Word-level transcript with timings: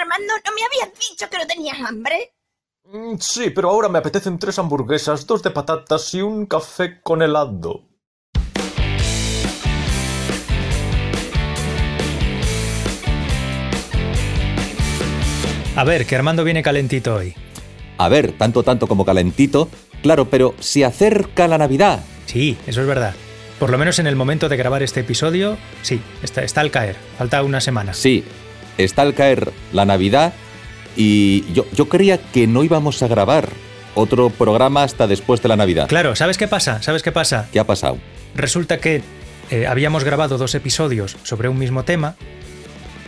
Armando, 0.00 0.32
¿no 0.44 0.52
me 0.54 0.62
habías 0.64 0.98
dicho 0.98 1.28
que 1.30 1.38
no 1.38 1.46
tenías 1.46 1.78
hambre? 1.80 2.34
Mm, 2.84 3.16
Sí, 3.18 3.50
pero 3.50 3.70
ahora 3.70 3.88
me 3.88 3.98
apetecen 3.98 4.38
tres 4.38 4.58
hamburguesas, 4.58 5.26
dos 5.26 5.42
de 5.42 5.50
patatas 5.50 6.14
y 6.14 6.22
un 6.22 6.46
café 6.46 7.00
con 7.02 7.22
helado. 7.22 7.86
A 15.76 15.84
ver, 15.84 16.04
que 16.06 16.16
Armando 16.16 16.44
viene 16.44 16.62
calentito 16.62 17.14
hoy. 17.14 17.34
A 17.96 18.08
ver, 18.08 18.32
tanto 18.32 18.62
tanto 18.62 18.86
como 18.86 19.04
calentito, 19.04 19.68
claro, 20.02 20.28
pero 20.28 20.54
se 20.60 20.84
acerca 20.84 21.48
la 21.48 21.58
Navidad. 21.58 22.00
Sí, 22.26 22.56
eso 22.66 22.80
es 22.80 22.86
verdad. 22.86 23.14
Por 23.58 23.70
lo 23.70 23.78
menos 23.78 23.98
en 23.98 24.06
el 24.06 24.16
momento 24.16 24.48
de 24.48 24.56
grabar 24.56 24.82
este 24.82 25.00
episodio, 25.00 25.58
sí, 25.82 26.00
está, 26.22 26.42
está 26.42 26.62
al 26.62 26.70
caer. 26.70 26.96
Falta 27.18 27.42
una 27.42 27.60
semana. 27.60 27.92
Sí, 27.94 28.24
está 28.78 29.02
al 29.02 29.14
caer 29.14 29.52
la 29.72 29.84
Navidad 29.84 30.32
y 30.96 31.44
yo, 31.52 31.66
yo 31.72 31.88
creía 31.88 32.18
que 32.18 32.46
no 32.46 32.64
íbamos 32.64 33.02
a 33.02 33.08
grabar 33.08 33.48
otro 33.94 34.30
programa 34.30 34.82
hasta 34.82 35.06
después 35.06 35.42
de 35.42 35.48
la 35.48 35.56
Navidad. 35.56 35.88
Claro, 35.88 36.14
¿sabes 36.16 36.36
qué 36.38 36.48
pasa? 36.48 36.82
¿Sabes 36.82 37.02
qué 37.02 37.12
pasa? 37.12 37.48
¿Qué 37.52 37.58
ha 37.60 37.64
pasado? 37.66 37.98
Resulta 38.34 38.78
que 38.78 39.02
eh, 39.50 39.66
habíamos 39.66 40.04
grabado 40.04 40.38
dos 40.38 40.54
episodios 40.54 41.16
sobre 41.22 41.48
un 41.48 41.58
mismo 41.58 41.84
tema 41.84 42.14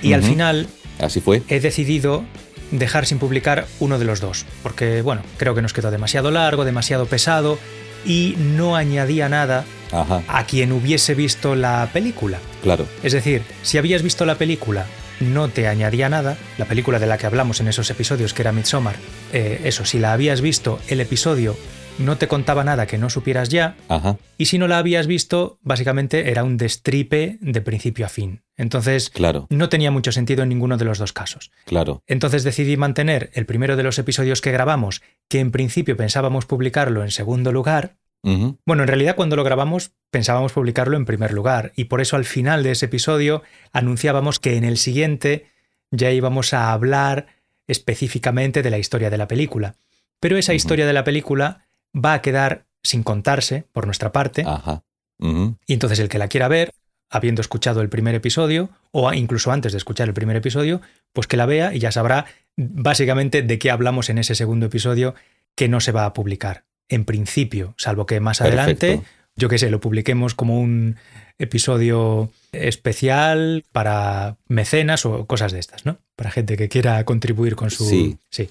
y 0.02 0.12
al 0.14 0.23
final 0.23 0.66
Así 0.98 1.20
fue. 1.20 1.42
he 1.48 1.60
decidido 1.60 2.24
dejar 2.73 3.06
sin 3.06 3.18
publicar 3.18 3.66
uno 3.80 3.98
de 3.98 4.04
los 4.04 4.20
dos, 4.20 4.45
porque 4.62 5.02
bueno, 5.02 5.23
creo 5.37 5.54
que 5.54 5.62
nos 5.62 5.73
quedó 5.73 5.90
demasiado 5.90 6.30
largo, 6.30 6.65
demasiado 6.65 7.06
pesado 7.06 7.59
y 8.04 8.34
no 8.38 8.74
añadía 8.74 9.29
nada 9.29 9.65
Ajá, 9.92 10.23
a 10.26 10.45
quien 10.46 10.73
hubiese 10.73 11.15
visto 11.15 11.54
la 11.54 11.88
película. 11.92 12.38
claro. 12.62 12.87
Es 13.04 13.12
decir, 13.12 13.42
si 13.62 13.79
habías 13.79 14.02
visto 14.02 14.24
la 14.24 14.34
película, 14.37 14.87
no 15.22 15.48
te 15.48 15.68
añadía 15.68 16.08
nada, 16.08 16.36
la 16.58 16.66
película 16.66 16.98
de 16.98 17.06
la 17.06 17.18
que 17.18 17.26
hablamos 17.26 17.60
en 17.60 17.68
esos 17.68 17.90
episodios, 17.90 18.34
que 18.34 18.42
era 18.42 18.52
Midsommar, 18.52 18.96
eh, 19.32 19.60
eso, 19.64 19.84
si 19.84 19.98
la 19.98 20.12
habías 20.12 20.40
visto, 20.40 20.79
el 20.88 21.01
episodio 21.01 21.56
no 21.98 22.16
te 22.16 22.26
contaba 22.26 22.64
nada 22.64 22.87
que 22.87 22.98
no 22.98 23.10
supieras 23.10 23.48
ya, 23.51 23.76
Ajá, 23.88 24.16
y 24.38 24.46
si 24.46 24.59
no 24.59 24.66
la 24.66 24.79
habías 24.79 25.06
visto, 25.06 25.59
básicamente 25.62 26.30
era 26.30 26.42
un 26.42 26.56
destripe 26.56 27.38
de 27.40 27.60
principio 27.60 28.06
a 28.06 28.09
fin. 28.09 28.42
Entonces, 28.56 29.10
claro, 29.10 29.46
no 29.51 29.68
tenía 29.68 29.90
mucho 29.90 30.12
sentido 30.12 30.42
en 30.42 30.48
ninguno 30.48 30.76
de 30.76 30.84
los 30.84 30.98
dos 30.98 31.12
casos. 31.12 31.51
claro. 31.64 32.02
Entonces 32.07 32.45
decidí 32.45 32.76
mantener 32.76 33.30
el 33.34 33.46
primero 33.46 33.76
de 33.76 33.82
los 33.82 33.98
episodios 33.98 34.40
que 34.40 34.52
grabamos, 34.52 35.02
que 35.29 35.40
en 35.40 35.51
principio 35.51 35.96
pensábamos 35.96 36.46
publicarlo 36.46 37.02
en 37.02 37.10
segundo 37.10 37.52
lugar. 37.52 37.96
Bueno, 38.23 38.82
en 38.84 38.88
realidad 38.88 39.16
cuando 39.16 39.34
lo 39.34 39.42
grabamos 39.42 39.90
pensábamos 40.10 40.52
publicarlo 40.52 40.96
en 40.96 41.04
primer 41.04 41.32
lugar, 41.32 41.73
y 41.74 41.84
por 41.84 42.01
eso 42.01 42.16
al 42.16 42.24
final 42.24 42.62
de 42.62 42.70
ese 42.70 42.87
episodio 42.87 43.42
anunciábamos 43.73 44.38
que 44.38 44.56
en 44.56 44.64
el 44.64 44.76
siguiente 44.76 45.46
ya 45.90 46.10
íbamos 46.10 46.54
a 46.54 46.73
hablar 46.73 47.26
específicamente 47.66 48.62
de 48.62 48.70
la 48.70 48.79
historia 48.79 49.10
de 49.10 49.18
la 49.18 49.29
película. 49.29 49.74
Pero 50.20 50.37
esa 50.37 50.54
historia 50.54 50.87
de 50.87 50.92
la 50.92 51.04
película 51.04 51.64
va 51.95 52.14
a 52.14 52.23
quedar 52.23 52.64
sin 52.82 53.02
contarse 53.02 53.64
por 53.73 53.87
nuestra 53.87 54.12
parte, 54.12 54.45
Ajá. 54.46 54.82
y 55.18 55.73
entonces 55.73 55.98
el 55.98 56.09
que 56.09 56.18
la 56.18 56.29
quiera 56.29 56.48
ver, 56.48 56.73
habiendo 57.10 57.40
escuchado 57.40 57.80
el 57.80 57.88
primer 57.88 58.14
episodio, 58.14 58.70
o 58.90 59.12
incluso 59.12 59.52
antes 59.52 59.73
de 59.73 59.79
escuchar 59.79 60.09
el 60.09 60.14
primer 60.14 60.36
episodio, 60.36 60.80
pues 61.12 61.26
que 61.26 61.36
la 61.36 61.46
vea 61.46 61.74
y 61.74 61.79
ya 61.79 61.92
sabrá 61.92 62.26
básicamente 62.57 63.42
de 63.42 63.59
qué 63.59 63.70
hablamos 63.70 64.10
en 64.10 64.19
ese 64.19 64.34
segundo 64.34 64.66
episodio 64.66 65.14
que 65.54 65.69
no 65.69 65.81
se 65.81 65.92
va 65.92 66.06
a 66.06 66.12
publicar. 66.12 66.64
En 66.93 67.04
principio, 67.04 67.75
salvo 67.78 68.04
que 68.06 68.21
más 68.21 68.41
adelante, 68.41 69.00
yo 69.37 69.48
qué 69.48 69.59
sé, 69.59 69.71
lo 69.71 69.81
publiquemos 69.81 70.34
como 70.34 70.60
un 70.60 70.97
episodio 71.38 72.31
especial 72.53 73.65
para 73.72 74.37
mecenas 74.48 75.06
o 75.06 75.26
cosas 75.26 75.53
de 75.53 75.59
estas, 75.59 75.87
¿no? 75.87 75.98
Para 76.16 76.31
gente 76.31 76.56
que 76.56 76.69
quiera 76.69 77.04
contribuir 77.04 77.56
con 77.56 77.70
su 77.70 77.84
Sí. 78.31 78.50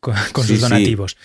con, 0.00 0.14
con 0.32 0.44
Sí, 0.44 0.56
sus 0.56 0.56
sí. 0.56 0.62
donativos. 0.62 1.16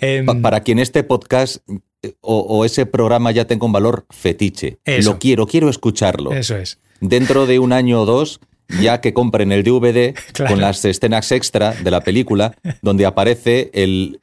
Em, 0.00 0.26
Pa- 0.26 0.34
para 0.40 0.60
quien 0.62 0.78
este 0.78 1.02
podcast 1.04 1.58
eh, 2.02 2.12
o, 2.20 2.38
o 2.40 2.64
ese 2.64 2.84
programa 2.86 3.30
ya 3.30 3.46
tenga 3.46 3.64
un 3.66 3.72
valor 3.72 4.06
fetiche. 4.10 4.78
Eso. 4.84 5.12
Lo 5.12 5.18
quiero, 5.18 5.46
quiero 5.46 5.68
escucharlo. 5.70 6.32
eso 6.32 6.56
es. 6.56 6.78
Dentro 7.00 7.46
de 7.46 7.58
un 7.58 7.72
año 7.72 8.02
o 8.02 8.04
dos, 8.06 8.40
ya 8.80 9.00
que 9.00 9.14
compren 9.14 9.52
el 9.52 9.62
DVD 9.62 10.14
Claro. 10.32 10.52
con 10.52 10.60
las 10.60 10.84
escenas 10.84 11.30
extra 11.32 11.72
de 11.72 11.90
la 11.90 12.02
película, 12.02 12.54
donde 12.82 13.06
aparece 13.06 13.70
el. 13.72 14.20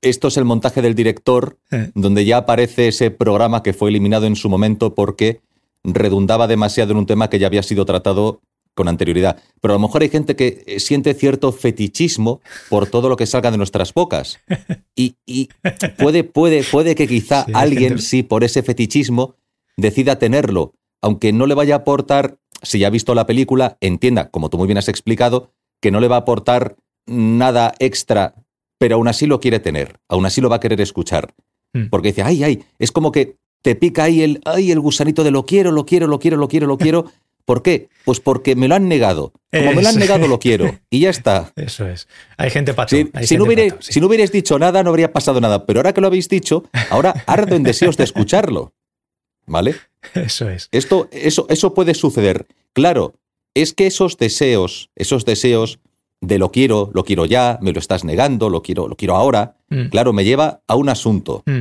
Esto 0.00 0.28
es 0.28 0.36
el 0.36 0.44
montaje 0.44 0.80
del 0.82 0.94
director, 0.94 1.58
Eh. 1.70 1.90
donde 1.94 2.24
ya 2.24 2.38
aparece 2.38 2.88
ese 2.88 3.10
programa 3.10 3.62
que 3.62 3.72
fue 3.72 3.90
eliminado 3.90 4.26
en 4.26 4.36
su 4.36 4.48
momento 4.48 4.94
porque 4.94 5.40
redundaba 5.84 6.46
demasiado 6.46 6.92
en 6.92 6.98
un 6.98 7.06
tema 7.06 7.28
que 7.28 7.38
ya 7.38 7.46
había 7.48 7.62
sido 7.62 7.84
tratado 7.84 8.40
con 8.74 8.88
anterioridad. 8.88 9.36
Pero 9.60 9.74
a 9.74 9.76
lo 9.76 9.80
mejor 9.86 10.02
hay 10.02 10.08
gente 10.08 10.34
que 10.36 10.64
eh, 10.66 10.80
siente 10.80 11.12
cierto 11.14 11.52
fetichismo 11.52 12.40
por 12.70 12.86
todo 12.86 13.08
lo 13.10 13.16
que 13.16 13.26
salga 13.26 13.50
de 13.50 13.58
nuestras 13.58 13.92
bocas. 13.92 14.38
Y, 14.94 15.14
y 15.26 15.48
puede, 15.98 16.22
puede, 16.22 16.62
puede 16.64 16.94
que 16.94 17.08
quizá 17.08 17.44
Sí, 17.46 17.52
alguien, 17.54 17.88
gente- 17.92 18.02
sí, 18.02 18.22
por 18.22 18.44
ese 18.44 18.62
fetichismo, 18.62 19.36
decida 19.78 20.18
tenerlo, 20.18 20.74
aunque 21.00 21.32
no 21.32 21.46
le 21.46 21.54
vaya 21.54 21.74
a 21.76 21.78
aportar, 21.78 22.36
si 22.62 22.78
ya 22.78 22.88
ha 22.88 22.90
visto 22.90 23.14
la 23.14 23.24
película, 23.26 23.78
entienda, 23.80 24.30
como 24.30 24.50
tú 24.50 24.58
muy 24.58 24.66
bien 24.66 24.76
has 24.76 24.88
explicado, 24.88 25.50
que 25.80 25.90
no 25.90 25.98
le 25.98 26.08
va 26.08 26.16
a 26.16 26.20
aportar 26.20 26.76
nada 27.06 27.72
extra, 27.78 28.34
pero 28.82 28.96
aún 28.96 29.06
así 29.06 29.26
lo 29.26 29.38
quiere 29.38 29.60
tener, 29.60 30.00
aún 30.08 30.26
así 30.26 30.40
lo 30.40 30.48
va 30.50 30.56
a 30.56 30.60
querer 30.60 30.80
escuchar. 30.80 31.34
Mm. 31.72 31.86
Porque 31.88 32.08
dice, 32.08 32.22
ay, 32.24 32.42
ay, 32.42 32.64
es 32.80 32.90
como 32.90 33.12
que 33.12 33.36
te 33.62 33.76
pica 33.76 34.02
ahí 34.02 34.22
el, 34.22 34.40
ay, 34.44 34.72
el 34.72 34.80
gusanito 34.80 35.22
de 35.22 35.30
lo 35.30 35.46
quiero, 35.46 35.70
lo 35.70 35.86
quiero, 35.86 36.08
lo 36.08 36.18
quiero, 36.18 36.36
lo 36.36 36.48
quiero, 36.48 36.66
lo 36.66 36.78
quiero. 36.78 37.04
¿Por 37.44 37.62
qué? 37.62 37.90
Pues 38.04 38.18
porque 38.18 38.56
me 38.56 38.66
lo 38.66 38.74
han 38.74 38.88
negado. 38.88 39.32
Como 39.52 39.72
me 39.72 39.82
lo 39.82 39.88
han 39.88 40.00
negado, 40.00 40.26
lo 40.26 40.40
quiero. 40.40 40.76
Y 40.90 40.98
ya 40.98 41.10
está. 41.10 41.52
Eso 41.56 41.86
es. 41.86 42.08
Hay 42.36 42.50
gente 42.50 42.74
pato. 42.74 42.96
Si, 42.96 43.08
hay 43.12 43.24
si 43.24 43.36
no 43.36 43.44
hubiera- 43.44 43.68
pato, 43.68 43.82
sí. 43.82 43.92
si 43.92 44.00
no 44.00 44.08
hubierais 44.08 44.32
dicho 44.32 44.58
nada, 44.58 44.82
no 44.82 44.90
habría 44.90 45.12
pasado 45.12 45.40
nada. 45.40 45.64
Pero 45.64 45.78
ahora 45.78 45.92
que 45.94 46.00
lo 46.00 46.08
habéis 46.08 46.28
dicho, 46.28 46.64
ahora 46.90 47.22
ardo 47.28 47.54
en 47.54 47.62
deseos 47.62 47.96
de 47.96 48.02
escucharlo. 48.02 48.72
¿Vale? 49.46 49.76
Eso 50.14 50.48
es. 50.48 50.68
Esto, 50.72 51.08
eso, 51.12 51.46
eso 51.48 51.72
puede 51.72 51.94
suceder. 51.94 52.46
Claro, 52.72 53.14
es 53.54 53.74
que 53.74 53.86
esos 53.86 54.18
deseos, 54.18 54.90
esos 54.96 55.24
deseos 55.24 55.78
de 56.22 56.38
lo 56.38 56.50
quiero, 56.50 56.90
lo 56.94 57.04
quiero 57.04 57.26
ya, 57.26 57.58
me 57.60 57.72
lo 57.72 57.78
estás 57.78 58.04
negando, 58.04 58.48
lo 58.48 58.62
quiero, 58.62 58.88
lo 58.88 58.96
quiero 58.96 59.16
ahora, 59.16 59.56
Mm, 59.68 59.88
claro, 59.88 60.12
me 60.12 60.24
lleva 60.24 60.62
a 60.66 60.76
un 60.76 60.88
asunto. 60.88 61.42
mm, 61.46 61.60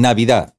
Navidad. 0.00 0.54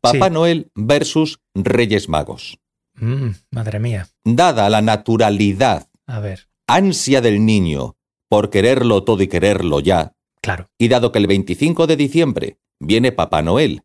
Papá 0.00 0.26
Sí. 0.26 0.32
Noel 0.32 0.70
versus 0.74 1.40
Reyes 1.54 2.08
Magos. 2.08 2.58
mm, 2.94 3.28
madre 3.50 3.78
mía. 3.80 4.08
Dada 4.24 4.70
la 4.70 4.80
naturalidad, 4.82 5.88
A 6.06 6.20
ver, 6.20 6.48
ansia 6.66 7.20
del 7.20 7.44
niño 7.44 7.96
por 8.28 8.48
quererlo 8.50 9.02
todo 9.04 9.22
y 9.22 9.28
quererlo 9.28 9.80
ya, 9.80 10.14
claro. 10.40 10.68
y 10.78 10.88
dado 10.88 11.10
que 11.12 11.18
el 11.18 11.26
25 11.26 11.86
de 11.86 11.96
diciembre 11.96 12.58
viene 12.80 13.12
Papá 13.12 13.42
Noel 13.42 13.82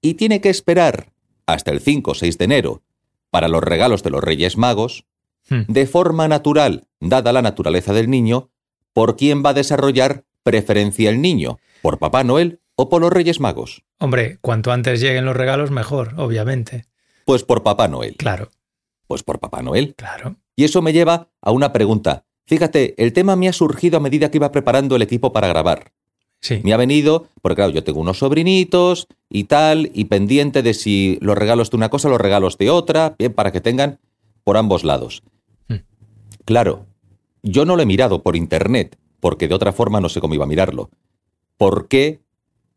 y 0.00 0.14
tiene 0.14 0.40
que 0.40 0.48
esperar 0.50 1.12
hasta 1.46 1.70
el 1.70 1.80
5 1.80 2.10
o 2.10 2.14
6 2.14 2.38
de 2.38 2.44
enero 2.44 2.82
para 3.30 3.48
los 3.48 3.62
regalos 3.62 4.02
de 4.02 4.10
los 4.10 4.22
Reyes 4.22 4.56
Magos, 4.56 5.04
Mm, 5.48 5.72
de 5.72 5.86
forma 5.86 6.28
natural, 6.28 6.86
dada 7.00 7.32
la 7.32 7.42
naturaleza 7.42 7.92
del 7.92 8.08
niño, 8.10 8.50
¿por 8.92 9.16
quién 9.16 9.42
va 9.44 9.50
a 9.50 9.54
desarrollar 9.54 10.24
preferencia 10.42 11.10
el 11.10 11.20
niño? 11.20 11.58
¿Por 11.82 11.98
Papá 11.98 12.24
Noel 12.24 12.60
o 12.76 12.88
por 12.88 13.00
los 13.00 13.12
Reyes 13.12 13.40
Magos? 13.40 13.82
Hombre, 13.98 14.38
cuanto 14.40 14.72
antes 14.72 15.00
lleguen 15.00 15.24
los 15.24 15.36
regalos, 15.36 15.70
mejor, 15.70 16.14
obviamente. 16.16 16.86
Pues 17.24 17.44
por 17.44 17.62
Papá 17.62 17.88
Noel. 17.88 18.16
Claro, 18.16 18.50
Pues 19.06 19.22
por 19.22 19.38
Papá 19.40 19.62
Noel. 19.62 19.94
claro. 19.96 20.36
Y 20.56 20.64
eso 20.64 20.82
me 20.82 20.92
lleva 20.92 21.28
a 21.40 21.50
una 21.50 21.72
pregunta. 21.72 22.24
Fíjate, 22.46 22.94
el 23.02 23.12
tema 23.12 23.36
me 23.36 23.48
ha 23.48 23.52
surgido 23.52 23.96
a 23.96 24.00
medida 24.00 24.30
que 24.30 24.36
iba 24.38 24.52
preparando 24.52 24.96
el 24.96 25.02
equipo 25.02 25.32
para 25.32 25.48
grabar. 25.48 25.92
Sí. 26.40 26.60
Me 26.64 26.72
ha 26.72 26.76
venido, 26.76 27.28
porque 27.40 27.56
claro, 27.56 27.70
yo 27.72 27.84
tengo 27.84 28.00
unos 28.00 28.18
sobrinitos 28.18 29.06
y 29.30 29.44
tal, 29.44 29.90
y 29.94 30.06
pendiente 30.06 30.62
de 30.62 30.74
si 30.74 31.18
los 31.22 31.38
regalos 31.38 31.70
de 31.70 31.76
una 31.76 31.88
cosa, 31.88 32.08
los 32.08 32.20
regalos 32.20 32.58
de 32.58 32.68
otra, 32.68 33.14
bien, 33.18 33.32
para 33.32 33.52
que 33.52 33.60
tengan 33.60 34.00
por 34.44 34.56
ambos 34.56 34.84
lados. 34.84 35.22
Mm. 35.68 35.76
Claro, 36.44 36.86
yo 37.42 37.64
no 37.64 37.76
lo 37.76 37.82
he 37.82 37.86
mirado 37.86 38.22
por 38.22 38.36
internet, 38.36 38.98
porque 39.20 39.48
de 39.48 39.54
otra 39.54 39.72
forma 39.72 40.00
no 40.00 40.08
sé 40.08 40.20
cómo 40.20 40.34
iba 40.34 40.44
a 40.44 40.48
mirarlo. 40.48 40.90
¿Por 41.56 41.88
qué 41.88 42.20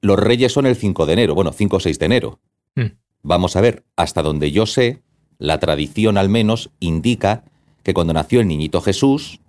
los 0.01 0.19
reyes 0.19 0.51
son 0.51 0.65
el 0.65 0.75
5 0.75 1.05
de 1.05 1.13
enero? 1.13 1.35
Bueno, 1.35 1.51
5 1.51 1.77
o 1.77 1.79
6 1.79 1.99
de 1.99 2.05
enero. 2.05 2.39
Mm, 2.75 2.85
Vamos 3.27 3.55
a 3.55 3.61
ver, 3.61 3.83
hasta 3.95 4.21
donde 4.21 4.51
yo 4.51 4.67
sé, 4.67 5.01
la 5.39 5.59
tradición 5.59 6.19
al 6.19 6.29
menos 6.29 6.69
indica 6.79 7.43
que 7.81 7.95
cuando 7.95 8.13
nació 8.13 8.39
el 8.39 8.47
niñito 8.47 8.81
Jesús, 8.81 9.39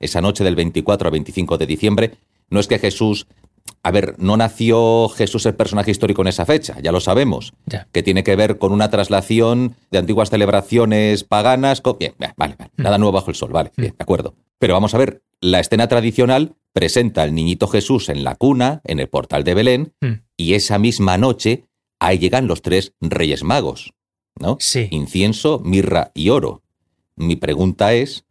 esa 0.00 0.22
noche 0.22 0.42
del 0.42 0.56
24 0.56 1.08
al 1.08 1.12
25 1.12 1.58
de 1.58 1.66
diciembre, 1.66 2.14
no 2.48 2.60
es 2.60 2.66
que 2.66 2.78
Jesús, 2.78 3.26
a 3.82 3.90
ver, 3.90 4.14
no 4.18 4.36
nació 4.36 5.08
Jesús 5.08 5.46
el 5.46 5.54
personaje 5.54 5.90
histórico 5.90 6.22
en 6.22 6.28
esa 6.28 6.46
fecha, 6.46 6.76
ya 6.82 6.92
lo 6.92 7.00
sabemos, 7.00 7.52
Ya. 7.66 7.88
que 7.92 8.02
tiene 8.02 8.22
que 8.24 8.36
ver 8.36 8.58
con 8.58 8.72
una 8.72 8.90
traslación 8.90 9.76
de 9.90 9.98
antiguas 9.98 10.30
celebraciones 10.30 11.24
paganas. 11.24 11.80
con- 11.80 11.96
Bien, 11.98 12.14
vale, 12.18 12.34
vale, 12.58 12.70
nada 12.76 12.98
nuevo 12.98 13.12
bajo 13.12 13.30
el 13.30 13.36
sol, 13.36 13.50
vale, 13.52 13.72
bien, 13.76 13.94
de 13.98 14.02
acuerdo. 14.02 14.34
Pero 14.58 14.74
vamos 14.74 14.94
a 14.94 14.98
ver, 14.98 15.22
la 15.40 15.60
escena 15.60 15.88
tradicional 15.88 16.54
presenta 16.72 17.22
al 17.22 17.34
niñito 17.34 17.66
Jesús 17.66 18.08
en 18.08 18.24
la 18.24 18.34
cuna, 18.36 18.80
en 18.84 19.00
el 19.00 19.08
portal 19.08 19.42
de 19.44 19.54
Belén, 19.54 19.92
Mm, 20.00 20.12
y 20.36 20.54
esa 20.54 20.78
misma 20.78 21.16
noche 21.18 21.64
ahí 21.98 22.18
llegan 22.18 22.46
los 22.46 22.62
tres 22.62 22.94
reyes 23.00 23.42
magos, 23.42 23.92
¿no? 24.38 24.56
Sí. 24.60 24.88
Incienso, 24.90 25.60
mirra 25.64 26.10
y 26.14 26.28
oro. 26.30 26.62
Mi 27.16 27.36
pregunta 27.36 27.92
es, 27.94 28.24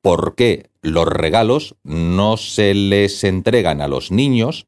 ¿por 0.00 0.34
qué 0.34 0.70
los 0.82 1.06
regalos 1.06 1.76
no 1.84 2.36
se 2.36 2.74
les 2.74 3.22
entregan 3.24 3.80
a 3.80 3.86
los 3.88 4.10
niños 4.10 4.66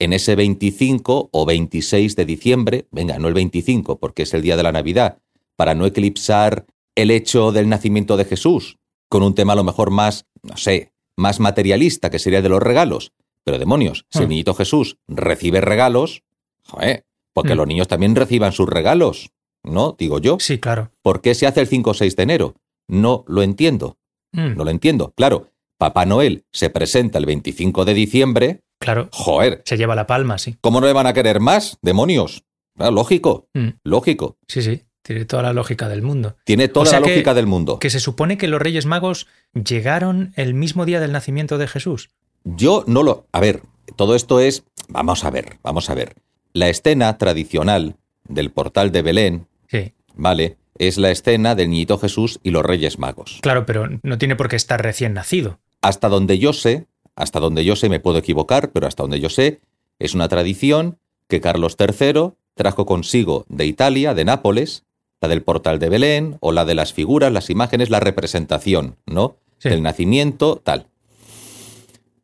en 0.00 0.12
ese 0.12 0.34
25 0.34 1.28
o 1.30 1.46
26 1.46 2.16
de 2.16 2.24
diciembre, 2.24 2.86
venga, 2.90 3.18
no 3.18 3.28
el 3.28 3.34
25 3.34 3.98
porque 4.00 4.22
es 4.24 4.34
el 4.34 4.42
día 4.42 4.56
de 4.56 4.62
la 4.64 4.72
Navidad, 4.72 5.18
para 5.56 5.74
no 5.74 5.86
eclipsar 5.86 6.66
el 6.96 7.10
hecho 7.10 7.52
del 7.52 7.68
nacimiento 7.68 8.16
de 8.16 8.24
Jesús, 8.24 8.78
con 9.08 9.22
un 9.22 9.34
tema 9.34 9.52
a 9.52 9.56
lo 9.56 9.64
mejor 9.64 9.90
más, 9.90 10.26
no 10.42 10.56
sé, 10.56 10.92
más 11.16 11.38
materialista, 11.38 12.10
que 12.10 12.18
sería 12.18 12.42
de 12.42 12.48
los 12.48 12.62
regalos. 12.62 13.12
Pero 13.44 13.58
demonios, 13.58 14.06
si 14.10 14.18
el 14.20 14.26
Hmm. 14.26 14.30
niñito 14.30 14.54
Jesús 14.54 14.98
recibe 15.06 15.60
regalos, 15.60 16.22
joder, 16.64 17.04
porque 17.32 17.54
Hmm. 17.54 17.58
los 17.58 17.66
niños 17.66 17.88
también 17.88 18.16
reciban 18.16 18.52
sus 18.52 18.68
regalos, 18.68 19.30
¿no? 19.62 19.94
Digo 19.98 20.18
yo. 20.18 20.38
Sí, 20.40 20.58
claro. 20.58 20.90
¿Por 21.02 21.20
qué 21.20 21.34
se 21.34 21.46
hace 21.46 21.60
el 21.60 21.66
5 21.68 21.90
o 21.90 21.94
6 21.94 22.16
de 22.16 22.22
enero? 22.22 22.54
No 22.88 23.24
lo 23.28 23.42
entiendo, 23.42 23.96
Mm, 24.32 24.56
no 24.56 24.64
lo 24.64 24.70
entiendo. 24.70 25.12
Claro, 25.16 25.48
Papá 25.76 26.06
Noel 26.06 26.44
se 26.52 26.70
presenta 26.70 27.18
el 27.18 27.26
25 27.26 27.84
de 27.84 27.94
diciembre, 27.94 28.60
Claro, 28.80 29.08
joder, 29.12 29.62
se 29.66 29.76
lleva 29.76 29.94
la 29.94 30.06
palma, 30.06 30.38
sí. 30.38 30.56
¿cómo 30.60 30.80
no 30.80 30.86
le 30.86 30.92
van 30.92 31.06
a 31.06 31.12
querer 31.12 31.38
más? 31.40 31.78
Demonios. 31.82 32.44
Ah, 32.78 32.90
lógico, 32.90 33.46
Mm, 33.54 33.68
lógico. 33.84 34.38
sí, 34.48 34.62
sí, 34.62 34.84
tiene 35.02 35.26
toda 35.26 35.42
la 35.42 35.52
lógica 35.52 35.88
del 35.88 36.00
mundo. 36.02 36.36
Tiene 36.44 36.68
toda 36.68 36.86
sea 36.86 37.00
la 37.00 37.06
que- 37.06 37.12
lógica 37.12 37.34
del 37.34 37.46
mundo. 37.46 37.78
Que 37.78 37.90
se 37.90 38.00
supone 38.00 38.38
que 38.38 38.48
los 38.48 38.60
Reyes 38.60 38.86
Magos 38.86 39.26
llegaron 39.52 40.32
el 40.36 40.54
mismo 40.54 40.86
día 40.86 40.98
del 41.00 41.12
nacimiento 41.12 41.58
de 41.58 41.68
Jesús. 41.68 42.10
Yo 42.44 42.84
no 42.86 43.02
lo... 43.02 43.26
A 43.32 43.40
ver, 43.40 43.60
todo 43.96 44.14
esto 44.14 44.40
es... 44.40 44.64
Vamos 44.88 45.24
a 45.24 45.30
ver, 45.30 45.58
vamos 45.62 45.90
a 45.90 45.94
ver. 45.94 46.14
La 46.54 46.68
escena 46.70 47.18
tradicional 47.18 47.96
del 48.28 48.50
portal 48.50 48.92
de 48.92 49.02
Belén, 49.02 49.46
Sí, 49.68 49.92
¿vale? 50.14 50.56
Es 50.78 50.96
la 50.96 51.10
escena 51.10 51.54
del 51.54 51.68
niñito 51.70 51.98
Jesús 51.98 52.40
y 52.42 52.50
los 52.50 52.64
Reyes 52.64 52.98
Magos. 52.98 53.38
claro, 53.42 53.66
pero 53.66 53.86
no 54.02 54.16
tiene 54.18 54.36
por 54.36 54.48
qué 54.48 54.56
estar 54.56 54.82
recién 54.82 55.12
nacido. 55.14 55.60
Hasta 55.82 56.08
donde 56.08 56.38
yo 56.38 56.52
sé, 56.54 56.86
hasta 57.20 57.38
donde 57.38 57.64
yo 57.64 57.76
sé, 57.76 57.88
me 57.90 58.00
puedo 58.00 58.18
equivocar, 58.18 58.72
pero 58.72 58.86
hasta 58.86 59.02
donde 59.02 59.20
yo 59.20 59.28
sé, 59.28 59.60
es 59.98 60.14
una 60.14 60.28
tradición 60.28 60.98
que 61.28 61.40
Carlos 61.40 61.76
III 61.78 62.32
trajo 62.54 62.86
consigo 62.86 63.44
de 63.48 63.66
Italia, 63.66 64.14
de 64.14 64.24
Nápoles, 64.24 64.84
la 65.20 65.28
del 65.28 65.42
portal 65.42 65.78
de 65.78 65.90
Belén, 65.90 66.38
o 66.40 66.50
la 66.50 66.64
de 66.64 66.74
las 66.74 66.94
figuras, 66.94 67.30
las 67.30 67.50
imágenes, 67.50 67.90
la 67.90 68.00
representación, 68.00 68.96
¿no? 69.04 69.36
Sí. 69.58 69.68
Del 69.68 69.82
nacimiento, 69.82 70.56
tal. 70.64 70.86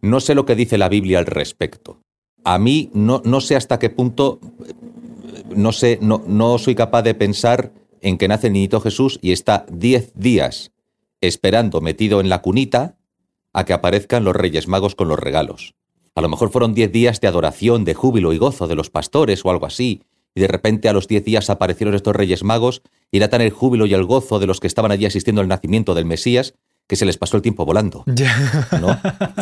No 0.01 0.21
sé 0.21 0.35
lo 0.35 0.47
que 0.47 0.55
dice 0.55 0.79
la 0.79 0.89
Biblia 0.89 1.19
al 1.19 1.27
respecto. 1.27 2.01
A 2.43 2.59
mí 2.59 2.91
no, 2.95 3.21
no 3.25 3.43
sé 3.43 3.55
hasta 3.55 3.79
qué 3.79 3.91
punto, 3.91 4.41
no 5.55 5.73
sé, 5.73 5.99
no, 6.01 6.25
no 6.27 6.57
soy 6.57 6.75
capaz 6.75 7.03
de 7.03 7.15
pensar 7.15 7.73
en 8.01 8.17
que 8.17 8.29
nace 8.29 8.47
el 8.47 8.55
niñito 8.55 8.81
Jesús 8.81 9.19
y 9.21 9.33
está 9.33 9.67
10 9.71 10.13
días 10.15 10.73
esperando 11.21 11.83
metido 11.83 12.21
en 12.21 12.31
la 12.31 12.41
cunita 12.41 12.97
a 13.57 13.65
que 13.65 13.73
aparezcan 13.73 14.23
los 14.23 14.37
Reyes 14.37 14.69
Magos 14.69 14.95
con 14.95 15.09
los 15.09 15.19
regalos. 15.19 15.75
A 16.15 16.21
lo 16.21 16.29
mejor 16.29 16.51
fueron 16.51 16.75
10 16.75 16.93
días 16.93 17.21
de 17.23 17.29
adoración, 17.29 17.87
de 17.87 17.95
júbilo 17.95 18.35
y 18.35 18.39
gozo 18.39 18.67
de 18.67 18.75
los 18.75 18.91
pastores 18.91 19.45
o 19.45 19.51
algo 19.51 19.65
así, 19.65 20.03
y 20.35 20.43
de 20.43 20.47
repente 20.47 20.91
a 20.91 20.93
los 20.93 21.09
10 21.09 21.25
días 21.25 21.49
aparecieron 21.49 21.95
estos 21.95 22.15
Reyes 22.15 22.45
Magos 22.45 22.83
y 23.11 23.17
era 23.17 23.31
tan 23.31 23.41
el 23.41 23.51
júbilo 23.51 23.87
y 23.87 23.95
el 23.95 24.05
gozo 24.05 24.39
de 24.39 24.47
los 24.47 24.61
que 24.61 24.67
estaban 24.67 24.93
allí 24.93 25.07
asistiendo 25.07 25.41
al 25.41 25.49
nacimiento 25.49 25.95
del 25.95 26.05
Mesías 26.05 26.53
que 26.87 26.97
se 26.97 27.07
les 27.07 27.17
pasó 27.17 27.37
el 27.37 27.43
tiempo 27.43 27.65
volando. 27.65 28.05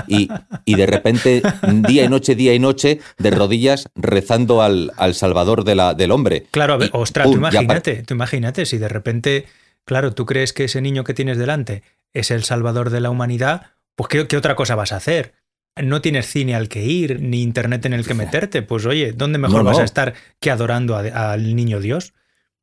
Y, 0.06 0.28
y 0.64 0.74
de 0.76 0.86
repente, 0.86 1.42
día 1.88 2.04
y 2.04 2.08
noche, 2.08 2.34
día 2.36 2.54
y 2.54 2.58
noche, 2.58 3.00
de 3.18 3.30
rodillas, 3.30 3.88
rezando 3.96 4.62
al, 4.62 4.92
al 4.96 5.14
Salvador 5.14 5.64
de 5.64 5.74
la, 5.74 5.94
del 5.94 6.12
hombre. 6.12 6.46
Claro, 6.50 6.74
a 6.74 6.76
ver, 6.76 6.90
Y, 6.92 6.96
ostras, 6.96 7.26
¡pum! 7.26 7.34
tú 7.34 7.38
imagínate, 7.38 8.02
tú 8.02 8.14
imagínate 8.14 8.66
si 8.66 8.78
de 8.78 8.88
repente, 8.88 9.46
claro, 9.84 10.14
tú 10.14 10.24
crees 10.24 10.52
que 10.52 10.64
ese 10.64 10.80
niño 10.80 11.04
que 11.04 11.14
tienes 11.14 11.38
delante 11.38 11.82
es 12.12 12.30
el 12.30 12.44
salvador 12.44 12.90
de 12.90 13.00
la 13.00 13.10
humanidad, 13.10 13.73
pues 13.96 14.08
¿qué, 14.08 14.26
qué 14.26 14.36
otra 14.36 14.56
cosa 14.56 14.74
vas 14.74 14.92
a 14.92 14.96
hacer? 14.96 15.34
No 15.82 16.00
tienes 16.00 16.26
cine 16.26 16.54
al 16.54 16.68
que 16.68 16.84
ir, 16.84 17.20
ni 17.20 17.42
internet 17.42 17.84
en 17.86 17.94
el 17.94 18.06
que 18.06 18.14
meterte. 18.14 18.62
Pues 18.62 18.86
oye, 18.86 19.12
¿dónde 19.12 19.38
mejor 19.38 19.58
No, 19.58 19.64
vas 19.64 19.78
a 19.78 19.84
estar 19.84 20.14
que 20.40 20.50
adorando 20.50 20.96
al 20.96 21.56
niño 21.56 21.80
Dios? 21.80 22.14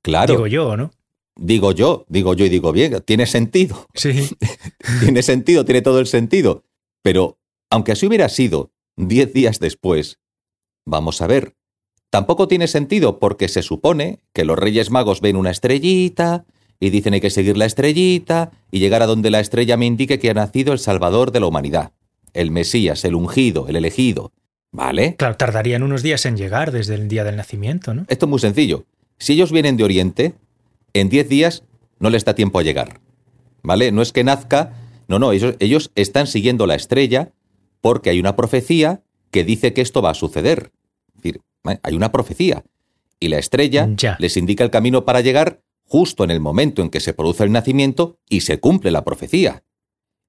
Claro, 0.01 0.33
Digo 0.33 0.48
yo, 0.48 0.78
¿no? 0.78 0.92
digo 1.38 1.72
yo, 1.72 2.06
digo 2.10 2.33
yo 2.33 2.45
y 2.45 2.50
digo 2.50 2.72
bien, 2.72 3.01
tiene 3.06 3.25
sentido. 3.25 3.88
Sí. 3.94 4.30
tiene 5.01 5.24
sentido, 5.24 5.66
tiene 5.66 5.81
todo 5.81 6.00
el 6.00 6.07
sentido. 6.07 6.63
Pero, 7.01 7.39
aunque 7.69 7.94
así 7.94 8.06
hubiera 8.06 8.30
sido 8.30 8.72
diez 8.95 9.33
días 9.33 9.60
después, 9.60 10.19
vamos 10.86 11.22
a 11.22 11.28
ver, 11.28 11.56
tampoco 12.10 12.48
tiene 12.48 12.68
sentido 12.68 13.19
porque 13.19 13.48
se 13.48 13.63
supone 13.63 14.19
que 14.33 14.45
los 14.45 14.57
Reyes 14.57 14.92
Magos 14.92 15.22
ven 15.22 15.36
una 15.36 15.51
estrellita 15.51 16.45
y 16.81 16.89
dicen 16.89 17.13
hay 17.13 17.22
que 17.22 17.30
seguir 17.30 17.56
la 17.56 17.66
estrellita 17.66 18.51
y 18.72 18.80
llegar 18.80 19.01
a 19.01 19.06
donde 19.06 19.30
la 19.30 19.39
estrella 19.39 19.78
me 19.78 19.86
indique 19.86 20.19
que 20.19 20.30
ha 20.30 20.33
nacido 20.33 20.74
el 20.74 20.80
Salvador 20.80 21.31
de 21.31 21.39
la 21.39 21.45
humanidad, 21.45 21.92
el 22.33 22.51
Mesías, 22.51 23.06
el 23.06 23.16
ungido, 23.16 23.68
el 23.69 23.78
elegido. 23.78 24.33
¿Vale? 24.74 25.16
Claro, 25.18 25.36
tardarían 25.38 25.83
unos 25.83 26.01
días 26.01 26.25
en 26.25 26.38
llegar 26.38 26.72
desde 26.72 26.95
el 26.95 27.07
día 27.10 27.24
del 27.25 27.36
nacimiento, 27.36 27.94
¿no? 27.94 28.06
Esto 28.07 28.25
es 28.25 28.30
muy 28.30 28.39
sencillo. 28.39 28.86
Si 29.19 29.33
ellos 29.33 29.51
vienen 29.51 29.75
de 29.78 29.83
Oriente, 29.83 30.33
en 30.94 31.10
10 31.10 31.28
días 31.30 31.63
no 32.00 32.10
les 32.10 32.24
da 32.25 32.36
tiempo 32.36 32.57
a 32.57 32.63
llegar. 32.63 33.00
¿Vale? 33.63 33.92
No 33.92 34.01
es 34.01 34.12
que 34.13 34.24
nazca, 34.24 34.74
no, 35.07 35.19
no, 35.19 35.33
ellos, 35.33 35.56
ellos 35.60 35.92
están 35.95 36.25
siguiendo 36.25 36.66
la 36.68 36.75
estrella 36.75 37.31
porque 37.81 38.10
hay 38.10 38.19
una 38.19 38.36
profecía 38.38 39.04
que 39.30 39.44
dice 39.44 39.74
que 39.74 39.81
esto 39.81 40.01
va 40.01 40.12
a 40.12 40.16
suceder. 40.16 40.72
Es 41.10 41.16
decir, 41.22 41.42
hay 41.83 41.94
una 41.95 42.12
profecía. 42.12 42.63
Y 43.19 43.28
la 43.28 43.38
estrella 43.39 43.88
Ya. 43.98 44.16
les 44.19 44.36
indica 44.38 44.63
el 44.63 44.72
camino 44.72 45.06
para 45.06 45.22
llegar 45.22 45.62
justo 45.91 46.23
en 46.23 46.31
el 46.31 46.39
momento 46.39 46.81
en 46.81 46.89
que 46.89 47.01
se 47.01 47.13
produce 47.13 47.43
el 47.43 47.51
nacimiento 47.51 48.17
y 48.29 48.41
se 48.41 48.61
cumple 48.61 48.91
la 48.91 49.03
profecía. 49.03 49.65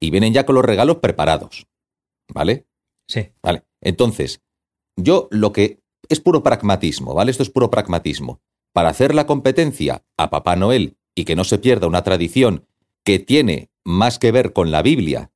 Y 0.01 0.11
vienen 0.11 0.33
ya 0.35 0.45
con 0.45 0.57
los 0.57 0.65
regalos 0.65 0.97
preparados. 0.97 1.69
¿Vale? 2.35 2.67
Sí. 3.07 3.29
Vale. 3.41 3.63
Entonces, 3.81 4.41
yo 4.97 5.29
lo 5.31 5.53
que 5.53 5.81
es 6.09 6.19
puro 6.21 6.43
pragmatismo, 6.43 7.15
¿vale? 7.15 7.31
Esto 7.31 7.45
es 7.45 7.51
puro 7.51 7.71
pragmatismo. 7.71 8.41
Para 8.75 8.89
hacer 8.89 9.15
la 9.15 9.27
competencia 9.27 10.05
a 10.17 10.31
Papá 10.31 10.57
Noel 10.57 10.97
y 11.15 11.25
que 11.25 11.37
no 11.37 11.45
se 11.45 11.59
pierda 11.59 11.87
una 11.87 12.03
tradición 12.03 12.67
que 13.05 13.21
tiene 13.21 13.71
más 13.85 14.19
que 14.19 14.33
ver 14.33 14.53
con 14.53 14.73
la 14.73 14.83
Biblia. 14.83 15.31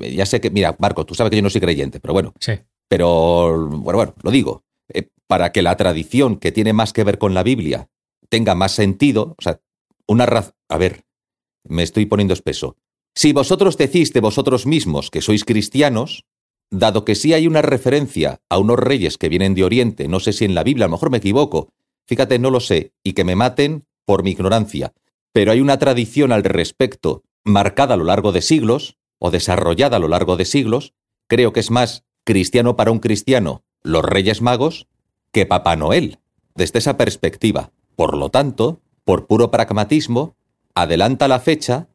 eh, 0.00 0.14
Ya 0.14 0.26
sé 0.26 0.40
que, 0.40 0.50
mira, 0.50 0.76
Marco, 0.78 1.04
tú 1.06 1.14
sabes 1.16 1.30
que 1.30 1.36
yo 1.36 1.42
no 1.42 1.50
soy 1.50 1.60
creyente, 1.60 1.98
pero 1.98 2.14
bueno, 2.14 2.34
Sí. 2.38 2.52
pero 2.88 3.66
bueno, 3.68 3.96
bueno, 3.98 4.14
lo 4.22 4.30
digo. 4.30 4.62
eh, 4.94 5.08
para 5.26 5.50
que 5.52 5.60
la 5.62 5.76
tradición 5.76 6.36
que 6.38 6.52
tiene 6.52 6.72
más 6.72 6.92
que 6.94 7.04
ver 7.04 7.18
con 7.18 7.34
la 7.34 7.42
Biblia 7.42 7.90
tenga 8.28 8.54
más 8.54 8.72
sentido, 8.72 9.34
o 9.38 9.42
sea, 9.42 9.60
una 10.06 10.26
razón. 10.26 10.54
A 10.68 10.78
ver, 10.78 11.04
me 11.64 11.82
estoy 11.82 12.06
poniendo 12.06 12.34
espeso. 12.34 12.76
Si 13.14 13.32
vosotros 13.32 13.76
decís 13.76 14.12
de 14.12 14.20
vosotros 14.20 14.66
mismos 14.66 15.10
que 15.10 15.22
sois 15.22 15.44
cristianos, 15.44 16.24
dado 16.70 17.04
que 17.04 17.14
sí 17.14 17.32
hay 17.32 17.46
una 17.46 17.62
referencia 17.62 18.40
a 18.48 18.58
unos 18.58 18.78
reyes 18.78 19.18
que 19.18 19.28
vienen 19.28 19.54
de 19.54 19.64
Oriente, 19.64 20.08
no 20.08 20.20
sé 20.20 20.32
si 20.32 20.44
en 20.44 20.54
la 20.54 20.62
Biblia, 20.62 20.84
a 20.84 20.88
lo 20.88 20.92
mejor 20.92 21.10
me 21.10 21.18
equivoco, 21.18 21.70
fíjate, 22.06 22.38
no 22.38 22.50
lo 22.50 22.60
sé, 22.60 22.92
y 23.02 23.14
que 23.14 23.24
me 23.24 23.36
maten 23.36 23.86
por 24.04 24.22
mi 24.22 24.30
ignorancia, 24.30 24.92
pero 25.32 25.52
hay 25.52 25.60
una 25.60 25.78
tradición 25.78 26.32
al 26.32 26.44
respecto 26.44 27.22
marcada 27.44 27.94
a 27.94 27.96
lo 27.96 28.04
largo 28.04 28.32
de 28.32 28.42
siglos, 28.42 28.96
o 29.18 29.30
desarrollada 29.30 29.96
a 29.96 30.00
lo 30.00 30.08
largo 30.08 30.36
de 30.36 30.44
siglos, 30.44 30.94
creo 31.26 31.52
que 31.52 31.60
es 31.60 31.70
más 31.70 32.04
cristiano 32.24 32.76
para 32.76 32.90
un 32.90 33.00
cristiano 33.00 33.64
los 33.82 34.04
Reyes 34.04 34.42
Magos 34.42 34.86
que 35.32 35.46
Papá 35.46 35.76
Noel, 35.76 36.18
desde 36.54 36.78
esa 36.78 36.96
perspectiva. 36.96 37.72
Por 37.98 38.16
lo 38.16 38.28
tanto, 38.28 38.80
por 39.02 39.26
puro 39.26 39.50
pragmatismo, 39.50 40.36
adelanta 40.72 41.26
la 41.26 41.40
fecha 41.40 41.88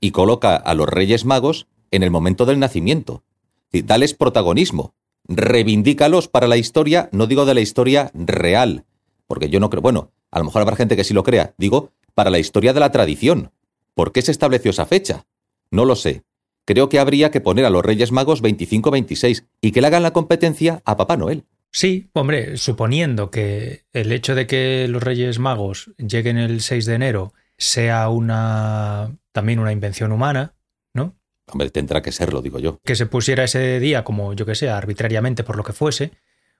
y 0.00 0.10
coloca 0.10 0.56
a 0.56 0.72
los 0.72 0.88
Reyes 0.88 1.26
Magos 1.26 1.66
en 1.90 2.02
el 2.02 2.10
momento 2.10 2.46
del 2.46 2.58
nacimiento. 2.58 3.24
Dales 3.70 4.14
protagonismo, 4.14 4.94
reivindícalos 5.28 6.28
para 6.28 6.48
la 6.48 6.56
historia, 6.56 7.10
no 7.12 7.26
digo 7.26 7.44
de 7.44 7.52
la 7.52 7.60
historia 7.60 8.10
real, 8.14 8.86
porque 9.26 9.50
yo 9.50 9.60
no 9.60 9.68
creo, 9.68 9.82
bueno, 9.82 10.12
a 10.30 10.38
lo 10.38 10.46
mejor 10.46 10.62
habrá 10.62 10.76
gente 10.76 10.96
que 10.96 11.04
sí 11.04 11.12
lo 11.12 11.24
crea, 11.24 11.52
digo, 11.58 11.90
para 12.14 12.30
la 12.30 12.38
historia 12.38 12.72
de 12.72 12.80
la 12.80 12.90
tradición. 12.90 13.52
¿Por 13.92 14.12
qué 14.12 14.22
se 14.22 14.30
estableció 14.30 14.70
esa 14.70 14.86
fecha? 14.86 15.26
No 15.70 15.84
lo 15.84 15.94
sé. 15.94 16.22
Creo 16.64 16.88
que 16.88 16.98
habría 16.98 17.30
que 17.30 17.42
poner 17.42 17.66
a 17.66 17.70
los 17.70 17.84
Reyes 17.84 18.12
Magos 18.12 18.42
25-26 18.42 19.44
y 19.60 19.72
que 19.72 19.82
le 19.82 19.88
hagan 19.88 20.04
la 20.04 20.14
competencia 20.14 20.80
a 20.86 20.96
Papá 20.96 21.18
Noel. 21.18 21.44
Sí, 21.76 22.08
hombre, 22.12 22.56
suponiendo 22.56 23.32
que 23.32 23.82
el 23.92 24.12
hecho 24.12 24.36
de 24.36 24.46
que 24.46 24.86
los 24.88 25.02
Reyes 25.02 25.40
Magos 25.40 25.90
lleguen 25.98 26.38
el 26.38 26.60
6 26.60 26.86
de 26.86 26.94
enero 26.94 27.32
sea 27.58 28.08
una 28.10 29.10
también 29.32 29.58
una 29.58 29.72
invención 29.72 30.12
humana, 30.12 30.54
¿no? 30.94 31.16
Hombre, 31.50 31.70
tendrá 31.70 32.00
que 32.00 32.12
serlo, 32.12 32.42
digo 32.42 32.60
yo. 32.60 32.78
Que 32.84 32.94
se 32.94 33.06
pusiera 33.06 33.42
ese 33.42 33.80
día 33.80 34.04
como 34.04 34.34
yo 34.34 34.46
que 34.46 34.54
sé, 34.54 34.68
arbitrariamente 34.70 35.42
por 35.42 35.56
lo 35.56 35.64
que 35.64 35.72
fuese, 35.72 36.12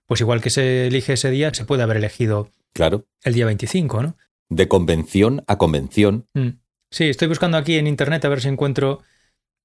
pues 0.06 0.21
igual 0.21 0.40
que 0.40 0.50
se 0.50 0.88
elige 0.88 1.12
ese 1.12 1.30
día, 1.30 1.54
se 1.54 1.64
puede 1.64 1.85
haber 1.85 1.99
elegido 1.99 2.50
Claro. 2.73 3.06
el 3.23 3.35
día 3.35 3.47
25, 3.47 4.02
¿no? 4.02 4.16
De 4.49 4.66
convención 4.66 5.44
a 5.47 5.59
convención. 5.59 6.26
Mm. 6.35 6.59
Sí, 6.90 7.04
estoy 7.09 7.28
buscando 7.28 7.56
aquí 7.56 7.76
en 7.76 7.87
internet 7.87 8.25
a 8.25 8.28
ver 8.28 8.40
si 8.40 8.49
encuentro. 8.49 9.00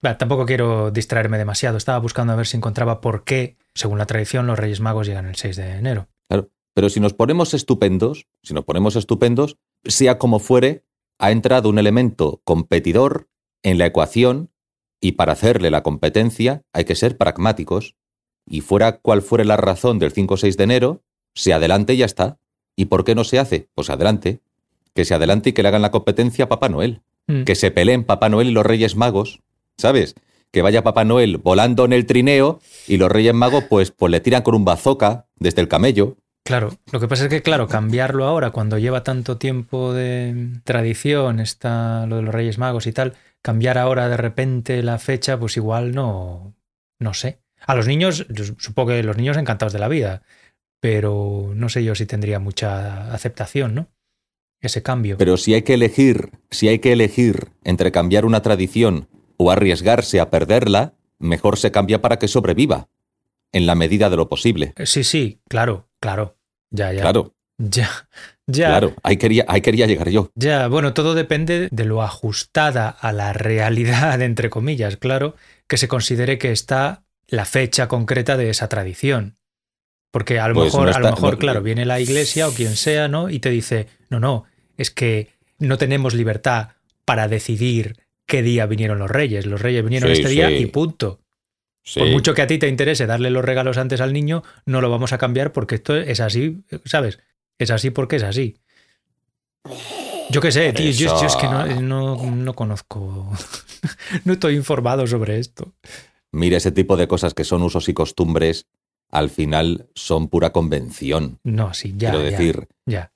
Bah, 0.02 0.18
tampoco 0.18 0.46
quiero 0.46 0.92
distraerme 0.92 1.38
demasiado. 1.38 1.78
Estaba 1.78 2.00
buscando 2.00 2.34
a 2.34 2.36
ver 2.36 2.48
si 2.48 2.58
encontraba 2.58 3.02
por 3.02 3.24
qué, 3.24 3.58
según 3.74 3.98
la 3.98 4.06
tradición, 4.06 4.48
los 4.48 4.58
Reyes 4.58 4.80
Magos 4.80 5.08
llegan 5.08 5.26
el 5.26 5.36
6 5.36 5.56
de 5.58 5.72
enero. 5.78 6.08
Claro. 6.30 6.50
Pero 6.74 6.90
si 6.90 7.00
nos 7.00 7.14
ponemos 7.14 7.54
estupendos, 7.54 8.28
si 8.42 8.54
nos 8.54 8.64
ponemos 8.64 8.96
estupendos, 8.96 9.58
sea 9.84 10.18
como 10.18 10.40
fuere, 10.40 10.86
ha 11.18 11.32
entrado 11.32 11.70
un 11.70 11.80
elemento 11.80 12.42
competidor 12.46 13.30
en 13.64 13.78
la 13.78 13.86
ecuación 13.86 14.52
Y 15.02 15.14
para 15.14 15.34
hacerle 15.34 15.72
la 15.72 15.84
competencia 15.84 16.64
hay 16.74 16.86
que 16.86 16.96
ser 16.96 17.18
pragmáticos. 17.18 17.96
Y 18.46 18.62
fuera 18.62 19.00
cual 19.00 19.22
fuere 19.22 19.46
la 19.46 19.58
razón 19.58 20.00
del 20.00 20.12
5 20.12 20.34
o 20.34 20.38
6 20.38 20.58
de 20.58 20.64
enero, 20.64 21.04
se 21.36 21.54
adelante 21.54 21.94
y 21.94 21.98
ya 21.98 22.06
está. 22.06 22.40
¿Y 22.76 22.86
por 22.86 23.04
qué 23.04 23.16
no 23.16 23.24
se 23.24 23.40
hace? 23.40 23.70
Pues 23.76 23.90
adelante. 23.90 24.40
Que 24.94 25.06
se 25.06 25.14
adelante 25.14 25.50
y 25.50 25.54
que 25.54 25.62
le 25.62 25.70
hagan 25.70 25.82
la 25.82 25.92
competencia 25.92 26.46
a 26.46 26.50
Papá 26.50 26.70
Noel. 26.70 27.02
Mm. 27.28 27.44
Que 27.44 27.56
se 27.56 27.72
peleen 27.72 28.04
Papá 28.04 28.30
Noel 28.30 28.48
y 28.48 28.52
los 28.52 28.66
Reyes 28.66 28.96
Magos. 28.96 29.42
¿Sabes? 29.80 30.16
Que 30.52 30.62
vaya 30.62 30.84
Papá 30.84 31.06
Noel 31.06 31.38
volando 31.38 31.86
en 31.86 31.94
el 31.94 32.06
trineo 32.06 32.60
y 32.86 32.98
los 32.98 33.10
Reyes 33.10 33.34
Magos 33.34 33.64
pues, 33.70 33.92
pues 33.92 34.12
le 34.12 34.20
tiran 34.20 34.42
con 34.42 34.54
un 34.56 34.66
bazooka 34.66 35.28
desde 35.38 35.62
el 35.62 35.70
camello. 35.70 36.18
Claro, 36.44 36.74
lo 36.92 37.00
que 37.00 37.08
pasa 37.08 37.24
es 37.26 37.30
que, 37.30 37.42
claro, 37.42 37.68
cambiarlo 37.68 38.26
ahora, 38.26 38.52
cuando 38.52 38.78
lleva 38.78 39.04
tanto 39.04 39.38
tiempo 39.38 39.94
de 39.94 40.60
tradición, 40.64 41.40
está 41.40 42.08
lo 42.08 42.18
de 42.18 42.24
los 42.24 42.34
Reyes 42.34 42.58
Magos 42.58 42.88
y 42.88 42.92
tal, 42.92 43.14
cambiar 43.42 43.78
ahora 43.78 44.10
de 44.10 44.18
repente 44.18 44.84
la 44.84 44.98
fecha, 44.98 45.40
pues 45.40 45.56
igual 45.56 45.94
no, 45.94 46.56
no 47.00 47.14
sé. 47.14 47.40
A 47.66 47.76
los 47.76 47.88
niños, 47.88 48.26
yo 48.30 48.44
supongo 48.58 48.90
que 48.90 49.04
los 49.04 49.16
niños 49.16 49.38
encantados 49.38 49.74
de 49.74 49.80
la 49.80 49.88
vida, 49.88 50.24
pero 50.82 51.52
no 51.56 51.70
sé 51.70 51.84
yo 51.84 51.96
si 51.96 52.06
tendría 52.06 52.40
mucha 52.40 53.14
aceptación, 53.14 53.76
¿no? 53.76 53.88
Ese 54.60 54.82
cambio. 54.82 55.18
Pero 55.18 55.38
si 55.38 55.54
hay 55.54 55.62
que 55.62 55.76
elegir, 55.76 56.32
si 56.50 56.68
hay 56.68 56.80
que 56.80 56.92
elegir 56.92 57.50
entre 57.64 57.92
cambiar 57.92 58.26
una 58.26 58.42
tradición 58.42 59.08
o 59.42 59.52
arriesgarse 59.52 60.20
a 60.20 60.30
perderla, 60.30 60.94
mejor 61.18 61.58
se 61.58 61.72
cambia 61.72 62.02
para 62.02 62.20
que 62.20 62.28
sobreviva, 62.28 62.90
en 63.54 63.66
la 63.66 63.74
medida 63.74 64.10
de 64.10 64.18
lo 64.18 64.28
posible. 64.30 64.74
Sí, 64.86 65.04
sí, 65.04 65.40
claro, 65.50 65.88
claro. 66.00 66.38
Ya, 66.70 66.92
ya. 66.94 67.02
Claro, 67.02 67.34
Ya, 67.58 67.90
ya. 68.48 68.68
claro, 68.68 68.94
ahí 69.04 69.18
quería, 69.18 69.46
ahí 69.48 69.62
quería 69.62 69.86
llegar 69.88 70.10
yo. 70.10 70.32
Ya, 70.36 70.68
bueno, 70.68 70.94
todo 70.94 71.14
depende 71.16 71.68
de 71.72 71.86
lo 71.86 72.02
ajustada 72.04 72.90
a 72.90 73.12
la 73.12 73.34
realidad, 73.34 74.22
entre 74.22 74.50
comillas, 74.50 74.98
claro, 74.98 75.36
que 75.68 75.78
se 75.78 75.88
considere 75.88 76.38
que 76.38 76.52
está 76.52 77.04
la 77.28 77.46
fecha 77.46 77.88
concreta 77.88 78.38
de 78.38 78.50
esa 78.50 78.70
tradición. 78.70 79.38
Porque 80.12 80.40
a 80.40 80.48
lo 80.48 80.56
Pues 80.56 80.74
mejor, 80.74 80.90
no 80.90 80.96
a 80.96 81.00
lo 81.00 81.06
está- 81.08 81.16
mejor, 81.22 81.34
no- 81.34 81.40
claro, 81.40 81.62
viene 81.62 81.86
la 81.86 82.00
iglesia 82.00 82.48
o 82.48 82.52
quien 82.52 82.76
sea, 82.76 83.08
¿no? 83.08 83.30
Y 83.30 83.40
te 83.40 83.50
dice, 83.52 83.88
no, 84.10 84.20
no, 84.20 84.46
es 84.78 84.90
que 84.92 85.30
no 85.60 85.78
tenemos 85.78 86.14
libertad 86.14 86.70
para 87.06 87.28
decidir 87.28 87.98
qué 88.30 88.42
día 88.42 88.66
vinieron 88.66 89.00
los 89.00 89.10
reyes. 89.12 89.46
Los 89.46 89.62
reyes 89.62 89.84
vinieron 89.84 90.08
Sí, 90.16 90.22
este 90.22 90.32
día 90.32 90.48
sí. 90.48 90.56
y 90.56 90.66
punto. 90.68 91.20
Sí. 91.84 92.00
Por 92.00 92.10
mucho 92.12 92.34
que 92.34 92.42
a 92.44 92.48
ti 92.48 92.58
te 92.60 92.68
interese 92.70 93.06
darle 93.08 93.30
los 93.30 93.44
regalos 93.44 93.78
antes 93.78 94.00
al 94.00 94.14
niño, 94.14 94.44
no 94.66 94.80
lo 94.80 94.90
vamos 94.90 95.12
a 95.12 95.18
cambiar 95.18 95.52
porque 95.52 95.76
esto 95.76 95.96
es 95.98 96.20
así, 96.22 96.64
¿sabes? 96.86 97.20
Es 97.58 97.72
así 97.72 97.90
porque 97.90 98.16
es 98.18 98.24
así. 98.24 98.56
Yo 100.30 100.42
qué 100.42 100.52
sé, 100.52 100.72
tío, 100.74 100.92
yo, 100.92 101.20
yo 101.20 101.26
es 101.28 101.36
que 101.36 101.48
no, 101.48 101.66
no- 101.82 102.32
no 102.32 102.54
conozco, 102.54 103.32
no 104.26 104.34
estoy 104.34 104.56
informado 104.56 105.08
sobre 105.08 105.40
esto. 105.40 105.74
Mira, 106.32 106.58
ese 106.58 106.72
tipo 106.72 106.96
de 106.98 107.08
cosas 107.08 107.34
que 107.34 107.44
son 107.44 107.64
usos 107.64 107.90
y 107.90 107.94
costumbres, 107.96 108.68
al 109.10 109.32
final 109.32 109.88
son 109.96 110.28
pura 110.28 110.52
convención. 110.52 111.40
No, 111.44 111.74
sí, 111.74 111.96
ya, 111.98 112.12
Quiero 112.12 112.24
ya, 112.30 112.30
decir, 112.38 112.68
ya, 112.86 113.12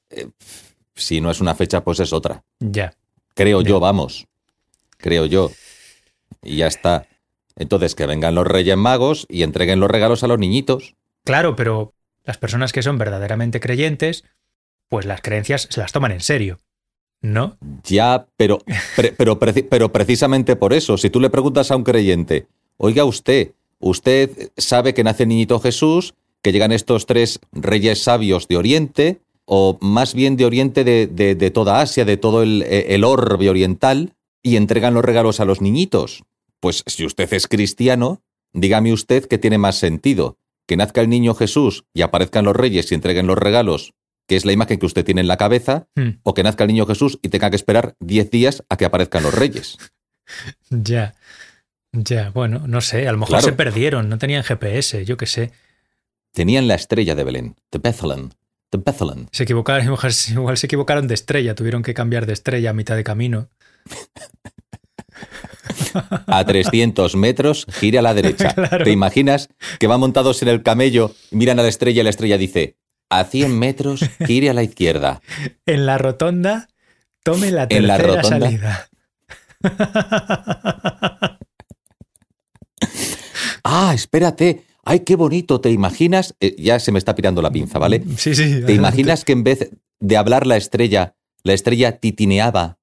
si 0.96 1.22
no 1.22 1.30
es 1.30 1.40
una 1.40 1.54
fecha, 1.54 1.84
pues 1.84 2.00
es 2.00 2.12
otra. 2.14 2.44
ya. 2.60 2.94
Creo 3.36 3.62
Ya. 3.62 3.70
yo, 3.70 3.80
vamos. 3.80 4.26
Creo 5.04 5.26
yo. 5.26 5.52
Y 6.42 6.58
ya 6.58 6.68
está. 6.68 7.08
Entonces, 7.58 7.94
que 7.94 8.06
vengan 8.08 8.36
los 8.36 8.48
Reyes 8.48 8.78
Magos 8.78 9.26
y 9.30 9.44
entreguen 9.44 9.82
los 9.82 9.92
regalos 9.92 10.24
a 10.24 10.28
los 10.28 10.40
niñitos. 10.40 10.96
Claro, 11.26 11.56
pero 11.58 11.94
las 12.24 12.38
personas 12.38 12.72
que 12.72 12.82
son 12.82 12.98
verdaderamente 12.98 13.60
creyentes, 13.60 14.24
pues 14.88 15.06
las 15.06 15.22
creencias 15.22 15.68
se 15.70 15.82
las 15.82 15.92
toman 15.92 16.14
en 16.14 16.22
serio, 16.22 16.60
¿no? 17.22 17.58
Ya, 17.84 18.26
pero, 18.38 18.60
pre- 18.96 19.12
pero, 19.18 19.38
pero 19.40 19.92
precisamente 19.92 20.56
por 20.56 20.72
eso, 20.74 20.98
si 20.98 21.10
tú 21.10 21.20
le 21.20 21.30
preguntas 21.30 21.70
a 21.70 21.76
un 21.76 21.84
creyente, 21.84 22.48
oiga 22.78 23.04
usted, 23.04 23.52
usted 23.80 24.52
sabe 24.58 24.94
que 24.94 25.04
nace 25.04 25.24
el 25.24 25.30
niñito 25.30 25.60
Jesús, 25.60 26.14
que 26.42 26.54
llegan 26.54 26.72
estos 26.72 27.06
tres 27.06 27.40
reyes 27.52 28.02
sabios 28.04 28.48
de 28.48 28.56
Oriente, 28.58 29.20
o 29.46 29.78
más 29.82 30.14
bien 30.14 30.38
de 30.38 30.46
Oriente 30.46 30.86
de, 30.86 31.08
de- 31.08 31.36
de 31.36 31.52
toda 31.52 31.82
Asia, 31.82 32.06
de 32.06 32.16
todo 32.18 32.42
el, 32.42 32.64
el 32.64 33.04
orbe 33.04 33.50
oriental, 33.50 34.14
y 34.44 34.58
entregan 34.58 34.94
los 34.94 35.04
regalos 35.06 35.40
a 35.40 35.46
los 35.46 35.62
niñitos. 35.62 36.24
Pues 36.60 36.84
si 36.86 37.06
usted 37.06 37.32
es 37.34 37.48
cristiano, 37.48 38.22
dígame 38.54 38.94
usted 38.94 39.26
que 39.26 39.38
tiene 39.40 39.58
más 39.58 39.76
sentido, 39.78 40.38
que 40.68 40.78
nazca 40.78 41.02
el 41.02 41.10
niño 41.10 41.34
Jesús 41.34 41.86
y 41.94 42.02
aparezcan 42.04 42.46
los 42.46 42.56
reyes 42.56 42.92
y 42.92 42.96
entreguen 42.96 43.26
los 43.28 43.38
regalos, 43.38 43.94
que 44.28 44.36
es 44.36 44.46
la 44.46 44.52
imagen 44.54 44.78
que 44.80 44.86
usted 44.86 45.04
tiene 45.04 45.22
en 45.22 45.28
la 45.28 45.38
cabeza, 45.38 45.88
Hmm, 45.96 46.20
o 46.24 46.34
que 46.34 46.44
nazca 46.44 46.64
el 46.64 46.70
niño 46.70 46.86
Jesús 46.86 47.20
y 47.22 47.30
tenga 47.30 47.50
que 47.50 47.56
esperar 47.56 47.96
10 48.00 48.30
días 48.30 48.64
a 48.70 48.78
que 48.78 48.86
aparezcan 48.86 49.24
los 49.24 49.34
reyes. 49.34 49.78
ya, 50.70 51.16
ya, 51.92 52.30
bueno, 52.32 52.64
no 52.68 52.82
sé, 52.82 53.08
a 53.08 53.12
lo 53.12 53.18
mejor 53.18 53.30
Claro. 53.40 53.46
se 53.46 53.54
perdieron, 53.54 54.10
no 54.10 54.18
tenían 54.18 54.44
GPS, 54.44 55.04
yo 55.06 55.18
qué 55.18 55.26
sé. 55.26 55.52
Tenían 56.34 56.68
la 56.68 56.76
estrella 56.76 57.14
de 57.16 57.24
Belén, 57.24 57.56
de 57.72 57.80
Bethlehem, 57.80 58.30
de 58.72 58.78
Bethlehem. 58.80 59.28
Se 59.32 59.44
equivocaron, 59.44 59.86
igual 60.32 60.58
se 60.58 60.66
equivocaron 60.66 61.08
de 61.08 61.14
estrella, 61.14 61.56
tuvieron 61.56 61.84
que 61.84 61.94
cambiar 61.94 62.26
de 62.26 62.34
estrella 62.34 62.70
a 62.72 62.74
mitad 62.74 62.96
de 62.96 63.04
camino. 63.04 63.50
A 66.28 66.44
300 66.46 67.16
metros, 67.16 67.66
gira 67.70 68.00
a 68.00 68.04
la 68.04 68.14
derecha. 68.14 68.54
Claro. 68.56 68.84
¿Te 68.84 68.92
imaginas 68.92 69.50
que 69.80 69.88
van 69.88 70.00
montados 70.00 70.42
en 70.42 70.48
el 70.50 70.64
camello, 70.64 71.14
miran 71.32 71.60
a 71.60 71.64
la 71.64 71.70
estrella 71.70 72.02
y 72.02 72.04
la 72.04 72.10
estrella 72.10 72.38
dice, 72.38 72.78
a 73.10 73.24
100 73.26 73.58
metros, 73.58 74.02
gire 74.26 74.50
a 74.50 74.54
la 74.54 74.64
izquierda? 74.64 75.22
En 75.66 75.86
la 75.86 75.98
rotonda, 75.98 76.68
tome 77.24 77.52
la 77.52 77.68
En 77.70 77.88
la 77.88 77.98
tercera 77.98 78.22
rotonda. 78.22 78.46
salida. 78.50 78.90
Ah, 83.64 83.94
espérate. 83.96 84.66
Ay, 84.84 85.00
qué 85.02 85.16
bonito, 85.16 85.62
¿te 85.62 85.72
imaginas? 85.72 86.36
Eh, 86.42 86.54
ya 86.60 86.80
se 86.80 86.92
me 86.92 87.00
está 87.00 87.16
pirando 87.16 87.42
la 87.42 87.50
pinza, 87.50 87.80
¿vale? 87.80 88.04
Sí, 88.18 88.36
sí. 88.36 88.44
¿Te 88.44 88.44
adelante. 88.50 88.74
imaginas 88.74 89.24
que 89.24 89.32
en 89.32 89.44
vez 89.46 89.70
de 90.02 90.18
hablar 90.18 90.46
la 90.46 90.58
estrella, 90.58 91.16
la 91.44 91.54
estrella 91.54 91.98
titineaba, 92.00 92.78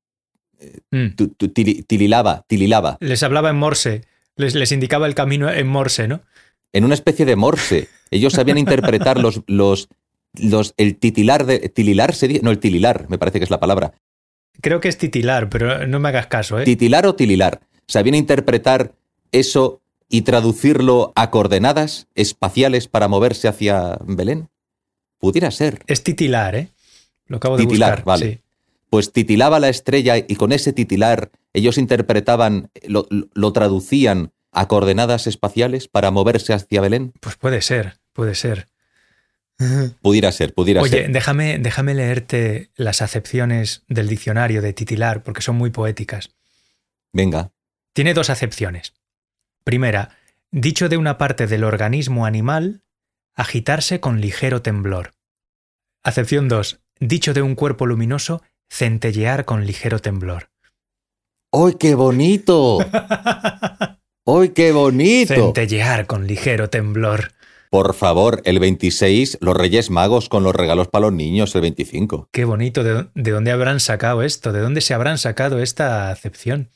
Mm. 0.90 1.08
tu- 1.16 1.28
tu- 1.28 1.48
tili- 1.48 1.84
tililaba, 1.86 2.44
tililaba, 2.46 2.96
Les 3.00 3.22
hablaba 3.22 3.50
en 3.50 3.56
morse, 3.56 4.04
les, 4.36 4.54
les 4.54 4.72
indicaba 4.72 5.06
el 5.06 5.14
camino 5.14 5.50
en 5.50 5.66
morse, 5.68 6.06
¿no? 6.08 6.20
en 6.72 6.84
una 6.84 6.94
especie 6.94 7.24
de 7.26 7.34
morse. 7.36 7.88
Ellos 8.12 8.32
sabían 8.34 8.58
interpretar 8.58 9.18
los, 9.18 9.42
los, 9.48 9.88
los, 10.34 10.74
el 10.76 10.96
titilar 10.96 11.44
de, 11.46 11.68
tililar 11.68 12.14
se 12.14 12.28
dice, 12.28 12.40
no, 12.44 12.50
el 12.50 12.58
tililar, 12.60 13.06
me 13.08 13.18
parece 13.18 13.38
que 13.38 13.44
es 13.44 13.50
la 13.50 13.58
palabra. 13.58 13.92
Creo 14.60 14.80
que 14.80 14.88
es 14.88 14.96
titilar, 14.98 15.48
pero 15.48 15.86
no 15.88 15.98
me 15.98 16.08
hagas 16.10 16.26
caso, 16.28 16.60
¿eh? 16.60 16.64
Titilar 16.64 17.06
o 17.06 17.14
tililar. 17.16 17.60
Sabían 17.88 18.14
interpretar 18.14 18.92
eso 19.32 19.80
y 20.08 20.22
traducirlo 20.22 21.12
a 21.16 21.30
coordenadas 21.30 22.06
espaciales 22.14 22.86
para 22.88 23.08
moverse 23.08 23.48
hacia 23.48 23.98
Belén. 24.04 24.48
Pudiera 25.18 25.50
ser. 25.50 25.80
Es 25.86 26.02
titilar, 26.04 26.54
¿eh? 26.54 26.68
Lo 27.26 27.38
acabo 27.38 27.56
de 27.56 27.64
Titilar, 27.64 27.90
buscar. 27.90 28.04
vale. 28.04 28.26
sí. 28.26 28.40
Pues 28.90 29.12
titilaba 29.12 29.60
la 29.60 29.68
estrella 29.68 30.16
y 30.18 30.36
con 30.36 30.52
ese 30.52 30.72
titilar 30.72 31.30
ellos 31.52 31.78
interpretaban, 31.78 32.70
lo, 32.86 33.06
lo- 33.10 33.52
traducían 33.52 34.32
a 34.52 34.66
coordenadas 34.68 35.26
espaciales 35.28 35.86
para 35.88 36.10
moverse 36.10 36.52
hacia 36.52 36.80
Belén. 36.80 37.12
Pues 37.20 37.36
puede 37.36 37.62
ser, 37.62 37.98
puede 38.12 38.34
ser. 38.34 38.66
Pudiera 40.00 40.32
ser, 40.32 40.54
pudiera 40.54 40.80
Oye, 40.80 40.90
ser. 40.90 41.12
déjame, 41.12 41.58
déjame 41.58 41.94
leerte 41.94 42.70
las 42.76 43.02
acepciones 43.02 43.84
del 43.88 44.08
diccionario 44.08 44.62
de 44.62 44.72
titilar, 44.72 45.22
porque 45.22 45.42
son 45.42 45.56
muy 45.56 45.68
poéticas. 45.70 46.30
Venga. 47.12 47.52
Tiene 47.92 48.14
dos 48.14 48.30
acepciones. 48.30 48.94
Primera, 49.62 50.16
dicho 50.50 50.88
de 50.88 50.96
una 50.96 51.18
parte 51.18 51.46
del 51.46 51.64
organismo 51.64 52.24
animal, 52.24 52.82
agitarse 53.34 54.00
con 54.00 54.22
ligero 54.22 54.62
temblor. 54.62 55.12
Acepción 56.02 56.48
2, 56.48 56.80
dicho 56.98 57.34
de 57.34 57.42
un 57.42 57.54
cuerpo 57.54 57.84
luminoso, 57.84 58.42
centellear 58.70 59.44
con 59.44 59.66
ligero 59.66 59.98
temblor. 59.98 60.48
¡Ay, 61.52 61.74
qué 61.78 61.94
bonito! 61.94 62.78
¡Ay, 64.26 64.48
qué 64.50 64.72
bonito! 64.72 65.34
Centellear 65.34 66.06
con 66.06 66.26
ligero 66.26 66.70
temblor. 66.70 67.32
Por 67.70 67.94
favor, 67.94 68.42
el 68.44 68.58
26, 68.58 69.38
los 69.40 69.56
Reyes 69.56 69.90
Magos 69.90 70.28
con 70.28 70.42
los 70.42 70.54
regalos 70.54 70.88
para 70.88 71.02
los 71.06 71.12
niños, 71.12 71.54
el 71.54 71.60
25. 71.62 72.28
Qué 72.32 72.44
bonito. 72.44 72.82
¿De, 72.82 72.94
dó- 72.94 73.10
de 73.14 73.30
dónde 73.30 73.52
habrán 73.52 73.78
sacado 73.78 74.22
esto? 74.22 74.52
¿De 74.52 74.60
dónde 74.60 74.80
se 74.80 74.92
habrán 74.94 75.18
sacado 75.18 75.60
esta 75.60 76.10
acepción? 76.10 76.70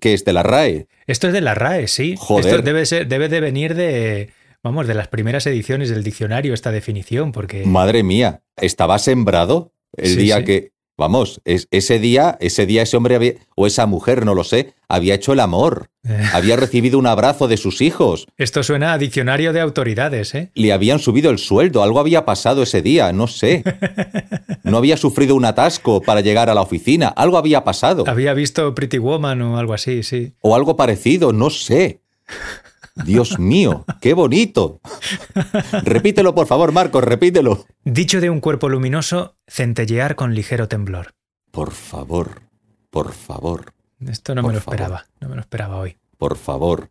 Que 0.00 0.14
es 0.14 0.24
de 0.24 0.32
la 0.32 0.42
RAE. 0.42 0.88
Esto 1.06 1.28
es 1.28 1.32
de 1.32 1.40
la 1.40 1.54
RAE, 1.54 1.86
sí. 1.86 2.16
Joder. 2.18 2.46
Esto 2.46 2.62
debe, 2.62 2.86
ser- 2.86 3.06
debe 3.06 3.28
de 3.28 3.40
venir 3.40 3.76
de, 3.76 4.30
vamos, 4.64 4.88
de 4.88 4.94
las 4.94 5.06
primeras 5.06 5.46
ediciones 5.46 5.90
del 5.90 6.02
diccionario, 6.02 6.54
esta 6.54 6.72
definición, 6.72 7.30
porque... 7.30 7.64
Madre 7.64 8.02
mía, 8.02 8.42
estaba 8.56 8.98
sembrado 8.98 9.72
el 9.96 10.08
Sí, 10.10 10.16
día 10.16 10.38
sí. 10.38 10.44
que... 10.44 10.71
Vamos, 11.02 11.40
es- 11.44 11.66
ese 11.72 11.98
día, 11.98 12.38
ese 12.40 12.64
día 12.64 12.82
ese 12.82 12.96
hombre 12.96 13.16
había- 13.16 13.34
o 13.56 13.66
esa 13.66 13.86
mujer, 13.86 14.24
no 14.24 14.34
lo 14.36 14.44
sé, 14.44 14.72
había 14.88 15.14
hecho 15.16 15.32
el 15.32 15.40
amor, 15.40 15.88
Eh, 16.08 16.20
había 16.32 16.54
recibido 16.56 16.96
un 16.96 17.08
abrazo 17.08 17.48
de 17.48 17.56
sus 17.56 17.80
hijos, 17.80 18.26
Esto 18.38 18.62
suena 18.62 18.92
a 18.92 18.98
diccionario 18.98 19.52
de 19.52 19.60
autoridades, 19.60 20.32
¿eh? 20.36 20.50
le 20.54 20.72
habían 20.72 21.00
subido 21.00 21.30
el 21.32 21.38
sueldo, 21.38 21.82
algo 21.82 21.98
había 21.98 22.24
pasado 22.24 22.62
ese 22.62 22.82
día, 22.82 23.12
no 23.12 23.26
sé. 23.26 23.64
No 24.64 24.78
había 24.78 24.96
sufrido 24.96 25.34
un 25.34 25.44
atasco 25.44 26.00
para 26.02 26.20
llegar 26.20 26.48
a 26.48 26.54
la 26.54 26.60
oficina, 26.62 27.08
algo 27.08 27.36
había 27.36 27.64
pasado. 27.64 28.04
Había 28.06 28.32
visto 28.32 28.72
Pretty 28.76 28.98
Woman 28.98 29.42
o 29.42 29.58
algo 29.58 29.74
así, 29.74 30.04
sí. 30.04 30.32
O 30.40 30.54
algo 30.54 30.76
parecido, 30.76 31.32
no 31.32 31.50
sé. 31.50 32.00
Dios 32.94 33.38
mío, 33.38 33.84
qué 34.00 34.14
bonito. 34.14 34.80
Repítelo, 35.82 36.34
por 36.34 36.46
favor, 36.46 36.72
Marcos, 36.72 37.02
repítelo. 37.04 37.64
Dicho 37.84 38.20
de 38.20 38.30
un 38.30 38.40
cuerpo 38.40 38.68
luminoso, 38.68 39.36
centellear 39.46 40.14
con 40.16 40.34
ligero 40.34 40.68
temblor. 40.68 41.14
Por 41.50 41.70
favor, 41.72 42.42
por 42.90 43.12
favor, 43.12 43.72
Esto 44.06 44.34
no 44.34 44.42
me 44.42 44.52
lo 44.52 44.60
favor. 44.60 44.74
esperaba, 44.74 45.06
no 45.20 45.28
me 45.28 45.34
lo 45.36 45.40
esperaba 45.40 45.78
hoy. 45.78 45.96
por 46.18 46.36
favor. 46.36 46.90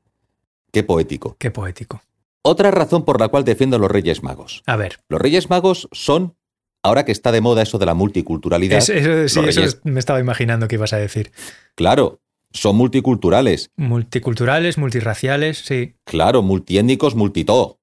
Qué 0.72 0.84
poético. 0.84 1.36
Qué 1.38 1.52
poético. 1.52 2.02
Otra 2.44 2.72
razón 2.72 3.04
por 3.06 3.20
la 3.20 3.28
cual 3.28 3.44
defiendo 3.44 3.76
a 3.76 3.80
los 3.80 3.92
Reyes 3.92 4.24
Magos. 4.24 4.64
A 4.66 4.76
ver, 4.78 5.00
Los 5.10 5.22
Reyes 5.22 5.50
Magos 5.50 5.90
son, 5.92 6.36
ahora 6.82 7.04
que 7.06 7.12
está 7.12 7.32
de 7.32 7.42
moda 7.42 7.62
eso 7.62 7.78
de 7.78 7.86
la 7.86 7.94
multiculturalidad, 7.94 8.78
es- 8.80 8.90
eso, 8.90 9.28
sí, 9.28 9.48
eso 9.50 9.62
es- 9.64 9.82
me 9.84 10.00
estaba 10.00 10.20
imaginando 10.20 10.68
que 10.68 10.76
ibas 10.76 10.94
a 10.94 10.98
decir. 10.98 11.32
claro, 11.76 12.22
son 12.54 12.76
multiculturales, 12.76 13.72
Multiculturales, 13.78 14.78
multirraciales, 14.78 15.60
sí. 15.60 15.96
claro, 16.04 16.42
multiétnicos, 16.42 17.16
multitó, 17.16 17.80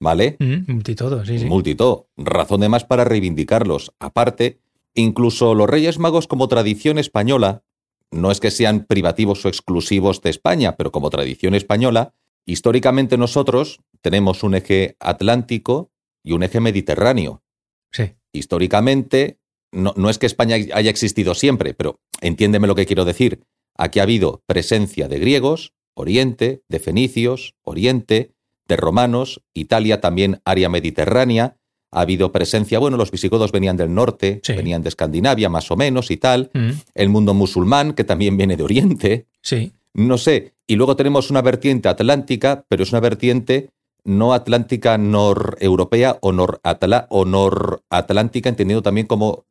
¿vale? 0.00 0.36
Mm, 0.38 0.72
multitodo, 0.72 1.24
sí, 1.24 1.38
sí. 1.38 1.44
Multitó, 1.46 2.08
razón 2.16 2.60
de 2.60 2.68
más 2.68 2.84
para 2.84 3.04
reivindicarlos. 3.04 3.92
Aparte, 3.98 4.60
incluso 4.94 5.54
los 5.54 5.68
Reyes 5.68 5.98
Magos 5.98 6.26
como 6.26 6.48
tradición 6.48 6.98
española, 6.98 7.62
no 8.10 8.30
es 8.30 8.40
que 8.40 8.50
sean 8.50 8.84
privativos 8.86 9.44
o 9.44 9.48
exclusivos 9.48 10.22
de 10.22 10.30
España, 10.30 10.76
pero 10.76 10.92
como 10.92 11.10
tradición 11.10 11.54
española, 11.54 12.14
históricamente 12.46 13.18
nosotros 13.18 13.80
tenemos 14.00 14.42
un 14.42 14.54
eje 14.54 14.96
atlántico 15.00 15.90
y 16.22 16.32
un 16.32 16.42
eje 16.42 16.60
mediterráneo. 16.60 17.42
Sí. 17.90 18.12
Históricamente, 18.32 19.38
no, 19.72 19.92
no 19.96 20.08
es 20.08 20.18
que 20.18 20.26
España 20.26 20.54
haya 20.54 20.90
existido 20.90 21.34
siempre, 21.34 21.74
pero 21.74 22.00
entiéndeme 22.20 22.66
lo 22.66 22.74
que 22.74 22.86
quiero 22.86 23.04
decir. 23.04 23.42
Aquí 23.78 23.98
ha 24.00 24.04
habido 24.04 24.42
presencia 24.46 25.08
de 25.08 25.18
griegos, 25.18 25.72
Oriente, 25.94 26.62
de 26.68 26.78
fenicios, 26.78 27.54
Oriente, 27.62 28.32
de 28.68 28.76
romanos, 28.76 29.42
Italia 29.54 30.00
también 30.00 30.40
área 30.44 30.68
mediterránea, 30.68 31.56
ha 31.92 32.00
habido 32.00 32.32
presencia, 32.32 32.78
bueno, 32.78 32.96
los 32.96 33.10
visigodos 33.10 33.52
venían 33.52 33.76
del 33.76 33.94
norte, 33.94 34.40
Sí. 34.42 34.52
venían 34.54 34.82
de 34.82 34.88
Escandinavia 34.90 35.48
más 35.48 35.70
o 35.70 35.76
menos 35.76 36.10
y 36.10 36.16
tal, 36.16 36.50
Mm, 36.52 36.70
el 36.94 37.08
mundo 37.08 37.32
musulmán, 37.32 37.92
que 37.94 38.04
también 38.04 38.36
viene 38.36 38.56
de 38.56 38.62
Oriente, 38.64 39.26
sí. 39.40 39.72
no 39.94 40.18
sé, 40.18 40.52
y 40.66 40.74
luego 40.76 40.96
tenemos 40.96 41.30
una 41.30 41.42
vertiente 41.42 41.88
atlántica, 41.88 42.64
pero 42.68 42.82
es 42.82 42.90
una 42.90 43.00
vertiente 43.00 43.70
no 44.04 44.34
atlántica 44.34 44.98
noreuropea 44.98 46.18
o, 46.20 46.32
noratla- 46.32 47.06
o 47.10 47.24
noratlántica, 47.24 48.48
entendiendo 48.48 48.82
también 48.82 49.06
como 49.06 49.44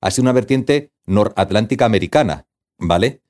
así 0.00 0.20
una 0.20 0.32
vertiente 0.32 0.90
noratlántica 1.06 1.84
americana, 1.86 2.46
¿vale? 2.78 3.20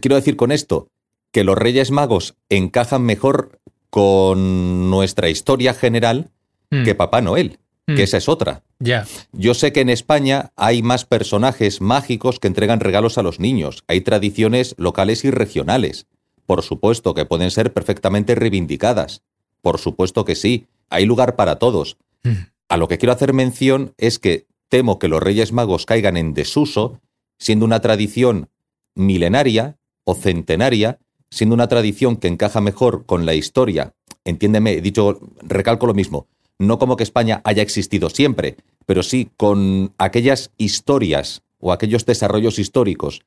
Quiero 0.00 0.16
decir 0.16 0.36
con 0.36 0.52
esto 0.52 0.88
que 1.32 1.44
los 1.44 1.56
Reyes 1.56 1.90
Magos 1.90 2.34
encajan 2.48 3.02
mejor 3.02 3.60
con 3.90 4.90
nuestra 4.90 5.28
historia 5.28 5.74
general 5.74 6.30
Mm, 6.70 6.84
que 6.84 6.94
Papá 6.94 7.20
Noel, 7.20 7.58
mm, 7.86 7.94
que 7.94 8.02
esa 8.02 8.16
es 8.16 8.28
otra. 8.28 8.62
Ya, 8.78 9.06
Yo 9.32 9.54
sé 9.54 9.72
que 9.72 9.80
en 9.80 9.88
España 9.88 10.52
hay 10.56 10.82
más 10.82 11.04
personajes 11.04 11.80
mágicos 11.80 12.38
que 12.38 12.48
entregan 12.48 12.80
regalos 12.80 13.16
a 13.18 13.22
los 13.22 13.40
niños. 13.40 13.84
Hay 13.86 14.02
tradiciones 14.02 14.74
locales 14.76 15.24
y 15.24 15.30
regionales. 15.30 16.06
Por 16.44 16.62
supuesto 16.62 17.14
que 17.14 17.24
pueden 17.24 17.50
ser 17.50 17.72
perfectamente 17.72 18.34
reivindicadas. 18.34 19.22
Por 19.62 19.78
supuesto 19.78 20.24
que 20.24 20.34
sí. 20.34 20.66
Hay 20.90 21.06
lugar 21.06 21.36
para 21.36 21.56
todos. 21.58 21.96
Mm, 22.22 22.30
A 22.68 22.76
lo 22.76 22.88
que 22.88 22.98
quiero 22.98 23.12
hacer 23.12 23.32
mención 23.32 23.94
es 23.96 24.18
que 24.18 24.46
temo 24.68 24.98
que 24.98 25.06
los 25.06 25.22
Reyes 25.22 25.52
Magos 25.52 25.86
caigan 25.86 26.16
en 26.16 26.34
desuso, 26.34 27.00
siendo 27.38 27.64
una 27.64 27.78
tradición 27.80 28.48
milenaria 28.96 29.78
o 30.04 30.14
centenaria, 30.14 30.98
siendo 31.30 31.54
una 31.54 31.68
tradición 31.68 32.16
que 32.16 32.28
encaja 32.28 32.60
mejor 32.60 33.06
con 33.06 33.26
la 33.26 33.34
historia. 33.34 33.94
Entiéndeme, 34.24 34.72
he 34.72 34.80
dicho, 34.80 35.20
recalco 35.42 35.86
lo 35.86 35.94
mismo, 35.94 36.26
no 36.58 36.78
como 36.78 36.96
que 36.96 37.04
España 37.04 37.40
haya 37.44 37.62
existido 37.62 38.10
siempre, 38.10 38.56
pero 38.86 39.02
sí 39.02 39.30
con 39.36 39.94
aquellas 39.98 40.50
historias 40.58 41.42
o 41.58 41.72
aquellos 41.72 42.06
desarrollos 42.06 42.58
históricos 42.58 43.22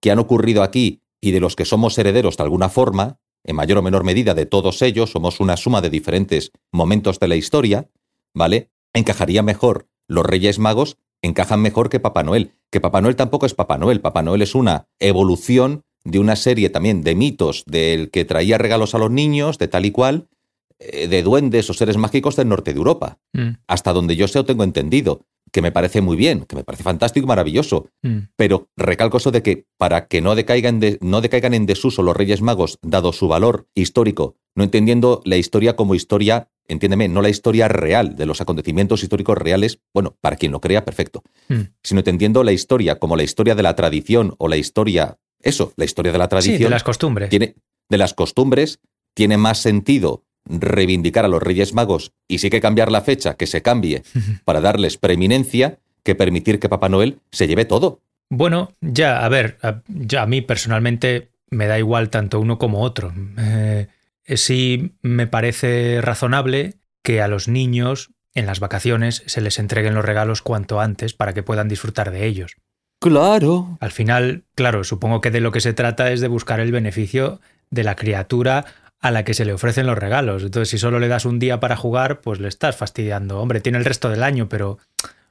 que 0.00 0.10
han 0.10 0.18
ocurrido 0.18 0.62
aquí 0.62 1.00
y 1.20 1.32
de 1.32 1.40
los 1.40 1.56
que 1.56 1.64
somos 1.64 1.98
herederos 1.98 2.36
de 2.36 2.44
alguna 2.44 2.68
forma, 2.68 3.18
en 3.44 3.56
mayor 3.56 3.78
o 3.78 3.82
menor 3.82 4.04
medida 4.04 4.34
de 4.34 4.46
todos 4.46 4.82
ellos, 4.82 5.10
somos 5.10 5.40
una 5.40 5.56
suma 5.56 5.80
de 5.80 5.90
diferentes 5.90 6.52
momentos 6.70 7.18
de 7.18 7.28
la 7.28 7.36
historia, 7.36 7.88
¿vale? 8.34 8.70
Encajaría 8.92 9.42
mejor. 9.42 9.88
Los 10.06 10.24
Reyes 10.24 10.58
Magos 10.58 10.96
encajan 11.22 11.60
mejor 11.60 11.88
que 11.88 12.00
Papá 12.00 12.22
Noel. 12.22 12.52
Que 12.70 12.80
Papá 12.80 13.00
Noel 13.00 13.16
tampoco 13.16 13.46
es 13.46 13.54
Papá 13.54 13.78
Noel. 13.78 14.00
Papá 14.00 14.22
Noel 14.22 14.42
es 14.42 14.54
una 14.54 14.86
evolución 15.00 15.82
de 16.04 16.18
una 16.18 16.36
serie 16.36 16.70
también 16.70 17.02
de 17.02 17.14
mitos 17.14 17.64
del 17.66 18.10
que 18.10 18.24
traía 18.24 18.56
regalos 18.58 18.94
a 18.94 18.98
los 18.98 19.10
niños, 19.10 19.58
de 19.58 19.68
tal 19.68 19.84
y 19.84 19.90
cual, 19.90 20.28
eh, 20.78 21.08
de 21.08 21.22
duendes 21.22 21.68
o 21.70 21.74
seres 21.74 21.96
mágicos 21.96 22.36
del 22.36 22.48
norte 22.48 22.72
de 22.72 22.78
Europa. 22.78 23.18
mm, 23.34 23.48
Hasta 23.66 23.92
donde 23.92 24.16
yo 24.16 24.28
sé 24.28 24.38
o 24.38 24.44
tengo 24.44 24.64
entendido. 24.64 25.22
Que 25.50 25.62
me 25.62 25.72
parece 25.72 26.02
muy 26.02 26.14
bien, 26.18 26.44
que 26.44 26.56
me 26.56 26.62
parece 26.62 26.82
fantástico 26.84 27.24
y 27.24 27.28
maravilloso. 27.28 27.88
mm. 28.02 28.18
Pero 28.36 28.68
recalco 28.76 29.16
eso 29.16 29.30
de 29.30 29.42
que 29.42 29.64
para 29.78 30.06
que 30.06 30.20
no 30.20 30.34
decaigan, 30.34 30.78
de- 30.78 30.98
no 31.00 31.22
decaigan 31.22 31.54
en 31.54 31.64
desuso 31.64 32.02
los 32.02 32.14
Reyes 32.16 32.42
Magos, 32.42 32.78
dado 32.82 33.12
su 33.14 33.28
valor 33.28 33.66
histórico, 33.74 34.36
no 34.54 34.62
entendiendo 34.62 35.22
la 35.24 35.36
historia 35.38 35.74
como 35.74 35.94
historia, 35.94 36.48
entiéndeme, 36.68 37.08
no 37.08 37.22
la 37.22 37.28
historia 37.30 37.66
real 37.68 38.14
de 38.16 38.26
los 38.26 38.40
acontecimientos 38.40 39.02
históricos 39.02 39.36
reales, 39.38 39.80
bueno, 39.94 40.16
para 40.20 40.36
quien 40.36 40.52
lo 40.52 40.60
crea, 40.60 40.84
perfecto, 40.84 41.22
Mm. 41.48 41.60
sino 41.82 42.00
entendiendo 42.00 42.44
la 42.44 42.52
historia 42.52 42.98
como 42.98 43.16
la 43.16 43.22
historia 43.22 43.54
de 43.54 43.62
la 43.62 43.74
tradición 43.74 44.34
o 44.38 44.48
la 44.48 44.56
historia, 44.56 45.16
eso, 45.42 45.72
la 45.76 45.84
historia 45.84 46.12
de 46.12 46.18
la 46.18 46.24
Sí, 46.26 46.28
tradición, 46.30 46.62
de 46.62 46.70
las 46.70 46.82
costumbres. 46.84 47.30
tiene, 47.30 47.54
de 47.88 47.98
las 47.98 48.14
costumbres, 48.14 48.80
tiene 49.14 49.36
más 49.38 49.58
sentido 49.58 50.24
reivindicar 50.44 51.24
a 51.24 51.28
los 51.28 51.42
Reyes 51.42 51.74
Magos 51.74 52.12
y 52.26 52.38
sí 52.38 52.50
que 52.50 52.60
cambiar 52.60 52.90
la 52.90 53.00
fecha, 53.02 53.34
que 53.34 53.46
se 53.46 53.62
cambie, 53.62 54.02
para 54.44 54.60
darles 54.60 54.96
preeminencia, 54.96 55.78
que 56.02 56.14
permitir 56.14 56.58
que 56.58 56.68
Papá 56.68 56.88
Noel 56.88 57.18
se 57.32 57.46
lleve 57.46 57.64
todo. 57.64 58.00
Bueno, 58.30 58.72
ya, 58.80 59.24
a 59.24 59.28
ver, 59.28 59.58
a, 59.62 59.82
ya 59.88 60.22
a 60.22 60.26
mí 60.26 60.40
personalmente 60.42 61.28
me 61.50 61.66
da 61.66 61.78
igual 61.78 62.08
tanto 62.10 62.40
uno 62.40 62.58
como 62.58 62.80
otro. 62.82 63.12
Eh, 63.38 63.88
sí 64.36 64.96
me 65.02 65.26
parece 65.26 66.00
razonable 66.02 66.74
que 67.02 67.22
a 67.22 67.28
los 67.28 67.48
niños 67.48 68.10
en 68.34 68.46
las 68.46 68.60
vacaciones 68.60 69.22
se 69.26 69.40
les 69.40 69.58
entreguen 69.58 69.94
los 69.94 70.04
regalos 70.04 70.42
cuanto 70.42 70.80
antes 70.80 71.14
para 71.14 71.32
que 71.32 71.42
puedan 71.42 71.68
disfrutar 71.68 72.10
de 72.10 72.26
ellos. 72.26 72.56
Claro. 73.00 73.78
Al 73.80 73.92
final, 73.92 74.44
claro, 74.54 74.84
supongo 74.84 75.20
que 75.20 75.30
de 75.30 75.40
lo 75.40 75.52
que 75.52 75.60
se 75.60 75.72
trata 75.72 76.10
es 76.12 76.20
de 76.20 76.28
buscar 76.28 76.60
el 76.60 76.72
beneficio 76.72 77.40
de 77.70 77.84
la 77.84 77.96
criatura 77.96 78.64
a 79.00 79.10
la 79.12 79.24
que 79.24 79.34
se 79.34 79.44
le 79.44 79.52
ofrecen 79.52 79.86
los 79.86 79.96
regalos. 79.98 80.42
Entonces, 80.42 80.68
si 80.70 80.78
solo 80.78 80.98
le 80.98 81.06
das 81.08 81.24
un 81.24 81.38
día 81.38 81.60
para 81.60 81.76
jugar, 81.76 82.20
pues 82.20 82.40
le 82.40 82.48
estás 82.48 82.76
fastidiando. 82.76 83.40
Hombre, 83.40 83.60
tiene 83.60 83.78
el 83.78 83.84
resto 83.84 84.08
del 84.10 84.24
año, 84.24 84.48
pero, 84.48 84.78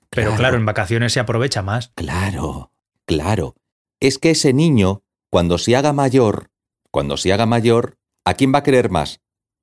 pero 0.10 0.30
Claro. 0.30 0.38
claro, 0.38 0.58
en 0.58 0.66
vacaciones 0.66 1.12
se 1.12 1.20
aprovecha 1.20 1.62
más. 1.62 1.92
Claro, 1.96 2.72
claro. 3.06 3.56
Es 4.00 4.18
que 4.18 4.30
ese 4.32 4.54
niño, 4.54 5.02
cuando 5.30 5.58
se 5.58 5.76
haga 5.76 5.92
mayor, 5.92 6.50
cuando 6.92 7.18
se 7.18 7.34
haga 7.34 7.46
mayor, 7.46 7.97
¿a 8.28 8.34
quién 8.34 8.54
va 8.54 8.60
a 8.60 8.64
querer 8.64 8.90
más? 8.90 9.22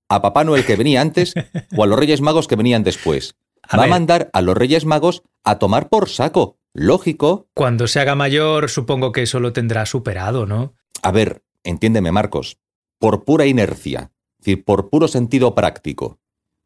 ¿A 0.08 0.22
Papá 0.22 0.44
Noel 0.44 0.64
que 0.64 0.76
venía 0.76 1.00
antes 1.00 1.34
o 1.76 1.82
a 1.82 1.86
los 1.86 1.98
Reyes 1.98 2.20
Magos 2.20 2.46
que 2.48 2.56
venían 2.56 2.82
después? 2.84 3.36
A 3.62 3.76
va 3.76 3.84
ver. 3.84 3.90
a 3.92 3.94
mandar 3.94 4.30
a 4.32 4.40
los 4.42 4.56
Reyes 4.56 4.84
Magos 4.84 5.22
a 5.42 5.58
tomar 5.58 5.88
por 5.88 6.08
saco. 6.08 6.58
Lógico. 6.72 7.48
Cuando 7.54 7.86
se 7.86 8.00
haga 8.00 8.14
mayor, 8.14 8.68
supongo 8.68 9.12
que 9.12 9.22
eso 9.22 9.40
lo 9.40 9.52
tendrá 9.52 9.86
superado, 9.86 10.44
¿no? 10.46 10.74
A 11.02 11.12
ver, 11.12 11.42
entiéndeme, 11.62 12.10
Marcos. 12.12 12.58
Por 12.98 13.24
pura 13.24 13.46
inercia, 13.46 14.10
es 14.40 14.46
decir, 14.46 14.64
por 14.64 14.90
puro 14.90 15.08
sentido 15.08 15.54
práctico, 15.54 16.18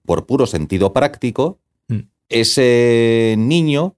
por 0.06 0.26
puro 0.26 0.46
sentido 0.46 0.92
práctico, 0.92 1.58
Mm. 1.88 2.00
ese 2.28 3.34
niño. 3.38 3.96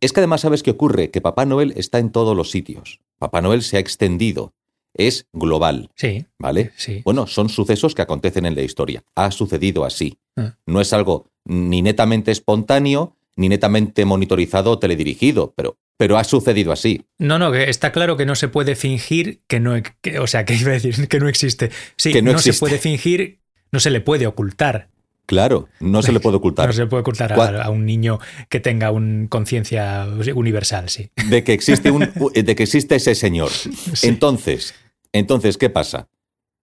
Es 0.00 0.12
que 0.12 0.20
además, 0.20 0.40
¿sabes 0.40 0.62
qué 0.62 0.70
ocurre? 0.72 1.10
Que 1.10 1.20
Papá 1.20 1.44
Noel 1.44 1.72
está 1.76 1.98
en 1.98 2.10
todos 2.10 2.36
los 2.36 2.50
sitios. 2.50 3.00
Papá 3.18 3.40
Noel 3.40 3.62
se 3.62 3.76
ha 3.76 3.80
extendido. 3.80 4.54
Es 4.94 5.26
global, 5.32 5.90
Sí, 5.96 6.26
¿vale? 6.38 6.72
sí. 6.76 7.00
Bueno, 7.04 7.26
son 7.26 7.48
sucesos 7.48 7.94
que 7.94 8.02
acontecen 8.02 8.44
en 8.46 8.54
la 8.54 8.62
historia. 8.62 9.02
Ha 9.14 9.30
sucedido 9.30 9.84
así. 9.84 10.18
Ah. 10.36 10.54
No 10.66 10.80
es 10.80 10.92
algo 10.92 11.26
ni 11.44 11.82
netamente 11.82 12.30
espontáneo, 12.30 13.16
ni 13.36 13.48
netamente 13.48 14.04
monitorizado 14.04 14.70
o 14.72 14.78
teledirigido, 14.78 15.54
pero, 15.56 15.78
pero 15.96 16.18
ha 16.18 16.24
sucedido 16.24 16.72
así. 16.72 17.06
No, 17.18 17.38
no, 17.38 17.50
que 17.50 17.70
está 17.70 17.90
claro 17.92 18.16
que 18.18 18.26
no 18.26 18.34
se 18.34 18.48
puede 18.48 18.76
fingir 18.76 19.40
que 19.46 19.60
no, 19.60 19.74
que- 20.02 20.18
o 20.18 20.26
sea, 20.26 20.44
que 20.44 20.54
iba 20.54 20.70
a 20.70 20.74
decir 20.78 21.08
que 21.08 21.18
no 21.18 21.28
existe. 21.28 21.70
Sí, 21.96 22.12
Que 22.12 22.20
no 22.22 22.32
no 22.32 22.38
se 22.38 22.52
puede 22.52 22.78
fingir, 22.78 23.40
no 23.70 23.80
se 23.80 23.90
le 23.90 24.00
puede 24.02 24.26
ocultar. 24.26 24.88
Claro, 25.24 25.68
no 25.80 26.02
se 26.02 26.12
le 26.12 26.20
puede 26.20 26.36
ocultar. 26.36 26.66
No 26.66 26.72
se 26.74 26.80
le 26.82 26.88
puede 26.88 27.00
ocultar 27.02 27.32
a 27.32 27.70
un 27.70 27.86
niño 27.86 28.18
que 28.50 28.60
tenga 28.60 28.90
una 28.90 29.28
conciencia 29.28 30.06
universal, 30.34 30.90
sí. 30.90 31.08
de 31.30 31.42
que 31.44 31.52
existe 31.54 31.90
un 31.90 32.10
de 32.34 32.54
que 32.56 32.62
existe 32.64 32.96
ese 32.96 33.14
señor. 33.14 33.50
Entonces, 34.02 34.74
entonces 35.12 35.56
¿qué 35.58 35.70
pasa? 35.70 36.08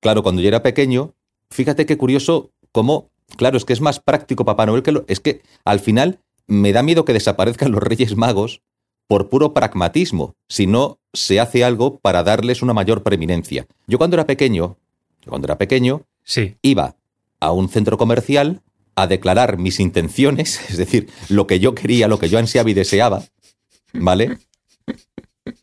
Claro, 0.02 0.24
cuando 0.24 0.42
yo 0.42 0.48
era 0.48 0.64
pequeño, 0.64 1.14
fíjate 1.50 1.86
qué 1.86 1.98
curioso 1.98 2.52
cómo, 2.72 3.10
claro, 3.38 3.58
es 3.58 3.66
que 3.66 3.74
es 3.74 3.82
más 3.82 4.00
práctico 4.00 4.46
Papá 4.46 4.66
Noel 4.66 4.84
que 4.84 4.92
lo, 4.92 5.06
es 5.08 5.20
que 5.20 5.42
al 5.66 5.80
final 5.80 6.20
me 6.48 6.72
da 6.74 6.84
miedo 6.84 7.06
que 7.06 7.14
desaparezcan 7.14 7.72
los 7.72 7.84
Reyes 7.84 8.16
Magos 8.16 8.62
por 9.08 9.30
puro 9.30 9.54
pragmatismo, 9.54 10.36
si 10.48 10.68
no 10.68 11.00
se 11.14 11.40
hace 11.40 11.64
algo 11.64 11.98
para 12.00 12.24
darles 12.24 12.62
una 12.62 12.74
mayor 12.74 13.02
preeminencia. 13.04 13.68
Yo 13.88 13.98
cuando 13.98 14.16
era 14.16 14.28
pequeño, 14.28 14.78
cuando 15.28 15.48
era 15.48 15.58
pequeño, 15.58 16.06
Sí, 16.24 16.58
iba 16.62 16.96
a 17.40 17.52
un 17.52 17.70
centro 17.70 17.98
comercial 17.98 18.62
a 18.96 19.08
declarar 19.08 19.58
mis 19.58 19.80
intenciones, 19.80 20.60
es 20.70 20.78
decir, 20.78 21.10
lo 21.28 21.48
que 21.48 21.60
yo 21.60 21.74
quería, 21.74 22.08
lo 22.08 22.20
que 22.20 22.30
yo 22.30 22.38
ansiaba 22.38 22.70
y 22.70 22.74
deseaba, 22.76 23.24
¿vale? 23.94 24.38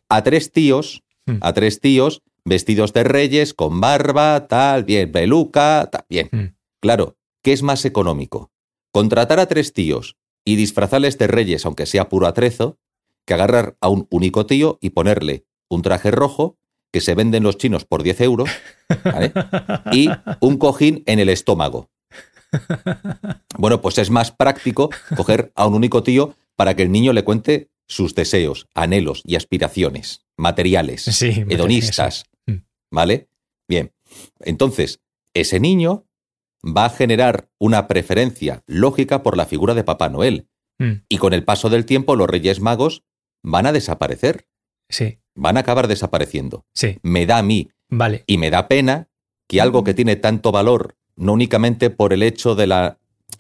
A 0.09 0.23
tres 0.23 0.51
tíos, 0.53 1.03
Mm. 1.29 1.39
a 1.41 1.53
tres 1.55 1.81
tíos 1.81 2.23
vestidos 2.47 2.93
de 2.93 3.05
reyes, 3.05 3.53
con 3.53 3.81
barba, 3.81 4.47
tal, 4.47 4.85
bien, 4.85 5.13
peluca, 5.13 5.89
tal, 5.91 6.07
bien. 6.09 6.29
Mm. 6.33 6.57
Claro, 6.81 7.17
¿qué 7.43 7.53
es 7.53 7.63
más 7.63 7.85
económico? 7.85 8.53
Contratar 8.93 9.41
a 9.41 9.47
tres 9.47 9.73
tíos 9.73 10.17
y 10.45 10.57
disfrazarles 10.57 11.19
de 11.19 11.27
reyes, 11.27 11.67
aunque 11.67 11.87
sea 11.87 12.09
puro 12.09 12.27
atrezo, 12.27 12.79
que 13.27 13.35
agarrar 13.35 13.77
a 13.81 13.89
un 13.89 14.07
único 14.11 14.47
tío 14.47 14.79
y 14.81 14.91
ponerle 14.91 15.45
un 15.69 15.83
traje 15.83 16.13
rojo 16.13 16.57
que 16.93 17.01
se 17.01 17.17
venden 17.17 17.43
los 17.43 17.59
chinos 17.59 17.85
por 17.85 18.05
10 18.05 18.21
euros, 18.23 18.49
¿vale? 19.05 19.33
y 19.93 20.09
un 20.41 20.57
cojín 20.57 21.03
en 21.07 21.19
el 21.19 21.29
estómago. 21.29 21.91
Bueno, 23.59 23.83
pues 23.83 23.99
es 23.99 24.09
más 24.09 24.31
práctico 24.31 24.91
coger 25.17 25.51
a 25.57 25.67
un 25.67 25.75
único 25.75 26.05
tío 26.05 26.37
para 26.55 26.77
que 26.77 26.85
el 26.85 26.93
niño 26.93 27.13
le 27.13 27.25
cuente 27.25 27.71
sus 27.89 28.15
deseos, 28.15 28.69
anhelos 28.75 29.23
y 29.25 29.35
aspiraciones 29.35 30.26
materiales, 30.37 31.03
Sí, 31.03 31.45
hedonistas. 31.49 32.25
Mm. 32.47 32.55
¿vale? 32.91 33.29
Bien, 33.69 33.93
entonces, 34.41 35.01
ese 35.35 35.61
niño 35.61 36.07
va 36.65 36.87
a 36.87 36.91
generar 36.91 37.49
una 37.59 37.87
preferencia 37.89 38.63
lógica 38.67 39.23
por 39.23 39.37
la 39.37 39.47
figura 39.47 39.75
de 39.75 39.85
Papá 39.85 40.09
Noel. 40.09 40.49
Mm, 40.79 40.93
Y 41.09 41.19
con 41.19 41.33
el 41.33 41.45
paso 41.45 41.69
del 41.71 41.85
tiempo, 41.87 42.17
los 42.17 42.29
Reyes 42.29 42.61
Magos 42.61 43.03
van 43.43 43.67
a 43.67 43.73
desaparecer, 43.73 44.47
Sí, 44.89 45.19
van 45.35 45.57
a 45.57 45.61
acabar 45.61 45.89
desapareciendo. 45.89 46.65
sí, 46.73 46.99
Me 47.03 47.27
da 47.27 47.39
a 47.39 47.43
mí 47.43 47.71
vale. 47.89 48.23
y 48.27 48.39
me 48.39 48.51
da 48.51 48.69
pena 48.69 49.09
que 49.49 49.61
algo 49.61 49.83
que 49.85 49.95
tiene 49.95 50.15
tanto 50.17 50.53
valor, 50.53 50.97
no 51.17 51.33
únicamente 51.33 51.91
por 51.91 52.13
el 52.13 52.23
hecho 52.23 52.55
de 52.55 52.67
la... 52.69 52.99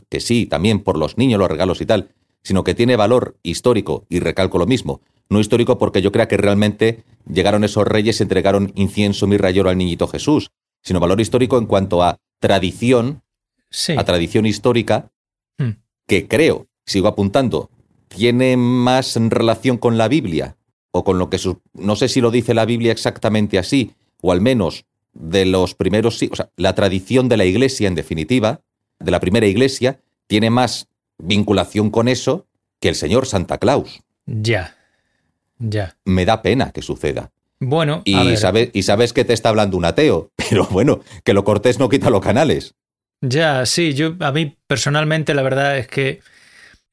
que 0.08 0.20
sí, 0.20 0.46
también 0.46 0.80
por 0.80 0.98
los 0.98 1.18
niños, 1.18 1.38
los 1.38 1.48
regalos 1.50 1.80
y 1.80 1.86
tal, 1.86 2.14
sino 2.42 2.64
que 2.64 2.74
tiene 2.74 2.96
valor 2.96 3.38
histórico, 3.42 4.06
y 4.08 4.18
recalco 4.20 4.58
lo 4.58 4.66
mismo, 4.66 5.00
no 5.28 5.40
histórico 5.40 5.78
porque 5.78 6.02
yo 6.02 6.12
crea 6.12 6.28
que 6.28 6.36
realmente 6.36 7.04
llegaron 7.28 7.64
esos 7.64 7.86
reyes 7.86 8.20
y 8.20 8.22
entregaron 8.22 8.72
incienso, 8.76 9.26
mirra 9.26 9.50
y 9.50 9.58
oro 9.58 9.70
al 9.70 9.78
niñito 9.78 10.06
Jesús, 10.08 10.50
sino 10.82 11.00
valor 11.00 11.20
histórico 11.20 11.58
en 11.58 11.66
cuanto 11.66 12.02
a 12.02 12.18
tradición, 12.40 13.22
Sí, 13.70 13.94
a 13.96 14.04
tradición 14.04 14.46
histórica, 14.46 15.10
Mm. 15.58 15.70
que 16.06 16.28
creo, 16.28 16.66
sigo 16.84 17.08
apuntando, 17.08 17.70
tiene 18.08 18.56
más 18.56 19.16
relación 19.16 19.76
con 19.78 19.98
la 19.98 20.06
Biblia, 20.08 20.56
o 20.92 21.02
con 21.02 21.18
lo 21.18 21.28
que 21.30 21.38
su- 21.38 21.60
no 21.74 21.96
sé 21.96 22.08
si 22.08 22.20
lo 22.20 22.30
dice 22.30 22.54
la 22.54 22.64
Biblia 22.64 22.92
exactamente 22.92 23.58
así, 23.58 23.92
o 24.22 24.30
al 24.32 24.40
menos 24.40 24.84
de 25.12 25.44
los 25.46 25.74
primeros 25.74 26.18
siglos, 26.18 26.38
o 26.40 26.42
sea, 26.44 26.52
la 26.56 26.74
tradición 26.74 27.28
de 27.28 27.36
la 27.38 27.44
Iglesia, 27.46 27.88
en 27.88 27.94
definitiva, 27.96 28.60
de 29.00 29.10
la 29.10 29.18
primera 29.20 29.46
Iglesia, 29.46 30.00
tiene 30.28 30.50
más 30.50 30.86
vinculación 31.18 31.90
con 31.90 32.06
eso 32.08 32.46
que 32.80 32.88
el 32.88 32.94
señor 32.94 33.26
Santa 33.26 33.58
Claus. 33.58 34.00
ya, 34.26 34.75
ya. 35.58 35.96
Me 36.04 36.24
da 36.24 36.42
pena 36.42 36.70
que 36.72 36.82
suceda. 36.82 37.30
Bueno, 37.58 37.94
a 37.96 38.00
Y, 38.04 38.12
ver, 38.28 38.36
sabe- 38.38 38.70
y 38.74 38.82
sabes 38.82 39.12
que 39.12 39.24
te 39.24 39.32
está 39.32 39.48
hablando 39.48 39.76
un 39.76 39.84
ateo, 39.86 40.30
pero 40.50 40.66
bueno, 40.66 41.00
que 41.24 41.32
lo 41.34 41.44
cortés 41.44 41.78
no 41.78 41.88
quita 41.88 42.10
los 42.10 42.20
canales. 42.22 42.74
Ya, 43.22 43.64
sí, 43.66 43.94
yo 43.94 44.14
a 44.20 44.30
mí 44.32 44.56
personalmente 44.66 45.32
la 45.34 45.42
verdad 45.42 45.78
es 45.78 45.88
que 45.88 46.20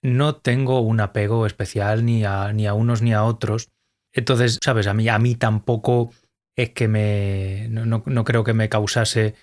no 0.01 0.35
tengo 0.35 0.81
un 0.81 0.99
apego 0.99 1.45
especial 1.45 2.05
ni 2.05 2.23
a, 2.25 2.51
ni 2.53 2.67
a 2.67 2.73
unos 2.73 3.01
ni 3.01 3.13
a 3.13 3.23
otros. 3.23 3.69
Entonces, 4.13 4.59
sabes, 4.63 4.87
a 4.87 4.93
mí, 4.93 5.07
a 5.09 5.19
mí 5.19 5.35
tampoco 5.35 6.11
es 6.55 6.69
que 6.71 6.87
me. 6.87 7.67
No, 7.69 7.85
no- 7.85 8.03
no 8.05 8.23
creo 8.23 8.43
que 8.43 8.53
me 8.53 8.69
causase 8.69 9.35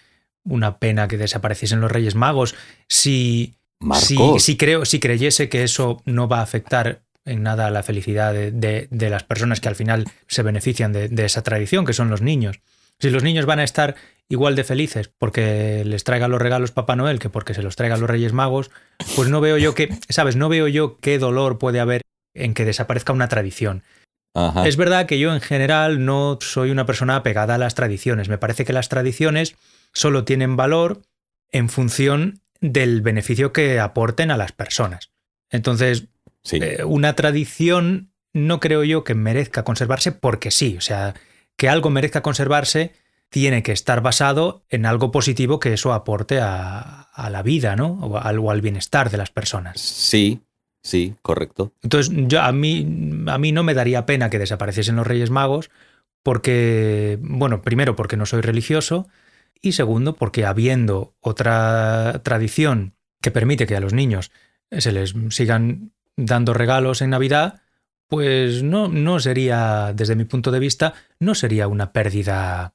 una 0.45 0.79
pena 0.79 1.09
que 1.09 1.19
desapareciesen 1.19 1.81
los 1.81 1.91
Reyes 1.93 2.15
Magos. 2.15 2.55
Si, 2.89 3.55
si, 3.95 4.17
si 4.39 4.57
creo, 4.57 4.85
si 4.85 5.01
creyese 5.01 5.49
que 5.49 5.63
eso 5.65 6.03
no 6.07 6.29
va 6.29 6.39
a 6.39 6.43
afectar 6.43 7.03
en 7.31 7.43
nada 7.43 7.67
a 7.67 7.71
la 7.71 7.83
felicidad 7.83 8.33
de, 8.33 8.51
de- 8.53 8.89
de 8.91 9.11
las 9.11 9.25
personas 9.25 9.61
que 9.61 9.69
al 9.69 9.77
final 9.77 10.05
se 10.27 10.43
benefician 10.43 10.93
de, 10.93 11.09
de 11.09 11.25
esa 11.25 11.43
tradición, 11.43 11.85
que 11.87 11.93
son 11.93 12.11
los 12.11 12.23
niños. 12.23 12.61
Si 12.99 13.09
los 13.11 13.23
niños 13.23 13.47
van 13.47 13.59
a 13.61 13.65
estar 13.65 13.95
igual 14.29 14.55
de 14.57 14.65
felices 14.65 15.11
porque 15.19 15.83
les 15.85 16.05
traiga 16.05 16.29
los 16.29 16.41
regalos 16.41 16.71
Papá 16.71 16.97
Noel 16.97 17.19
que 17.19 17.31
porque 17.31 17.55
se 17.55 17.63
los 17.63 17.75
traigan 17.77 18.01
los 18.01 18.11
Reyes 18.11 18.33
Magos, 18.33 18.71
pues 19.17 19.29
no 19.29 19.41
veo 19.41 19.57
yo 19.59 19.75
que, 19.75 19.89
¿sabes? 20.09 20.37
No 20.37 20.49
veo 20.49 20.69
yo 20.69 20.99
qué 21.01 21.19
dolor 21.19 21.59
puede 21.59 21.81
haber 21.81 22.03
en 22.35 22.53
que 22.55 22.65
desaparezca 22.65 23.13
una 23.13 23.29
tradición. 23.29 23.83
Ajá. 24.35 24.69
Es 24.69 24.77
verdad 24.77 25.07
que 25.07 25.19
yo 25.19 25.33
en 25.35 25.41
general 25.41 26.05
no 26.05 26.39
soy 26.41 26.71
una 26.71 26.87
persona 26.87 27.17
apegada 27.17 27.55
a 27.57 27.59
las 27.59 27.75
tradiciones. 27.75 28.29
Me 28.29 28.39
parece 28.39 28.65
que 28.65 28.73
las 28.73 28.89
tradiciones 28.89 29.57
solo 29.93 30.25
tienen 30.25 30.57
valor 30.57 31.03
en 31.51 31.69
función 31.69 32.41
del 32.61 33.01
beneficio 33.01 33.53
que 33.53 33.81
aporten 33.81 34.31
a 34.31 34.37
las 34.37 34.53
personas. 34.53 35.11
Entonces, 35.51 36.05
Sí. 36.43 36.59
eh, 36.63 36.85
una 36.85 37.15
tradición 37.15 38.13
no 38.33 38.61
creo 38.61 38.85
yo 38.85 39.05
que 39.05 39.15
merezca 39.15 39.65
conservarse 39.65 40.13
porque 40.13 40.51
sí. 40.51 40.77
O 40.79 40.81
sea, 40.81 41.15
que 41.57 41.69
algo 41.69 41.91
merezca 41.91 42.23
conservarse 42.23 42.93
tiene 43.29 43.63
que 43.63 43.73
estar 43.73 44.01
basado 44.03 44.65
en 44.71 44.87
algo 44.87 45.11
positivo 45.13 45.61
que 45.61 45.73
eso 45.73 45.93
aporte 45.93 46.41
a, 46.41 47.03
a 47.13 47.31
la 47.31 47.43
vida, 47.43 47.77
¿no? 47.77 47.93
O 48.01 48.19
al, 48.19 48.39
o 48.39 48.51
al 48.51 48.61
bienestar 48.61 49.11
de 49.11 49.19
las 49.19 49.31
personas. 49.31 49.81
Sí, 49.81 50.41
sí, 50.83 51.15
correcto. 51.23 51.73
Entonces, 51.83 52.13
yo, 52.27 52.41
a, 52.43 52.51
mí, 52.53 53.25
a 53.27 53.39
mí 53.39 53.53
no 53.53 53.63
me 53.63 53.75
daría 53.75 54.07
pena 54.07 54.31
que 54.31 54.39
desapareciesen 54.39 54.97
los 54.97 55.07
Reyes 55.07 55.31
Magos 55.31 55.71
porque, 56.23 57.19
bueno, 57.21 57.63
primero 57.63 57.95
porque 57.97 58.17
no 58.17 58.27
soy 58.27 58.41
religioso 58.41 59.09
y 59.63 59.73
segundo 59.73 60.15
porque 60.15 60.45
habiendo 60.45 61.15
otra 61.21 62.21
tradición 62.25 62.95
que 63.23 63.31
permite 63.31 63.67
que 63.67 63.77
a 63.77 63.81
los 63.81 63.93
niños 63.93 64.31
se 64.71 64.93
les 64.93 65.15
sigan 65.31 65.93
dando 66.17 66.55
regalos 66.55 67.03
en 67.03 67.11
Navidad, 67.11 67.63
pues 68.07 68.63
no, 68.63 68.89
no 68.89 69.21
sería, 69.21 69.93
desde 69.95 70.17
mi 70.17 70.25
punto 70.25 70.51
de 70.51 70.59
vista, 70.59 70.95
no 71.19 71.35
sería 71.35 71.69
una 71.69 71.93
pérdida 71.93 72.75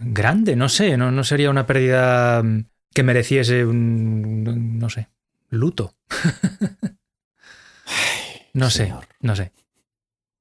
grande, 0.00 0.56
no 0.56 0.68
sé, 0.68 0.96
no, 0.96 1.10
no 1.10 1.24
sería 1.24 1.50
una 1.50 1.66
pérdida 1.66 2.42
que 2.92 3.02
mereciese 3.02 3.64
un, 3.64 4.78
no 4.78 4.90
sé, 4.90 5.08
luto. 5.50 5.94
No 8.56 8.70
sé, 8.70 8.90
no 9.20 9.36
sé. 9.36 9.52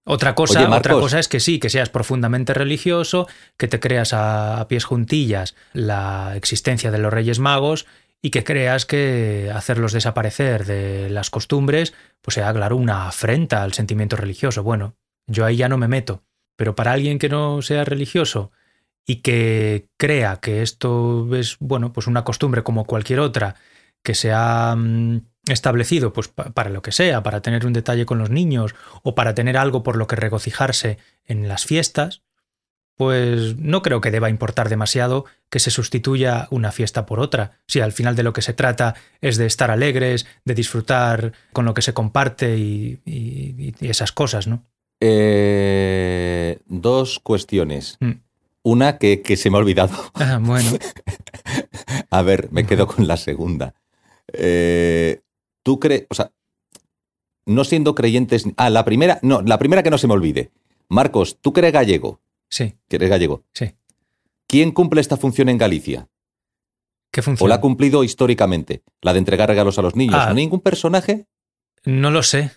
Otra 0.06 0.36
cosa, 0.36 0.60
Oye, 0.60 0.74
otra 0.74 0.94
cosa 0.94 1.20
es 1.20 1.28
que 1.28 1.42
sí, 1.42 1.60
que 1.60 1.70
seas 1.70 1.90
profundamente 1.90 2.54
religioso, 2.54 3.28
que 3.58 3.68
te 3.68 3.82
creas 3.82 4.14
a, 4.14 4.62
a 4.62 4.68
pies 4.70 4.86
juntillas 4.86 5.56
la 5.74 6.34
existencia 6.38 6.92
de 6.92 7.00
los 7.00 7.12
Reyes 7.12 7.40
Magos 7.40 7.88
y 8.26 8.32
que 8.32 8.44
creas 8.44 8.88
que 8.88 9.52
hacerlos 9.54 9.94
desaparecer 9.94 10.66
de 10.66 11.12
las 11.12 11.30
costumbres, 11.30 11.94
pues 12.24 12.34
sea, 12.34 12.52
claro, 12.54 12.76
una 12.76 13.08
afrenta 13.08 13.62
al 13.62 13.74
sentimiento 13.74 14.16
religioso. 14.16 14.64
Bueno, 14.64 14.96
yo 15.28 15.46
ahí 15.46 15.58
ya 15.58 15.70
no 15.70 15.78
me 15.78 15.88
meto. 15.88 16.24
Pero 16.56 16.74
para 16.74 16.92
alguien 16.94 17.20
que 17.20 17.30
no 17.30 17.62
sea 17.62 17.86
religioso 17.86 18.52
y 19.06 19.18
que 19.18 19.90
crea 19.98 20.38
que 20.38 20.64
esto 20.64 21.28
es, 21.36 21.58
bueno, 21.60 21.94
pues 21.94 22.08
una 22.08 22.24
costumbre 22.24 22.64
como 22.64 22.86
cualquier 22.86 23.20
otra, 23.20 23.58
que 24.02 24.16
se 24.16 24.32
ha 24.34 24.74
mm, 24.76 25.18
establecido 25.48 26.12
pues 26.12 26.28
pa- 26.28 26.46
para 26.46 26.72
lo 26.72 26.82
que 26.82 26.92
sea, 26.92 27.22
para 27.22 27.42
tener 27.44 27.68
un 27.68 27.74
detalle 27.74 28.08
con 28.08 28.18
los 28.18 28.32
niños 28.32 28.74
o 29.04 29.14
para 29.14 29.36
tener 29.36 29.56
algo 29.56 29.84
por 29.84 29.98
lo 29.98 30.08
que 30.08 30.16
regocijarse 30.16 30.98
en 31.26 31.48
las 31.48 31.66
fiestas, 31.66 32.24
pues 32.98 33.58
no 33.58 33.82
creo 33.82 34.00
que 34.02 34.12
deba 34.12 34.30
importar 34.30 34.70
demasiado 34.70 35.26
que 35.50 35.60
se 35.60 35.72
sustituya 35.72 36.48
una 36.52 36.72
fiesta 36.72 37.06
por 37.06 37.20
otra. 37.20 37.60
Si 37.68 37.80
al 37.82 37.92
final 37.92 38.16
de 38.16 38.24
lo 38.24 38.34
que 38.34 38.42
se 38.42 38.54
trata 38.54 38.96
es 39.22 39.38
de 39.38 39.46
estar 39.46 39.70
alegres, 39.72 40.26
de 40.46 40.54
disfrutar 40.56 41.34
con 41.54 41.66
lo 41.66 41.74
que 41.74 41.82
se 41.82 41.94
comparte 41.94 42.58
y, 42.58 43.00
y- 43.06 43.74
y 43.80 43.88
esas 43.90 44.12
cosas, 44.12 44.48
¿no? 44.48 44.64
Eh, 45.02 46.60
dos 46.68 47.20
cuestiones. 47.20 47.98
Mm. 48.00 48.12
Una 48.64 48.98
que, 48.98 49.22
que 49.22 49.38
se 49.38 49.50
me 49.50 49.58
ha 49.58 49.60
olvidado. 49.60 49.94
Ah, 50.16 50.40
bueno, 50.42 50.70
A 52.10 52.22
ver, 52.22 52.50
me 52.52 52.66
quedo 52.66 52.88
con 52.88 53.08
la 53.08 53.18
segunda. 53.18 53.76
Eh, 54.34 55.22
¿Tú 55.64 55.80
crees, 55.80 56.06
o 56.10 56.16
sea, 56.16 56.32
no 57.46 57.64
siendo 57.64 57.94
creyentes... 57.94 58.46
Ah, 58.58 58.70
la 58.70 58.86
primera, 58.86 59.20
no, 59.22 59.42
la 59.42 59.60
primera 59.60 59.84
que 59.84 59.90
no 59.92 59.98
se 59.98 60.08
me 60.08 60.14
olvide. 60.14 60.52
Marcos, 60.90 61.38
tú 61.42 61.54
eres 61.58 61.74
gallego, 61.74 62.20
sí, 62.56 62.76
que 62.88 62.96
eres 62.96 63.10
gallego. 63.10 63.44
sí. 63.54 63.74
¿Quién 64.48 64.72
cumple 64.72 65.02
esta 65.02 65.18
función 65.18 65.50
en 65.50 65.58
Galicia? 65.58 66.08
¿Qué 67.12 67.22
¿O 67.22 67.24
función? 67.24 67.50
la 67.50 67.56
ha 67.56 67.62
cumplido 67.62 68.04
históricamente? 68.04 68.84
La 69.02 69.12
de 69.14 69.20
entregar 69.20 69.50
regalos 69.50 69.80
a 69.80 69.82
los 69.82 69.96
niños. 69.96 70.16
Ah. 70.20 70.26
¿No 70.26 70.30
hay 70.30 70.36
ningún 70.36 70.60
personaje? 70.62 71.26
No 71.84 72.12
lo 72.12 72.22
sé. 72.22 72.52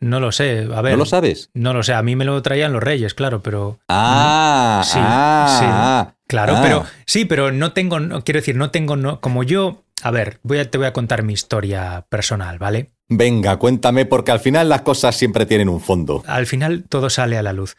No 0.00 0.18
lo 0.18 0.32
sé. 0.32 0.68
A 0.74 0.82
ver. 0.82 0.92
¿No 0.94 0.98
lo 0.98 1.06
sabes? 1.06 1.50
No 1.54 1.72
lo 1.72 1.84
sé. 1.84 1.94
A 1.94 2.02
mí 2.02 2.16
me 2.16 2.24
lo 2.24 2.42
traían 2.42 2.72
los 2.72 2.82
reyes, 2.82 3.14
claro, 3.14 3.42
pero. 3.42 3.78
Ah, 3.88 4.82
Sí, 4.84 4.98
ah, 5.00 6.14
Claro, 6.26 6.54
ah. 6.56 6.60
pero 6.62 6.84
sí, 7.06 7.24
pero 7.26 7.52
no 7.52 7.72
tengo, 7.72 8.00
no, 8.00 8.24
quiero 8.24 8.40
decir, 8.40 8.56
no 8.56 8.70
tengo, 8.72 8.96
no, 8.96 9.20
como 9.20 9.44
yo, 9.44 9.84
a 10.02 10.10
ver, 10.10 10.40
voy 10.42 10.58
a, 10.58 10.68
te 10.70 10.78
voy 10.78 10.88
a 10.88 10.92
contar 10.92 11.22
mi 11.22 11.32
historia 11.32 12.06
personal, 12.08 12.58
¿vale? 12.58 12.90
Venga, 13.08 13.56
cuéntame, 13.58 14.04
porque 14.04 14.32
al 14.32 14.40
final 14.40 14.68
las 14.68 14.82
cosas 14.82 15.14
siempre 15.16 15.46
tienen 15.46 15.68
un 15.68 15.80
fondo. 15.80 16.24
Al 16.26 16.46
final 16.46 16.84
todo 16.88 17.08
sale 17.08 17.38
a 17.38 17.42
la 17.42 17.52
luz. 17.52 17.76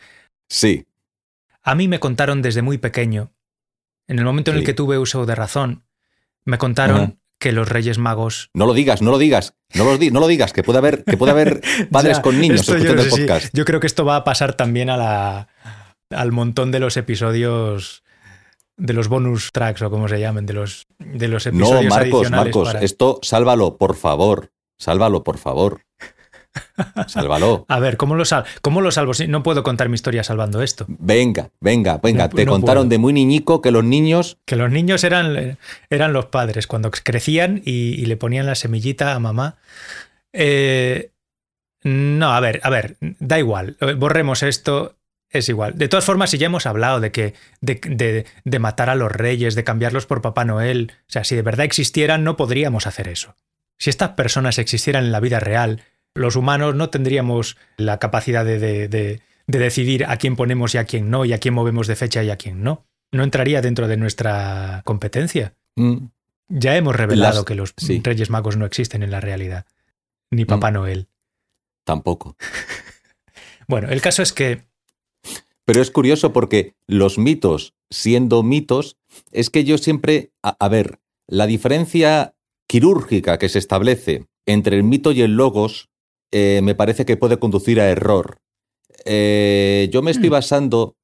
Sí. 0.47 0.85
A 1.65 1.75
mí 1.75 1.87
me 1.87 1.99
contaron 1.99 2.41
desde 2.41 2.61
muy 2.61 2.77
pequeño, 2.77 3.33
en 4.07 4.19
el 4.19 4.25
momento 4.25 4.51
en 4.51 4.57
el 4.57 4.63
que 4.63 4.73
tuve 4.75 4.97
uso 4.99 5.25
de 5.25 5.33
razón, 5.35 5.83
me 6.45 6.57
contaron 6.59 7.19
que 7.39 7.51
los 7.51 7.67
Reyes 7.67 7.97
Magos... 7.97 8.49
No 8.53 8.65
lo 8.65 8.73
digas, 8.73 9.01
no 9.01 9.11
lo 9.11 9.17
digas, 9.17 9.55
no 9.73 9.83
lo, 9.83 9.97
di- 9.97 10.11
no 10.11 10.19
lo 10.19 10.27
digas, 10.27 10.53
que 10.53 10.63
puede 10.63 10.77
haber, 10.77 11.03
que 11.03 11.17
puede 11.17 11.31
haber 11.31 11.61
padres 11.91 12.17
Ya, 12.17 12.21
con 12.21 12.39
niños 12.39 12.65
yo 12.65 12.75
escuchando 12.75 13.01
no 13.01 13.01
el 13.01 13.09
podcast. 13.09 13.49
yo 13.53 13.65
creo 13.65 13.79
que 13.79 13.87
esto 13.87 14.05
va 14.05 14.15
a 14.17 14.23
pasar 14.23 14.53
también 14.53 14.89
a 14.89 14.95
la, 14.97 15.47
al 16.11 16.31
montón 16.31 16.71
de 16.71 16.79
los 16.79 16.97
episodios, 16.97 18.03
de 18.77 18.93
los 18.93 19.07
bonus 19.07 19.51
tracks 19.51 19.81
o 19.81 19.89
como 19.89 20.07
se 20.07 20.19
llamen, 20.19 20.45
de 20.45 20.53
los, 20.53 20.85
de 20.99 21.27
los 21.27 21.45
No, 21.47 21.49
episodios 21.51 21.89
Marcos, 21.89 21.99
adicionales 22.21 22.45
Marcos, 22.55 22.67
para- 22.73 22.81
esto 22.85 23.19
sálvalo, 23.23 23.77
por 23.77 23.95
favor. 23.95 24.51
Sálvalo, 24.77 25.23
por 25.23 25.37
favor. 25.37 25.81
Sálvalo. 27.07 27.65
A 27.67 27.79
ver, 27.79 27.97
¿cómo 27.97 28.15
lo, 28.15 28.25
sal 28.25 28.45
¿cómo 28.61 28.81
lo 28.81 28.91
salvo? 28.91 29.11
No 29.27 29.43
puedo 29.43 29.63
contar 29.63 29.89
mi 29.89 29.95
historia 29.95 30.23
salvando 30.23 30.61
esto. 30.61 30.85
Venga, 30.87 31.49
venga, 31.59 31.97
venga. 32.01 32.27
No- 32.27 32.35
Te 32.35 32.45
no 32.45 32.51
contaron 32.53 32.83
puedo. 32.83 32.89
de 32.89 32.97
muy 32.97 33.13
niñico 33.13 33.61
que 33.61 33.71
los 33.71 33.83
niños. 33.83 34.37
Que 34.45 34.55
los 34.55 34.71
niños 34.71 35.03
eran, 35.03 35.57
eran 35.89 36.13
los 36.13 36.25
padres 36.27 36.67
cuando 36.67 36.91
crecían 36.91 37.61
y, 37.65 37.93
y 38.01 38.05
le 38.05 38.17
ponían 38.17 38.45
la 38.45 38.55
semillita 38.55 39.13
a 39.15 39.19
mamá. 39.19 39.57
Eh, 40.33 41.11
no, 41.83 42.33
a 42.33 42.39
ver, 42.39 42.59
a 42.63 42.69
ver, 42.69 42.97
da 43.01 43.37
igual. 43.39 43.77
Borremos 43.97 44.43
esto. 44.43 44.95
Es 45.29 45.49
igual. 45.49 45.77
De 45.77 45.89
todas 45.89 46.05
formas, 46.05 46.29
si 46.29 46.37
ya 46.37 46.45
hemos 46.45 46.65
hablado 46.65 46.99
de 47.01 47.11
que 47.11 47.33
de, 47.59 47.75
de- 47.83 48.25
de 48.45 48.59
matar 48.59 48.89
a 48.89 48.95
los 48.95 49.11
reyes, 49.11 49.53
de 49.55 49.63
cambiarlos 49.65 50.05
por 50.05 50.21
Papá 50.21 50.45
Noel, 50.45 50.93
o 51.01 51.03
sea, 51.11 51.23
si 51.25 51.35
de 51.35 51.41
verdad 51.41 51.65
existieran, 51.65 52.23
no 52.23 52.37
podríamos 52.37 52.87
hacer 52.87 53.09
eso. 53.09 53.35
Si 53.77 53.89
estas 53.89 54.11
personas 54.11 54.59
existieran 54.59 55.03
en 55.05 55.11
la 55.11 55.19
vida 55.19 55.41
real, 55.41 55.81
los 56.15 56.35
humanos 56.35 56.73
no 56.75 56.89
tendríamos 56.89 57.57
la 57.77 57.99
capacidad 57.99 58.43
de, 58.45 58.57
de- 58.59 58.87
de- 58.87 59.21
de 59.47 59.59
decidir 59.59 60.05
a 60.05 60.17
quién 60.17 60.35
ponemos 60.35 60.73
y 60.73 60.79
a 60.79 60.85
quién 60.85 61.11
no, 61.11 61.23
y 61.25 61.33
a 61.33 61.37
quién 61.37 61.53
movemos 61.53 61.85
de 61.85 61.95
fecha 61.95 62.23
y 62.23 62.31
a 62.31 62.37
quién 62.37 62.63
no. 62.63 62.85
No 63.11 63.23
entraría 63.23 63.61
dentro 63.61 63.87
de 63.87 63.97
nuestra 63.97 64.81
competencia. 64.85 65.53
mm, 65.75 65.97
Ya 66.47 66.75
hemos 66.77 66.95
revelado 66.95 67.35
Las- 67.39 67.45
que 67.45 67.55
los 67.55 67.73
sí. 67.77 68.01
Reyes 68.03 68.29
Magos 68.31 68.57
no 68.57 68.65
existen 68.65 69.03
en 69.03 69.11
la 69.11 69.19
realidad. 69.21 69.65
Ni 70.31 70.45
Papá 70.45 70.71
Noel. 70.71 71.07
tampoco. 71.83 72.35
Bueno, 73.67 73.89
el 73.89 74.01
caso 74.01 74.21
es 74.21 74.31
que 74.33 74.61
Pero 75.65 75.81
es 75.81 75.89
curioso 75.91 76.31
porque 76.33 76.75
los 76.87 77.17
mitos, 77.17 77.73
siendo 77.89 78.43
mitos, 78.43 78.97
es 79.31 79.49
que 79.49 79.63
yo 79.63 79.77
siempre. 79.79 80.31
A, 80.43 80.55
a 80.59 80.69
ver, 80.69 80.99
la 81.27 81.47
diferencia 81.47 82.35
quirúrgica 82.67 83.39
que 83.39 83.49
se 83.49 83.57
establece 83.59 84.25
entre 84.45 84.75
el 84.77 84.83
mito 84.83 85.11
y 85.11 85.21
el 85.23 85.35
logos 85.35 85.89
eh, 86.31 86.61
me 86.63 86.75
parece 86.75 87.05
que 87.05 87.17
puede 87.17 87.37
conducir 87.39 87.79
a 87.79 87.89
error. 87.89 88.37
Eh, 89.05 89.89
yo 89.91 90.01
me 90.01 90.11
estoy 90.11 90.29
Mm. 90.29 90.33
basando 90.33 90.95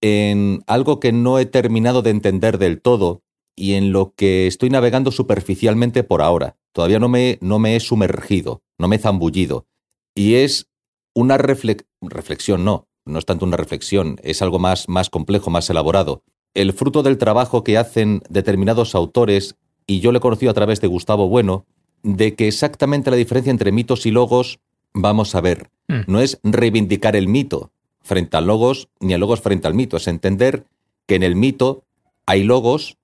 en 0.00 0.62
algo 0.66 1.00
que 1.00 1.12
no 1.12 1.38
he 1.38 1.46
terminado 1.46 2.02
de 2.02 2.10
entender 2.10 2.58
del 2.58 2.80
todo 2.80 3.22
y 3.56 3.74
en 3.74 3.92
lo 3.92 4.12
que 4.14 4.46
estoy 4.46 4.70
navegando 4.70 5.10
superficialmente 5.12 6.02
por 6.02 6.20
ahora. 6.22 6.56
Todavía 6.72 6.98
no 6.98 7.08
me, 7.08 7.38
no 7.40 7.58
me 7.58 7.76
he 7.76 7.80
sumergido, 7.80 8.62
no 8.78 8.88
me 8.88 8.96
he 8.96 8.98
zambullido. 8.98 9.66
Y 10.14 10.34
es 10.34 10.68
una 11.14 11.38
reflex- 11.38 11.86
reflexión, 12.00 12.64
no, 12.64 12.88
no 13.06 13.18
es 13.18 13.24
tanto 13.24 13.44
una 13.44 13.56
reflexión, 13.56 14.18
es 14.22 14.42
algo 14.42 14.58
más, 14.58 14.88
más 14.88 15.08
complejo, 15.10 15.50
más 15.50 15.70
elaborado. 15.70 16.22
El 16.54 16.72
fruto 16.72 17.02
del 17.02 17.18
trabajo 17.18 17.62
que 17.64 17.78
hacen 17.78 18.22
determinados 18.28 18.94
autores, 18.94 19.56
y 19.86 20.00
yo 20.00 20.10
lo 20.12 20.18
he 20.18 20.20
conocido 20.22 20.50
a 20.50 20.54
través 20.54 20.80
de 20.80 20.88
Gustavo 20.88 21.28
Bueno, 21.28 21.66
de 22.04 22.36
que 22.36 22.46
exactamente 22.46 23.10
la 23.10 23.16
diferencia 23.16 23.50
entre 23.50 23.72
mitos 23.72 24.06
y 24.06 24.12
logos, 24.12 24.60
vamos 24.92 25.34
a 25.34 25.40
ver, 25.40 25.68
Mm. 25.88 26.00
no 26.06 26.20
es 26.20 26.38
reivindicar 26.42 27.16
el 27.16 27.28
mito 27.28 27.70
frente 28.02 28.36
al 28.36 28.46
logos, 28.46 28.88
ni 29.00 29.14
al 29.14 29.20
logos 29.20 29.40
frente 29.40 29.66
al 29.66 29.74
mito, 29.74 29.96
es 29.96 30.08
entender 30.08 30.66
que 31.06 31.14
en 31.14 31.22
el 31.22 31.36
mito 31.36 31.84
hay 32.26 32.42
logos 32.42 32.96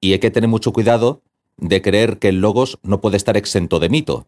y 0.00 0.12
hay 0.12 0.18
que 0.18 0.30
tener 0.30 0.48
mucho 0.48 0.72
cuidado 0.72 1.22
de 1.56 1.82
creer 1.82 2.18
que 2.18 2.28
el 2.28 2.40
logos 2.40 2.78
no 2.82 3.00
puede 3.00 3.16
estar 3.16 3.36
exento 3.36 3.78
de 3.78 3.88
mito. 3.88 4.26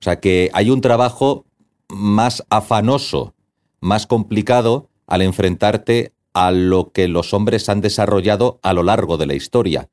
O 0.00 0.02
sea 0.02 0.20
que 0.20 0.50
hay 0.52 0.70
un 0.70 0.80
trabajo 0.80 1.44
más 1.88 2.44
afanoso, 2.50 3.34
más 3.80 4.06
complicado 4.06 4.88
al 5.06 5.22
enfrentarte 5.22 6.12
a 6.32 6.50
lo 6.50 6.92
que 6.92 7.08
los 7.08 7.32
hombres 7.34 7.68
han 7.68 7.80
desarrollado 7.80 8.58
a 8.62 8.72
lo 8.72 8.82
largo 8.82 9.16
de 9.16 9.26
la 9.26 9.34
historia. 9.34 9.88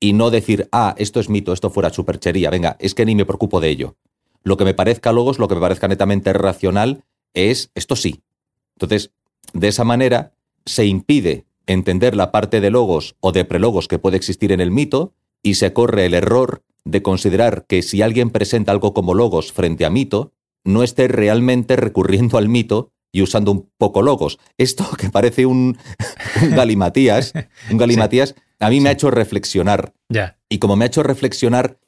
Y 0.00 0.12
no 0.12 0.30
decir, 0.30 0.68
ah, 0.72 0.94
esto 0.98 1.20
es 1.20 1.28
mito, 1.28 1.52
esto 1.52 1.70
fuera 1.70 1.90
superchería, 1.90 2.50
venga, 2.50 2.76
es 2.78 2.94
que 2.94 3.04
ni 3.04 3.14
me 3.14 3.26
preocupo 3.26 3.60
de 3.60 3.68
ello. 3.68 3.96
Lo 4.44 4.56
que 4.56 4.64
me 4.64 4.74
parezca 4.74 5.12
logos, 5.12 5.38
lo 5.38 5.48
que 5.48 5.56
me 5.56 5.60
parezca 5.60 5.88
netamente 5.88 6.32
racional, 6.32 7.04
es 7.34 7.70
esto 7.74 7.96
sí. 7.96 8.22
Entonces, 8.76 9.10
de 9.52 9.68
esa 9.68 9.84
manera 9.84 10.32
se 10.64 10.86
impide 10.86 11.46
entender 11.66 12.16
la 12.16 12.30
parte 12.30 12.60
de 12.60 12.70
logos 12.70 13.16
o 13.20 13.32
de 13.32 13.44
prelogos 13.44 13.88
que 13.88 13.98
puede 13.98 14.16
existir 14.16 14.52
en 14.52 14.60
el 14.60 14.70
mito 14.70 15.14
y 15.42 15.54
se 15.54 15.72
corre 15.72 16.06
el 16.06 16.14
error 16.14 16.62
de 16.84 17.02
considerar 17.02 17.66
que 17.66 17.82
si 17.82 18.02
alguien 18.02 18.30
presenta 18.30 18.72
algo 18.72 18.94
como 18.94 19.14
logos 19.14 19.52
frente 19.52 19.84
a 19.84 19.90
mito, 19.90 20.32
no 20.64 20.82
esté 20.82 21.08
realmente 21.08 21.76
recurriendo 21.76 22.38
al 22.38 22.48
mito 22.48 22.92
y 23.12 23.22
usando 23.22 23.52
un 23.52 23.70
poco 23.76 24.02
logos. 24.02 24.38
Esto 24.56 24.86
que 24.98 25.10
parece 25.10 25.46
un, 25.46 25.78
un 26.42 26.50
galimatías, 26.50 27.32
un 27.70 27.78
galimatías, 27.78 28.34
a 28.60 28.70
mí 28.70 28.80
me 28.80 28.88
ha 28.88 28.92
hecho 28.92 29.10
reflexionar. 29.10 29.92
Y 30.48 30.58
como 30.58 30.76
me 30.76 30.84
ha 30.84 30.88
hecho 30.88 31.02
reflexionar, 31.02 31.78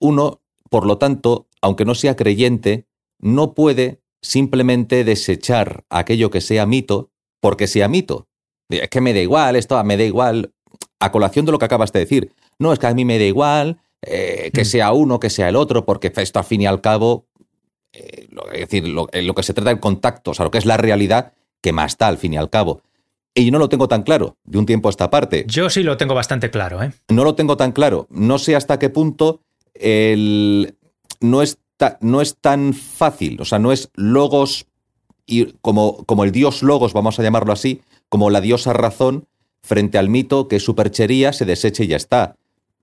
uno, 0.00 0.40
por 0.70 0.86
lo 0.86 0.98
tanto, 0.98 1.46
aunque 1.60 1.84
no 1.84 1.94
sea 1.94 2.16
creyente, 2.16 2.86
no 3.20 3.54
puede 3.54 4.00
simplemente 4.20 5.04
desechar 5.04 5.84
aquello 5.90 6.30
que 6.30 6.40
sea 6.40 6.66
mito 6.66 7.10
porque 7.40 7.66
sea 7.66 7.88
mito. 7.88 8.28
Es 8.68 8.88
que 8.88 9.00
me 9.00 9.12
da 9.12 9.20
igual, 9.20 9.56
esto 9.56 9.82
me 9.84 9.96
da 9.96 10.04
igual. 10.04 10.52
A 11.00 11.10
colación 11.12 11.44
de 11.44 11.52
lo 11.52 11.58
que 11.58 11.64
acabas 11.64 11.92
de 11.92 12.00
decir. 12.00 12.32
No, 12.58 12.72
es 12.72 12.78
que 12.78 12.86
a 12.86 12.94
mí 12.94 13.04
me 13.04 13.18
da 13.18 13.24
igual 13.24 13.78
eh, 14.02 14.50
que 14.52 14.62
Mm. 14.62 14.64
sea 14.64 14.92
uno, 14.92 15.18
que 15.20 15.30
sea 15.30 15.48
el 15.48 15.56
otro, 15.56 15.84
porque 15.84 16.12
esto 16.14 16.38
al 16.38 16.44
fin 16.44 16.62
y 16.62 16.66
al 16.66 16.80
cabo, 16.80 17.26
eh, 17.92 18.26
lo, 18.30 18.50
es 18.50 18.60
decir, 18.60 18.86
lo, 18.88 19.08
en 19.12 19.26
lo 19.26 19.34
que 19.34 19.42
se 19.42 19.54
trata 19.54 19.70
del 19.70 19.80
contacto, 19.80 20.30
o 20.32 20.34
sea, 20.34 20.44
lo 20.44 20.50
que 20.50 20.58
es 20.58 20.66
la 20.66 20.76
realidad, 20.76 21.32
que 21.60 21.72
más 21.72 21.92
está 21.92 22.08
al 22.08 22.18
fin 22.18 22.34
y 22.34 22.36
al 22.36 22.50
cabo. 22.50 22.82
Y 23.34 23.50
no 23.50 23.58
lo 23.58 23.68
tengo 23.68 23.88
tan 23.88 24.02
claro 24.02 24.36
de 24.44 24.58
un 24.58 24.66
tiempo 24.66 24.88
a 24.88 24.90
esta 24.90 25.08
parte. 25.10 25.44
Yo 25.48 25.70
sí 25.70 25.82
lo 25.82 25.96
tengo 25.96 26.14
bastante 26.14 26.50
claro, 26.50 26.82
¿eh? 26.82 26.92
No 27.08 27.24
lo 27.24 27.34
tengo 27.34 27.56
tan 27.56 27.72
claro. 27.72 28.06
No 28.10 28.38
sé 28.38 28.54
hasta 28.56 28.78
qué 28.78 28.90
punto 28.90 29.40
el, 29.74 30.74
no, 31.20 31.42
es 31.42 31.58
ta- 31.76 31.98
no 32.00 32.20
es 32.20 32.36
tan 32.36 32.74
fácil. 32.74 33.40
O 33.40 33.44
sea, 33.44 33.58
no 33.58 33.72
es 33.72 33.88
logos 33.94 34.66
y 35.26 35.46
como, 35.60 36.04
como 36.04 36.24
el 36.24 36.32
dios 36.32 36.62
logos, 36.62 36.92
vamos 36.92 37.18
a 37.18 37.22
llamarlo 37.22 37.52
así, 37.52 37.80
como 38.08 38.28
la 38.30 38.40
diosa 38.40 38.72
razón 38.72 39.26
frente 39.62 39.96
al 39.98 40.08
mito 40.08 40.48
que 40.48 40.56
es 40.56 40.64
superchería, 40.64 41.32
se 41.32 41.44
deseche 41.44 41.84
y 41.84 41.88
ya 41.88 41.96
está. 41.96 42.36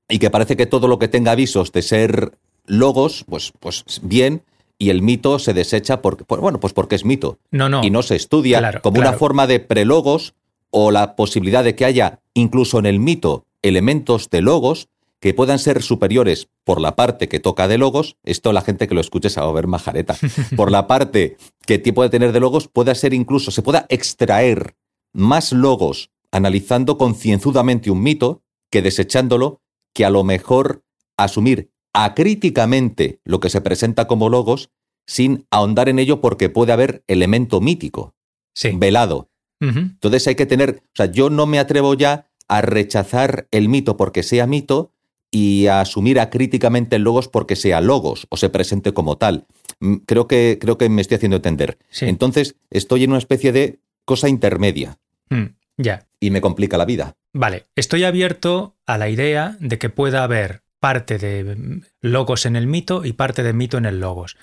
Y 0.08 0.18
que 0.20 0.30
parece 0.32 0.58
que 0.58 0.66
todo 0.66 0.88
lo 0.88 0.98
que 0.98 1.08
tenga 1.08 1.32
avisos 1.34 1.72
de 1.72 1.82
ser 1.84 2.32
logos, 2.66 3.26
pues, 3.30 3.52
pues 3.60 3.84
bien, 4.02 4.42
y 4.80 4.90
el 4.90 5.02
mito 5.02 5.38
se 5.40 5.54
desecha 5.54 6.02
porque, 6.02 6.24
bueno, 6.28 6.60
pues 6.60 6.74
porque 6.74 6.96
es 6.96 7.04
mito 7.04 7.38
No, 7.52 7.68
no. 7.68 7.84
y 7.84 7.90
no 7.92 8.02
se 8.02 8.16
estudia 8.16 8.60
Claro, 8.60 8.82
como 8.82 8.96
claro. 8.96 9.10
una 9.10 9.18
forma 9.18 9.46
de 9.46 9.60
prelogos 9.60 10.34
o 10.72 10.92
la 10.92 11.16
posibilidad 11.16 11.64
de 11.64 11.76
que 11.76 11.86
haya 11.86 12.22
incluso 12.34 12.80
en 12.80 12.86
el 12.86 13.00
mito 13.00 13.46
elementos 13.62 14.30
de 14.30 14.42
logos 14.42 14.90
que 15.20 15.34
puedan 15.34 15.60
ser 15.60 15.82
superiores 15.84 16.48
por 16.64 16.80
la 16.80 16.96
parte 16.96 17.28
que 17.28 17.40
toca 17.40 17.68
de 17.68 17.78
logos, 17.78 18.16
esto 18.24 18.54
la 18.54 18.62
gente 18.62 18.88
que 18.88 18.96
lo 18.96 19.02
escuche 19.02 19.30
se 19.30 19.42
va 19.42 19.48
a 19.48 19.52
ver 19.52 19.68
majareta, 19.68 20.16
por 20.56 20.72
la 20.72 20.88
parte 20.88 21.38
que 21.66 21.80
puede 21.94 22.10
tener 22.10 22.32
de 22.32 22.40
logos, 22.40 22.68
pueda 22.68 22.96
ser 22.96 23.14
incluso, 23.14 23.52
se 23.52 23.62
pueda 23.62 23.86
extraer 23.90 24.76
más 25.14 25.52
logos 25.52 26.12
analizando 26.32 26.98
concienzudamente 26.98 27.92
un 27.92 28.02
mito 28.02 28.44
que 28.72 28.82
desechándolo, 28.82 29.62
que 29.94 30.06
a 30.06 30.10
lo 30.10 30.24
mejor 30.24 30.84
asumir 31.18 31.72
acríticamente 31.94 33.20
lo 33.26 33.40
que 33.40 33.50
se 33.50 33.62
presenta 33.62 34.08
como 34.08 34.30
logos 34.30 34.70
sin 35.08 35.48
ahondar 35.50 35.90
en 35.90 36.00
ello 36.00 36.22
porque 36.22 36.50
puede 36.50 36.72
haber 36.72 37.04
elemento 37.08 37.62
mítico, 37.62 38.14
Sí. 38.54 38.72
velado. 38.76 39.30
Entonces 39.62 40.26
hay 40.28 40.36
que 40.36 40.46
tener, 40.46 40.82
o 40.84 40.96
sea, 40.96 41.08
yo 41.08 41.30
no 41.30 41.46
me 41.46 41.60
atrevo 41.60 41.94
ya 41.94 42.28
a 42.48 42.62
rechazar 42.62 43.48
el 43.52 43.70
mito 43.70 43.98
porque 43.98 44.24
sea 44.24 44.48
mito 44.48 44.94
y 45.32 45.68
a 45.68 45.82
asumir 45.82 46.20
acríticamente 46.20 46.96
el 46.96 47.04
logos 47.04 47.28
porque 47.28 47.56
sea 47.56 47.82
logos 47.82 48.26
o 48.30 48.38
se 48.38 48.50
presente 48.50 48.94
como 48.94 49.18
tal. 49.18 49.46
Mm, 49.80 49.98
Creo 50.06 50.28
que, 50.28 50.58
creo 50.60 50.78
que 50.78 50.90
me 50.90 51.02
estoy 51.02 51.16
haciendo 51.16 51.38
entender. 51.38 51.78
Sí. 51.90 52.06
Entonces 52.06 52.56
estoy 52.70 53.04
en 53.04 53.12
una 53.12 53.20
especie 53.20 53.52
de 53.52 53.80
cosa 54.06 54.28
intermedia. 54.30 54.98
Mm, 55.30 55.46
ya. 55.78 56.08
y 56.20 56.32
me 56.32 56.42
complica 56.42 56.78
la 56.78 56.86
vida. 56.86 57.16
Vale, 57.32 57.68
estoy 57.76 58.04
abierto 58.04 58.76
a 58.86 58.98
la 58.98 59.08
idea 59.08 59.56
de 59.62 59.78
que 59.78 59.90
pueda 59.90 60.24
haber 60.24 60.64
parte 60.80 61.18
de 61.18 61.56
mm, 61.56 61.82
logos 62.02 62.46
en 62.46 62.56
el 62.56 62.66
mito 62.66 63.06
y 63.06 63.14
parte 63.14 63.44
de 63.44 63.54
mito 63.54 63.78
en 63.78 63.86
el 63.86 64.00
logos. 64.00 64.36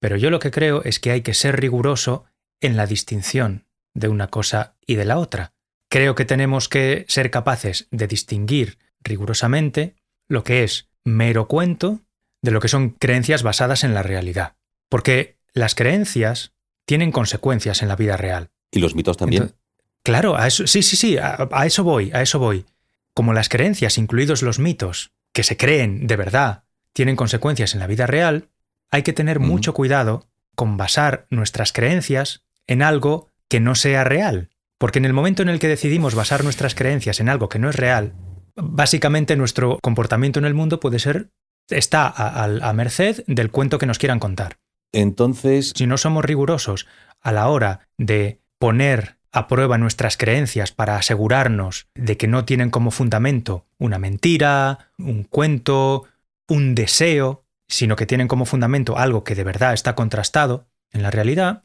Pero 0.00 0.16
yo 0.16 0.30
lo 0.30 0.38
que 0.38 0.50
creo 0.50 0.82
es 0.84 0.98
que 0.98 1.10
hay 1.10 1.20
que 1.20 1.34
ser 1.34 1.60
riguroso 1.60 2.24
en 2.60 2.76
la 2.76 2.86
distinción 2.86 3.65
de 3.96 4.08
una 4.08 4.28
cosa 4.28 4.76
y 4.86 4.94
de 4.94 5.04
la 5.04 5.18
otra. 5.18 5.52
Creo 5.88 6.14
que 6.14 6.24
tenemos 6.24 6.68
que 6.68 7.04
ser 7.08 7.30
capaces 7.30 7.88
de 7.90 8.06
distinguir 8.06 8.78
rigurosamente 9.02 9.96
lo 10.28 10.44
que 10.44 10.64
es 10.64 10.88
mero 11.04 11.48
cuento 11.48 12.00
de 12.42 12.50
lo 12.50 12.60
que 12.60 12.68
son 12.68 12.90
creencias 12.90 13.42
basadas 13.42 13.84
en 13.84 13.94
la 13.94 14.02
realidad. 14.02 14.56
Porque 14.88 15.38
las 15.52 15.74
creencias 15.74 16.52
tienen 16.84 17.10
consecuencias 17.10 17.82
en 17.82 17.88
la 17.88 17.96
vida 17.96 18.16
real. 18.16 18.50
¿Y 18.70 18.80
los 18.80 18.94
mitos 18.94 19.16
también? 19.16 19.42
Entonces, 19.42 19.60
claro, 20.02 20.36
a 20.36 20.46
eso, 20.46 20.66
sí, 20.66 20.82
sí, 20.82 20.96
sí, 20.96 21.16
a, 21.16 21.48
a 21.50 21.66
eso 21.66 21.82
voy, 21.82 22.10
a 22.12 22.22
eso 22.22 22.38
voy. 22.38 22.66
Como 23.14 23.32
las 23.32 23.48
creencias, 23.48 23.98
incluidos 23.98 24.42
los 24.42 24.58
mitos, 24.58 25.12
que 25.32 25.42
se 25.42 25.56
creen 25.56 26.06
de 26.06 26.16
verdad, 26.16 26.64
tienen 26.92 27.16
consecuencias 27.16 27.74
en 27.74 27.80
la 27.80 27.86
vida 27.86 28.06
real, 28.06 28.50
hay 28.90 29.02
que 29.02 29.12
tener 29.12 29.40
mucho 29.40 29.72
cuidado 29.74 30.28
con 30.54 30.76
basar 30.76 31.26
nuestras 31.30 31.72
creencias 31.72 32.44
en 32.66 32.82
algo 32.82 33.30
que 33.48 33.60
no 33.60 33.74
sea 33.74 34.04
real. 34.04 34.50
Porque 34.78 34.98
en 34.98 35.04
el 35.04 35.12
momento 35.12 35.42
en 35.42 35.48
el 35.48 35.58
que 35.58 35.68
decidimos 35.68 36.14
basar 36.14 36.44
nuestras 36.44 36.74
creencias 36.74 37.20
en 37.20 37.28
algo 37.28 37.48
que 37.48 37.58
no 37.58 37.70
es 37.70 37.76
real, 37.76 38.14
básicamente 38.54 39.36
nuestro 39.36 39.78
comportamiento 39.82 40.38
en 40.38 40.44
el 40.44 40.54
mundo 40.54 40.80
puede 40.80 40.98
ser, 40.98 41.30
está 41.68 42.06
a, 42.06 42.44
a- 42.44 42.68
a 42.68 42.72
merced 42.72 43.24
del 43.26 43.50
cuento 43.50 43.78
que 43.78 43.86
nos 43.86 43.98
quieran 43.98 44.18
contar. 44.18 44.58
Entonces, 44.92 45.72
Si 45.74 45.86
no 45.86 45.98
somos 45.98 46.24
rigurosos 46.24 46.86
a 47.20 47.32
la 47.32 47.48
hora 47.48 47.88
de 47.98 48.40
poner 48.58 49.16
a 49.32 49.48
prueba 49.48 49.76
nuestras 49.76 50.16
creencias 50.16 50.72
para 50.72 50.96
asegurarnos 50.96 51.88
de 51.94 52.16
que 52.16 52.28
no 52.28 52.44
tienen 52.44 52.70
como 52.70 52.90
fundamento 52.90 53.66
una 53.78 53.98
mentira, 53.98 54.90
un 54.98 55.24
cuento, 55.24 56.04
un 56.48 56.74
deseo, 56.74 57.44
sino 57.68 57.96
que 57.96 58.06
tienen 58.06 58.28
como 58.28 58.46
fundamento 58.46 58.96
algo 58.96 59.24
que 59.24 59.34
de 59.34 59.44
verdad 59.44 59.74
está 59.74 59.94
contrastado 59.94 60.68
en 60.92 61.02
la 61.02 61.10
realidad, 61.10 61.64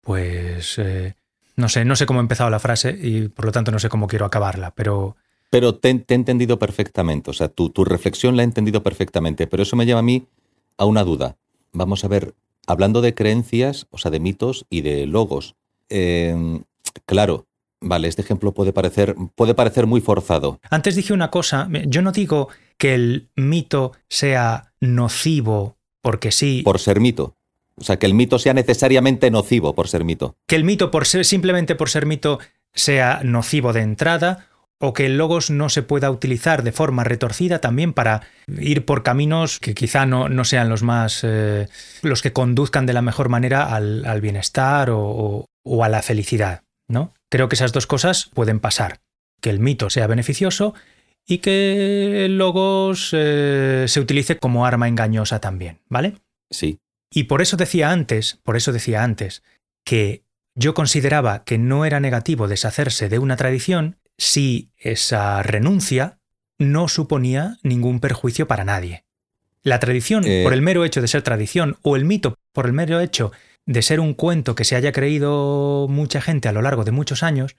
pues 0.00 0.78
eh, 0.78 1.14
no 1.56 1.68
sé, 1.68 1.84
no 1.84 1.96
sé 1.96 2.06
cómo 2.06 2.20
he 2.20 2.22
empezado 2.22 2.50
la 2.50 2.58
frase 2.58 2.96
y 3.00 3.28
por 3.28 3.44
lo 3.44 3.52
tanto 3.52 3.70
no 3.70 3.78
sé 3.78 3.88
cómo 3.88 4.06
quiero 4.06 4.26
acabarla, 4.26 4.72
pero 4.72 5.16
pero 5.50 5.74
te, 5.74 5.92
te 5.98 6.14
he 6.14 6.16
entendido 6.16 6.58
perfectamente. 6.58 7.30
O 7.30 7.34
sea, 7.34 7.48
tu, 7.48 7.68
tu 7.68 7.84
reflexión 7.84 8.36
la 8.36 8.42
he 8.42 8.44
entendido 8.44 8.82
perfectamente. 8.82 9.46
Pero 9.46 9.62
eso 9.62 9.76
me 9.76 9.84
lleva 9.84 10.00
a 10.00 10.02
mí 10.02 10.26
a 10.78 10.86
una 10.86 11.04
duda. 11.04 11.36
Vamos 11.72 12.04
a 12.04 12.08
ver, 12.08 12.34
hablando 12.66 13.02
de 13.02 13.14
creencias, 13.14 13.86
o 13.90 13.98
sea, 13.98 14.10
de 14.10 14.18
mitos 14.18 14.64
y 14.70 14.80
de 14.80 15.06
logos. 15.06 15.54
eh, 15.90 16.62
claro, 17.04 17.44
vale, 17.82 18.08
este 18.08 18.22
ejemplo 18.22 18.52
puede 18.52 18.72
parecer, 18.72 19.14
puede 19.34 19.54
parecer 19.54 19.86
muy 19.86 20.00
forzado. 20.00 20.58
Antes 20.70 20.96
dije 20.96 21.12
una 21.12 21.30
cosa, 21.30 21.68
yo 21.86 22.00
no 22.00 22.12
digo 22.12 22.48
que 22.78 22.94
el 22.94 23.28
mito 23.36 23.92
sea 24.08 24.72
nocivo 24.80 25.76
porque 26.00 26.32
sí, 26.32 26.62
por 26.64 26.78
ser 26.78 26.98
mito. 27.00 27.36
O 27.76 27.84
sea, 27.84 27.98
que 27.98 28.06
el 28.06 28.14
mito 28.14 28.38
sea 28.38 28.54
necesariamente 28.54 29.30
nocivo 29.30 29.74
por 29.74 29.88
ser 29.88 30.04
mito. 30.04 30.34
que 30.48 30.56
el 30.56 30.64
mito 30.64 30.90
por 30.90 31.06
ser 31.06 31.24
simplemente 31.24 31.74
por 31.74 31.88
ser 31.90 32.06
mito 32.06 32.38
sea 32.74 33.20
nocivo 33.24 33.72
de 33.72 33.80
entrada 33.80 34.46
o 34.80 34.92
que 34.92 35.06
el 35.06 35.16
logos 35.16 35.50
no 35.50 35.68
se 35.68 35.82
pueda 35.82 36.10
utilizar 36.10 36.62
de 36.64 36.72
forma 36.72 37.04
retorcida 37.04 37.60
también 37.60 37.92
para 37.92 38.22
ir 38.58 38.84
por 38.84 39.02
caminos 39.04 39.60
que 39.60 39.74
quizá 39.74 40.06
no, 40.06 40.28
no 40.28 40.44
sean 40.44 40.68
los 40.68 40.82
más 40.82 41.20
eh, 41.22 41.68
los 42.02 42.20
que 42.20 42.32
conduzcan 42.32 42.84
de 42.86 42.92
la 42.92 43.02
mejor 43.02 43.28
manera 43.28 43.74
al, 43.74 44.04
al 44.04 44.20
bienestar 44.20 44.90
o, 44.90 45.00
o- 45.00 45.46
o 45.64 45.84
a 45.84 45.88
la 45.88 46.02
felicidad, 46.02 46.62
¿no? 46.88 47.14
Creo 47.30 47.48
que 47.48 47.54
esas 47.54 47.72
dos 47.72 47.86
cosas 47.86 48.28
pueden 48.34 48.58
pasar. 48.58 48.98
Que 49.40 49.50
el 49.50 49.60
mito 49.60 49.88
sea 49.90 50.08
beneficioso 50.08 50.74
y 51.26 51.38
que 51.38 52.24
el 52.24 52.36
logos 52.36 53.10
eh, 53.12 53.84
se 53.86 54.00
utilice 54.00 54.36
como 54.38 54.66
arma 54.66 54.88
engañosa 54.88 55.38
también, 55.40 55.78
¿vale? 55.88 56.14
Sí. 56.50 56.78
Y 57.12 57.24
por 57.24 57.42
eso 57.42 57.56
decía 57.56 57.90
antes, 57.90 58.40
por 58.42 58.56
eso 58.56 58.72
decía 58.72 59.04
antes, 59.04 59.42
que 59.84 60.24
yo 60.54 60.74
consideraba 60.74 61.44
que 61.44 61.58
no 61.58 61.84
era 61.84 62.00
negativo 62.00 62.48
deshacerse 62.48 63.08
de 63.08 63.18
una 63.18 63.36
tradición 63.36 63.96
si 64.18 64.70
esa 64.76 65.42
renuncia 65.42 66.18
no 66.58 66.88
suponía 66.88 67.58
ningún 67.62 68.00
perjuicio 68.00 68.46
para 68.46 68.64
nadie. 68.64 69.04
La 69.62 69.78
tradición, 69.78 70.24
Eh. 70.26 70.42
por 70.42 70.52
el 70.52 70.62
mero 70.62 70.84
hecho 70.84 71.00
de 71.00 71.08
ser 71.08 71.22
tradición, 71.22 71.76
o 71.82 71.96
el 71.96 72.04
mito, 72.04 72.34
por 72.52 72.66
el 72.66 72.72
mero 72.72 73.00
hecho 73.00 73.32
de 73.66 73.82
ser 73.82 74.00
un 74.00 74.14
cuento 74.14 74.54
que 74.54 74.64
se 74.64 74.74
haya 74.74 74.92
creído 74.92 75.86
mucha 75.88 76.20
gente 76.20 76.48
a 76.48 76.52
lo 76.52 76.62
largo 76.62 76.84
de 76.84 76.90
muchos 76.90 77.22
años, 77.22 77.56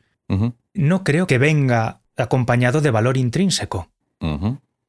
no 0.73 1.03
creo 1.03 1.27
que 1.27 1.37
venga 1.37 2.01
acompañado 2.17 2.81
de 2.81 2.89
valor 2.91 3.17
intrínseco. 3.17 3.89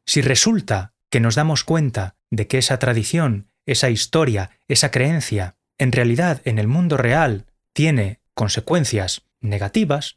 Si 0.07 0.23
resulta 0.23 0.93
que 1.11 1.21
nos 1.21 1.35
damos 1.35 1.65
cuenta 1.65 2.17
de 2.31 2.47
que 2.47 2.59
esa 2.59 2.79
tradición, 2.79 3.49
esa 3.67 3.91
historia, 3.91 4.51
esa 4.69 4.91
creencia, 4.91 5.57
en 5.79 5.93
realidad 5.93 6.41
en 6.45 6.59
el 6.59 6.69
mundo 6.69 6.97
real 6.97 7.47
tiene 7.73 8.21
consecuencias 8.35 9.23
negativas 9.41 10.17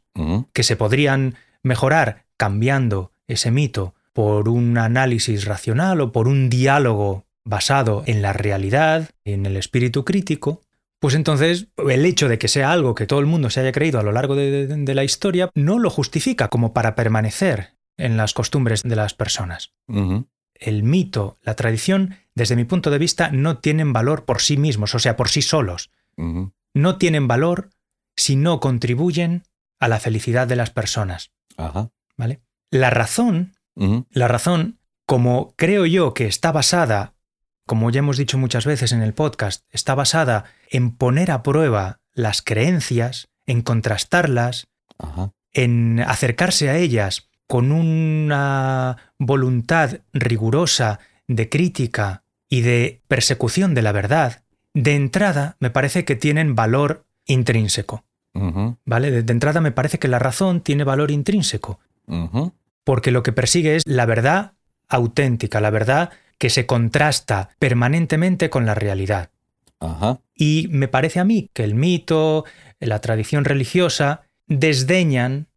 que 0.52 0.62
se 0.62 0.76
podrían 0.76 1.34
mejorar 1.62 2.24
cambiando 2.36 3.12
ese 3.26 3.50
mito 3.50 3.94
por 4.12 4.48
un 4.48 4.78
análisis 4.78 5.44
racional 5.44 6.00
o 6.00 6.12
por 6.12 6.28
un 6.28 6.48
diálogo 6.48 7.26
basado 7.44 8.02
en 8.06 8.22
la 8.22 8.32
realidad, 8.32 9.10
en 9.24 9.46
el 9.46 9.56
espíritu 9.56 10.04
crítico, 10.04 10.60
pues 11.00 11.14
entonces 11.14 11.68
el 11.88 12.04
hecho 12.04 12.28
de 12.28 12.38
que 12.38 12.48
sea 12.48 12.72
algo 12.72 12.94
que 12.94 13.06
todo 13.06 13.20
el 13.20 13.26
mundo 13.26 13.50
se 13.50 13.60
haya 13.60 13.72
creído 13.72 14.00
a 14.00 14.02
lo 14.02 14.12
largo 14.12 14.34
de, 14.34 14.66
de- 14.66 14.76
de 14.76 14.94
la 14.94 15.04
historia 15.04 15.50
no 15.54 15.78
lo 15.78 15.90
justifica 15.90 16.48
como 16.48 16.72
para 16.72 16.94
permanecer 16.94 17.74
en 17.96 18.16
las 18.16 18.34
costumbres 18.34 18.82
de 18.82 18.96
las 18.96 19.14
personas. 19.14 19.72
El 20.58 20.82
mito, 20.82 21.38
la 21.42 21.54
tradición, 21.54 22.16
desde 22.34 22.56
mi 22.56 22.64
punto 22.64 22.90
de 22.90 22.98
vista, 22.98 23.30
no 23.30 23.58
tienen 23.58 23.92
valor 23.92 24.24
por 24.24 24.40
sí 24.40 24.56
mismos, 24.56 24.94
o 24.94 24.98
sea, 24.98 25.16
por 25.16 25.28
sí 25.28 25.42
solos. 25.42 25.90
No 26.74 26.96
tienen 26.98 27.28
valor 27.28 27.70
si 28.16 28.36
no 28.36 28.60
contribuyen 28.60 29.44
a 29.78 29.88
la 29.88 30.00
felicidad 30.00 30.46
de 30.46 30.56
las 30.56 30.70
personas. 30.70 31.30
Ajá. 31.56 31.90
¿Vale? 32.16 32.40
La 32.70 32.90
razón, 32.90 33.54
la 34.10 34.28
razón, 34.28 34.78
como 35.06 35.54
creo 35.56 35.86
yo 35.86 36.12
que 36.14 36.26
está 36.26 36.52
basada, 36.52 37.14
como 37.66 37.90
ya 37.90 38.00
hemos 38.00 38.16
dicho 38.16 38.38
muchas 38.38 38.66
veces 38.66 38.92
en 38.92 39.02
el 39.02 39.14
podcast, 39.14 39.64
está 39.70 39.94
basada 39.94 40.44
en 40.70 40.96
poner 40.96 41.30
a 41.30 41.42
prueba 41.42 42.00
las 42.12 42.42
creencias, 42.42 43.28
en 43.46 43.62
contrastarlas, 43.62 44.66
Ajá. 44.98 45.32
en 45.52 46.00
acercarse 46.00 46.68
a 46.68 46.76
ellas 46.76 47.28
con 47.48 47.72
una 47.72 48.96
voluntad 49.18 49.98
rigurosa 50.12 51.00
de 51.26 51.48
crítica 51.48 52.22
y 52.48 52.60
de 52.60 53.00
persecución 53.08 53.74
de 53.74 53.82
la 53.82 53.90
verdad, 53.92 54.42
de 54.74 54.94
entrada 54.94 55.56
me 55.58 55.70
parece 55.70 56.04
que 56.04 56.14
tienen 56.14 56.54
valor 56.54 57.04
intrínseco. 57.26 58.04
¿Vale? 58.84 59.10
De, 59.10 59.22
de 59.24 59.32
entrada 59.32 59.60
me 59.60 59.72
parece 59.72 59.98
que 59.98 60.06
la 60.06 60.20
razón 60.20 60.60
tiene 60.60 60.84
valor 60.84 61.10
intrínseco, 61.10 61.80
porque 62.84 63.10
lo 63.10 63.24
que 63.24 63.32
persigue 63.32 63.74
es 63.74 63.82
la 63.84 64.06
verdad 64.06 64.52
auténtica, 64.88 65.60
la 65.60 65.70
verdad 65.70 66.10
que 66.38 66.50
se 66.50 66.64
contrasta 66.64 67.50
permanentemente 67.58 68.48
con 68.48 68.64
la 68.64 68.76
realidad. 68.76 69.30
Y 70.36 70.68
me 70.70 70.86
parece 70.86 71.18
a 71.18 71.24
mí 71.24 71.50
que 71.52 71.64
el 71.64 71.74
mito, 71.74 72.44
la 72.78 73.00
tradición 73.00 73.44
religiosa, 73.44 74.22
desdeñan 74.46 75.47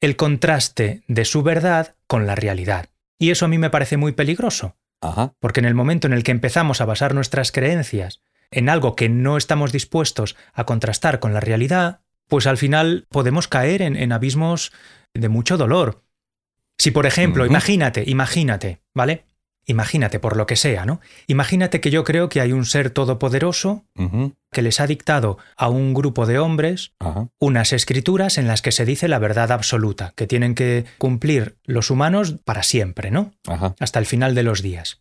el 0.00 0.16
contraste 0.16 1.02
de 1.06 1.24
su 1.24 1.42
verdad 1.42 1.94
con 2.06 2.26
la 2.26 2.34
realidad. 2.34 2.90
Y 3.18 3.30
eso 3.30 3.44
a 3.44 3.48
mí 3.48 3.58
me 3.58 3.70
parece 3.70 3.96
muy 3.96 4.12
peligroso, 4.12 4.76
Ajá. 5.00 5.34
porque 5.38 5.60
en 5.60 5.66
el 5.66 5.74
momento 5.74 6.06
en 6.06 6.12
el 6.12 6.24
que 6.24 6.32
empezamos 6.32 6.80
a 6.80 6.84
basar 6.84 7.14
nuestras 7.14 7.52
creencias 7.52 8.20
en 8.50 8.68
algo 8.68 8.96
que 8.96 9.08
no 9.08 9.36
estamos 9.36 9.72
dispuestos 9.72 10.36
a 10.52 10.64
contrastar 10.64 11.20
con 11.20 11.32
la 11.32 11.40
realidad, 11.40 12.00
pues 12.28 12.46
al 12.46 12.58
final 12.58 13.06
podemos 13.10 13.48
caer 13.48 13.82
en, 13.82 13.96
en 13.96 14.12
abismos 14.12 14.72
de 15.12 15.28
mucho 15.28 15.56
dolor. 15.56 16.02
Si, 16.78 16.90
por 16.90 17.06
ejemplo, 17.06 17.46
imagínate, 17.46 18.04
imagínate, 18.06 18.80
¿vale? 18.94 19.24
Imagínate 19.66 20.18
por 20.18 20.36
lo 20.36 20.46
que 20.46 20.56
sea, 20.56 20.84
¿no? 20.84 21.00
Imagínate 21.26 21.80
que 21.80 21.90
yo 21.90 22.04
creo 22.04 22.28
que 22.28 22.40
hay 22.40 22.52
un 22.52 22.64
ser 22.64 22.90
todopoderoso 22.90 23.84
que 24.52 24.62
les 24.62 24.80
ha 24.80 24.86
dictado 24.86 25.38
a 25.56 25.68
un 25.68 25.94
grupo 25.94 26.26
de 26.26 26.38
hombres 26.38 26.92
unas 27.38 27.72
escrituras 27.72 28.38
en 28.38 28.46
las 28.46 28.62
que 28.62 28.72
se 28.72 28.84
dice 28.84 29.08
la 29.08 29.18
verdad 29.18 29.52
absoluta, 29.52 30.12
que 30.16 30.26
tienen 30.26 30.54
que 30.54 30.84
cumplir 30.98 31.56
los 31.64 31.90
humanos 31.90 32.36
para 32.44 32.62
siempre, 32.62 33.10
¿no? 33.10 33.32
Hasta 33.80 33.98
el 33.98 34.06
final 34.06 34.34
de 34.34 34.42
los 34.42 34.62
días. 34.62 35.00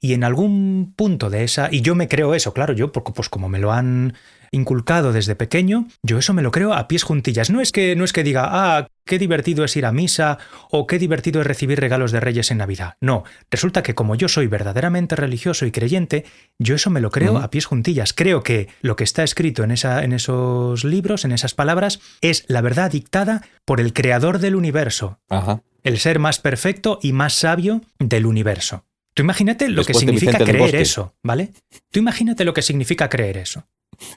Y 0.00 0.14
en 0.14 0.24
algún 0.24 0.94
punto 0.96 1.30
de 1.30 1.44
esa, 1.44 1.68
y 1.70 1.80
yo 1.80 1.94
me 1.94 2.08
creo 2.08 2.34
eso, 2.34 2.52
claro, 2.52 2.72
yo, 2.72 2.90
porque 2.90 3.12
pues 3.12 3.28
como 3.28 3.48
me 3.48 3.60
lo 3.60 3.72
han 3.72 4.14
inculcado 4.52 5.12
desde 5.12 5.34
pequeño, 5.34 5.88
yo 6.02 6.18
eso 6.18 6.34
me 6.34 6.42
lo 6.42 6.50
creo 6.50 6.74
a 6.74 6.86
pies 6.86 7.02
juntillas. 7.02 7.50
No 7.50 7.60
es 7.60 7.72
que 7.72 7.96
no 7.96 8.04
es 8.04 8.12
que 8.12 8.22
diga, 8.22 8.44
"Ah, 8.46 8.86
qué 9.04 9.18
divertido 9.18 9.64
es 9.64 9.74
ir 9.76 9.86
a 9.86 9.92
misa 9.92 10.38
o 10.70 10.86
qué 10.86 10.98
divertido 10.98 11.40
es 11.40 11.46
recibir 11.46 11.80
regalos 11.80 12.12
de 12.12 12.20
Reyes 12.20 12.50
en 12.50 12.58
Navidad." 12.58 12.94
No, 13.00 13.24
resulta 13.50 13.82
que 13.82 13.94
como 13.94 14.14
yo 14.14 14.28
soy 14.28 14.46
verdaderamente 14.46 15.16
religioso 15.16 15.66
y 15.66 15.72
creyente, 15.72 16.24
yo 16.58 16.74
eso 16.74 16.90
me 16.90 17.00
lo 17.00 17.10
creo 17.10 17.38
a 17.38 17.50
pies 17.50 17.64
juntillas. 17.66 18.12
Creo 18.12 18.42
que 18.42 18.68
lo 18.82 18.94
que 18.94 19.04
está 19.04 19.24
escrito 19.24 19.64
en 19.64 19.70
esa 19.72 20.04
en 20.04 20.12
esos 20.12 20.84
libros, 20.84 21.24
en 21.24 21.32
esas 21.32 21.54
palabras, 21.54 22.00
es 22.20 22.44
la 22.48 22.60
verdad 22.60 22.90
dictada 22.90 23.42
por 23.64 23.80
el 23.80 23.92
creador 23.92 24.38
del 24.38 24.54
universo, 24.54 25.18
Ajá. 25.30 25.62
el 25.82 25.98
ser 25.98 26.18
más 26.18 26.38
perfecto 26.38 26.98
y 27.02 27.12
más 27.12 27.32
sabio 27.34 27.80
del 27.98 28.26
universo. 28.26 28.84
Tú 29.14 29.22
imagínate 29.22 29.68
lo 29.68 29.82
que 29.82 29.88
Después 29.92 30.00
significa 30.00 30.38
creer 30.44 30.74
eso, 30.76 31.14
¿vale? 31.22 31.52
Tú 31.90 31.98
imagínate 32.00 32.44
lo 32.44 32.54
que 32.54 32.62
significa 32.62 33.08
creer 33.10 33.36
eso. 33.36 33.66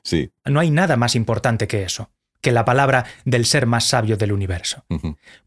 Sí. 0.04 0.32
No 0.46 0.60
hay 0.60 0.72
nada 0.72 0.98
más 0.98 1.16
importante 1.16 1.68
que 1.68 1.84
eso, 1.84 2.12
que 2.42 2.52
la 2.52 2.66
palabra 2.66 3.06
del 3.26 3.46
ser 3.46 3.66
más 3.66 3.86
sabio 3.86 4.18
del 4.18 4.32
universo. 4.32 4.86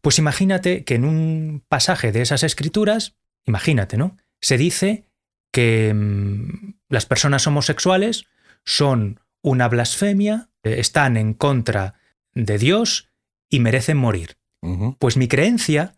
Pues 0.01 0.19
imagínate 0.19 0.83
que 0.83 0.95
en 0.95 1.05
un 1.05 1.63
pasaje 1.67 2.11
de 2.11 2.21
esas 2.21 2.43
escrituras, 2.43 3.15
imagínate, 3.45 3.97
¿no? 3.97 4.17
Se 4.41 4.57
dice 4.57 5.05
que 5.51 5.93
mm, 5.93 6.75
las 6.89 7.05
personas 7.05 7.45
homosexuales 7.47 8.25
son 8.65 9.19
una 9.41 9.67
blasfemia, 9.67 10.49
eh, 10.63 10.75
están 10.79 11.17
en 11.17 11.33
contra 11.33 11.95
de 12.33 12.57
Dios 12.57 13.09
y 13.49 13.59
merecen 13.59 13.97
morir. 13.97 14.37
Pues 14.99 15.15
mi 15.15 15.29
creencia, 15.29 15.95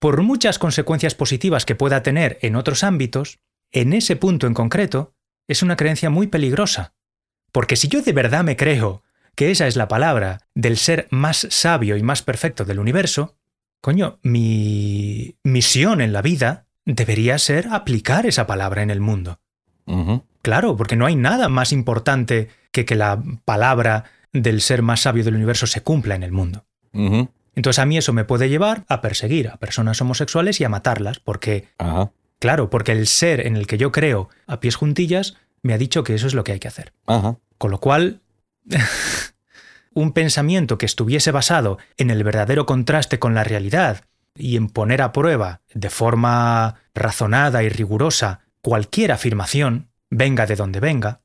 por 0.00 0.20
muchas 0.22 0.58
consecuencias 0.58 1.14
positivas 1.14 1.64
que 1.64 1.76
pueda 1.76 2.02
tener 2.02 2.38
en 2.42 2.56
otros 2.56 2.82
ámbitos, 2.82 3.38
en 3.70 3.92
ese 3.92 4.16
punto 4.16 4.48
en 4.48 4.54
concreto, 4.54 5.14
es 5.46 5.62
una 5.62 5.76
creencia 5.76 6.10
muy 6.10 6.26
peligrosa. 6.26 6.94
Porque 7.52 7.76
si 7.76 7.88
yo 7.88 8.02
de 8.02 8.12
verdad 8.12 8.44
me 8.44 8.56
creo 8.56 9.02
que 9.34 9.50
esa 9.50 9.66
es 9.66 9.76
la 9.76 9.88
palabra 9.88 10.40
del 10.54 10.76
ser 10.76 11.06
más 11.10 11.46
sabio 11.50 11.96
y 11.96 12.02
más 12.02 12.22
perfecto 12.22 12.64
del 12.64 12.78
universo, 12.78 13.36
coño, 13.80 14.18
mi 14.22 15.36
misión 15.42 16.00
en 16.00 16.12
la 16.12 16.22
vida 16.22 16.66
debería 16.84 17.38
ser 17.38 17.68
aplicar 17.68 18.26
esa 18.26 18.46
palabra 18.46 18.82
en 18.82 18.90
el 18.90 19.00
mundo. 19.00 19.40
Claro, 20.42 20.76
porque 20.76 20.96
no 20.96 21.06
hay 21.06 21.16
nada 21.16 21.48
más 21.48 21.72
importante 21.72 22.48
que 22.70 22.84
que 22.84 22.94
la 22.94 23.22
palabra 23.44 24.04
del 24.32 24.60
ser 24.60 24.82
más 24.82 25.00
sabio 25.00 25.24
del 25.24 25.34
universo 25.34 25.66
se 25.66 25.82
cumpla 25.82 26.14
en 26.14 26.22
el 26.22 26.32
mundo. 26.32 26.64
Entonces 26.92 27.78
a 27.80 27.86
mí 27.86 27.98
eso 27.98 28.12
me 28.12 28.24
puede 28.24 28.48
llevar 28.48 28.84
a 28.88 29.00
perseguir 29.00 29.48
a 29.48 29.56
personas 29.56 30.00
homosexuales 30.00 30.60
y 30.60 30.64
a 30.64 30.68
matarlas, 30.68 31.18
porque, 31.18 31.68
Ajá. 31.78 32.12
claro, 32.38 32.70
porque 32.70 32.92
el 32.92 33.06
ser 33.06 33.46
en 33.46 33.56
el 33.56 33.66
que 33.66 33.78
yo 33.78 33.90
creo 33.90 34.28
a 34.46 34.60
pies 34.60 34.76
juntillas 34.76 35.36
me 35.62 35.74
ha 35.74 35.78
dicho 35.78 36.02
que 36.04 36.14
eso 36.14 36.26
es 36.26 36.34
lo 36.34 36.44
que 36.44 36.52
hay 36.52 36.58
que 36.60 36.68
hacer. 36.68 36.92
Ajá. 37.06 37.36
Con 37.58 37.70
lo 37.70 37.78
cual, 37.80 38.20
un 39.94 40.12
pensamiento 40.12 40.78
que 40.78 40.86
estuviese 40.86 41.30
basado 41.32 41.78
en 41.96 42.10
el 42.10 42.22
verdadero 42.24 42.66
contraste 42.66 43.18
con 43.18 43.34
la 43.34 43.44
realidad 43.44 44.04
y 44.34 44.56
en 44.56 44.68
poner 44.68 45.02
a 45.02 45.12
prueba 45.12 45.60
de 45.74 45.90
forma 45.90 46.76
razonada 46.94 47.62
y 47.62 47.68
rigurosa 47.68 48.40
cualquier 48.62 49.12
afirmación, 49.12 49.88
venga 50.10 50.46
de 50.46 50.56
donde 50.56 50.80
venga, 50.80 51.20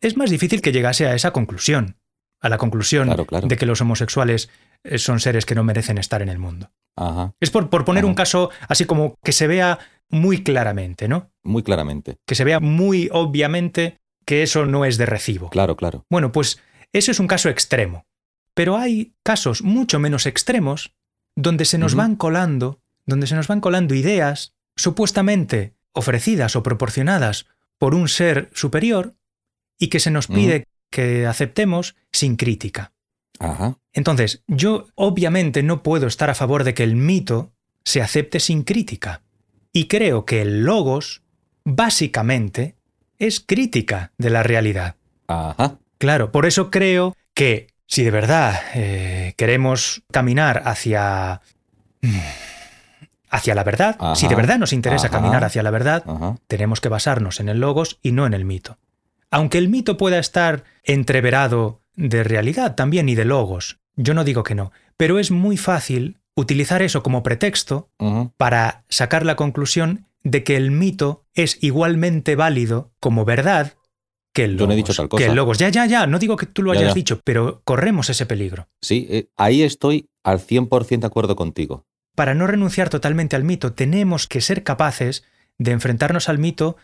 es 0.00 0.16
más 0.16 0.30
difícil 0.30 0.62
que 0.62 0.70
llegase 0.70 1.06
a 1.08 1.14
esa 1.14 1.32
conclusión, 1.32 1.96
a 2.40 2.48
la 2.48 2.56
conclusión 2.56 3.06
Claro, 3.08 3.26
claro. 3.26 3.48
de 3.48 3.56
que 3.56 3.66
los 3.66 3.80
homosexuales 3.80 4.48
eh, 4.84 4.96
son 4.98 5.18
seres 5.18 5.44
que 5.44 5.56
no 5.56 5.64
merecen 5.64 5.98
estar 5.98 6.22
en 6.22 6.28
el 6.28 6.38
mundo. 6.38 6.70
Ajá. 6.96 7.34
Es 7.40 7.50
por, 7.50 7.68
por 7.68 7.84
poner 7.84 8.04
Ajá. 8.04 8.08
un 8.08 8.14
caso 8.14 8.50
así 8.68 8.84
como 8.84 9.16
que 9.24 9.32
se 9.32 9.48
vea 9.48 9.78
muy 10.10 10.42
claramente, 10.42 11.08
¿no? 11.08 11.30
Muy 11.42 11.62
claramente. 11.62 12.18
Que 12.26 12.34
se 12.34 12.44
vea 12.44 12.60
muy 12.60 13.08
obviamente 13.12 13.98
que 14.24 14.42
eso 14.42 14.66
no 14.66 14.84
es 14.84 14.98
de 14.98 15.06
recibo. 15.06 15.50
Claro, 15.50 15.76
claro. 15.76 16.04
Bueno, 16.10 16.32
pues 16.32 16.60
eso 16.92 17.10
es 17.10 17.20
un 17.20 17.26
caso 17.26 17.48
extremo. 17.48 18.06
Pero 18.54 18.76
hay 18.76 19.14
casos 19.22 19.62
mucho 19.62 19.98
menos 19.98 20.26
extremos 20.26 20.94
donde 21.36 21.64
se 21.64 21.78
nos 21.78 21.94
van 21.94 22.16
colando, 22.16 22.80
donde 23.06 23.26
se 23.26 23.34
nos 23.34 23.48
van 23.48 23.60
colando 23.60 23.94
ideas 23.94 24.54
supuestamente 24.76 25.74
ofrecidas 25.92 26.56
o 26.56 26.62
proporcionadas 26.62 27.46
por 27.78 27.94
un 27.94 28.08
ser 28.08 28.50
superior 28.52 29.14
y 29.78 29.88
que 29.88 30.00
se 30.00 30.10
nos 30.10 30.26
pide 30.26 30.64
que 30.90 31.26
aceptemos 31.26 31.96
sin 32.12 32.36
crítica. 32.36 32.92
Ajá. 33.38 33.78
Entonces, 33.92 34.42
yo 34.46 34.88
obviamente 34.94 35.62
no 35.62 35.82
puedo 35.82 36.06
estar 36.06 36.28
a 36.28 36.34
favor 36.34 36.64
de 36.64 36.74
que 36.74 36.84
el 36.84 36.96
mito 36.96 37.52
se 37.84 38.02
acepte 38.02 38.40
sin 38.40 38.62
crítica. 38.62 39.22
Y 39.72 39.86
creo 39.86 40.24
que 40.24 40.42
el 40.42 40.64
logos, 40.64 41.22
básicamente, 41.64 42.76
es 43.18 43.40
crítica 43.40 44.12
de 44.18 44.30
la 44.30 44.42
realidad. 44.42 44.96
Ajá. 45.28 45.78
Claro, 45.98 46.32
por 46.32 46.46
eso 46.46 46.70
creo 46.70 47.16
que 47.34 47.68
si 47.86 48.04
de 48.04 48.10
verdad 48.10 48.60
eh, 48.74 49.34
queremos 49.36 50.02
caminar 50.10 50.62
hacia... 50.64 51.40
hacia 53.30 53.54
la 53.54 53.64
verdad, 53.64 53.96
Ajá, 53.98 54.14
si 54.16 54.26
de 54.26 54.34
verdad 54.34 54.58
nos 54.58 54.72
interesa 54.72 55.06
ajá. 55.08 55.18
caminar 55.18 55.44
hacia 55.44 55.62
la 55.62 55.70
verdad, 55.70 56.04
tenemos 56.48 56.80
que 56.80 56.88
basarnos 56.88 57.40
en 57.40 57.48
el 57.48 57.60
logos 57.60 57.98
y 58.02 58.12
no 58.12 58.26
en 58.26 58.34
el 58.34 58.44
mito. 58.44 58.78
Aunque 59.30 59.58
el 59.58 59.68
mito 59.68 59.96
pueda 59.96 60.18
estar 60.18 60.64
entreverado 60.82 61.82
de 61.94 62.24
realidad 62.24 62.74
también 62.74 63.08
y 63.08 63.14
de 63.14 63.24
logos, 63.24 63.78
yo 63.96 64.14
no 64.14 64.24
digo 64.24 64.42
que 64.42 64.54
no, 64.54 64.72
pero 64.96 65.18
es 65.18 65.30
muy 65.30 65.56
fácil 65.56 66.19
utilizar 66.36 66.82
eso 66.82 67.02
como 67.02 67.22
pretexto 67.22 67.90
para 68.36 68.84
sacar 68.88 69.24
la 69.26 69.36
conclusión 69.36 70.06
de 70.22 70.44
que 70.44 70.56
el 70.56 70.70
mito 70.70 71.24
es 71.34 71.58
igualmente 71.62 72.36
válido 72.36 72.92
como 73.00 73.24
verdad 73.24 73.74
que 74.32 74.44
el 74.44 74.52
logos. 74.52 74.60
Yo 74.60 74.66
no 74.68 74.72
he 74.72 74.76
dicho 74.76 74.94
tal 74.94 75.08
cosa. 75.08 75.24
Que 75.24 75.30
el 75.30 75.34
logos. 75.36 75.58
Ya, 75.58 75.68
ya, 75.70 75.86
ya, 75.86 76.06
no 76.06 76.18
digo 76.18 76.36
que 76.36 76.46
tú 76.46 76.62
lo 76.62 76.72
Ya, 76.72 76.80
hayas 76.80 76.90
ya. 76.92 76.94
dicho, 76.94 77.20
pero 77.24 77.62
corremos 77.64 78.10
ese 78.10 78.26
peligro. 78.26 78.68
Sí, 78.80 79.06
eh, 79.10 79.28
ahí 79.36 79.62
estoy 79.62 80.08
al 80.22 80.38
100% 80.38 81.00
de 81.00 81.06
acuerdo 81.06 81.34
contigo. 81.36 81.84
Para 82.14 82.34
no 82.34 82.46
renunciar 82.46 82.90
totalmente 82.90 83.34
al 83.34 83.44
mito, 83.44 83.72
tenemos 83.72 84.26
que 84.28 84.40
ser 84.40 84.62
capaces 84.62 85.24
de 85.58 85.72
enfrentarnos 85.72 86.28
al 86.28 86.38
mito 86.38 86.76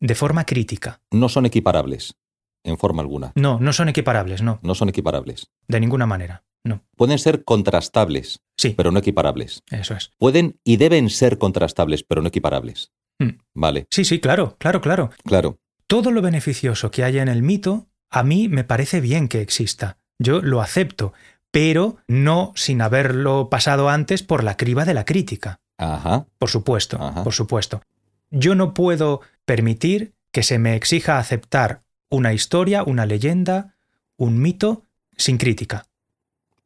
de 0.00 0.14
forma 0.14 0.44
crítica. 0.46 1.00
No 1.10 1.28
son 1.28 1.44
equiparables, 1.46 2.14
en 2.62 2.78
forma 2.78 3.02
alguna. 3.02 3.32
No, 3.34 3.58
no 3.60 3.72
son 3.72 3.88
equiparables, 3.88 4.42
no, 4.42 4.58
No 4.62 4.74
son 4.74 4.88
equiparables. 4.88 5.48
de 5.68 5.80
ninguna 5.80 6.06
manera. 6.06 6.44
No, 6.64 6.82
Pueden 6.96 7.18
ser 7.18 7.44
contrastables, 7.44 8.40
sí, 8.56 8.70
pero 8.76 8.90
no 8.92 8.98
equiparables. 9.00 9.62
eso 9.70 9.94
es. 9.94 10.12
Pueden 10.18 10.60
y 10.64 10.76
deben 10.76 11.10
ser 11.10 11.38
contrastables, 11.38 12.04
pero 12.04 12.22
no 12.22 12.28
equiparables. 12.28 12.92
Mm. 13.18 13.30
Vale, 13.54 13.86
Sí, 13.90 14.04
sí, 14.04 14.20
claro, 14.20 14.56
claro, 14.58 14.80
claro. 14.80 15.10
claro. 15.24 15.58
Todo 15.86 16.10
lo 16.10 16.22
beneficioso 16.22 16.90
que 16.90 17.04
haya 17.04 17.20
en 17.22 17.28
el 17.28 17.42
mito, 17.42 17.88
a 18.10 18.22
mí 18.22 18.48
me 18.48 18.64
parece 18.64 19.00
bien 19.00 19.28
que 19.28 19.40
exista. 19.40 19.98
Yo 20.18 20.40
lo 20.40 20.60
acepto, 20.62 21.12
pero 21.50 21.96
no 22.06 22.52
sin 22.54 22.80
haberlo 22.80 23.48
pasado 23.50 23.88
antes 23.90 24.22
por 24.22 24.44
la 24.44 24.56
criba 24.56 24.84
de 24.84 24.94
la 24.94 25.04
crítica. 25.04 25.60
Ajá. 25.78 26.26
Por 26.38 26.48
supuesto, 26.48 26.96
Ajá. 27.02 27.24
por 27.24 27.32
supuesto. 27.34 27.82
Yo 28.30 28.54
no 28.54 28.72
puedo 28.72 29.20
permitir 29.44 30.14
que 30.30 30.42
se 30.42 30.58
me 30.58 30.76
exija 30.76 31.18
aceptar 31.18 31.80
una 32.08 32.32
historia, 32.32 32.84
una 32.84 33.04
leyenda, 33.04 33.74
un 34.16 34.40
mito 34.40 34.84
sin 35.16 35.36
crítica, 35.38 35.86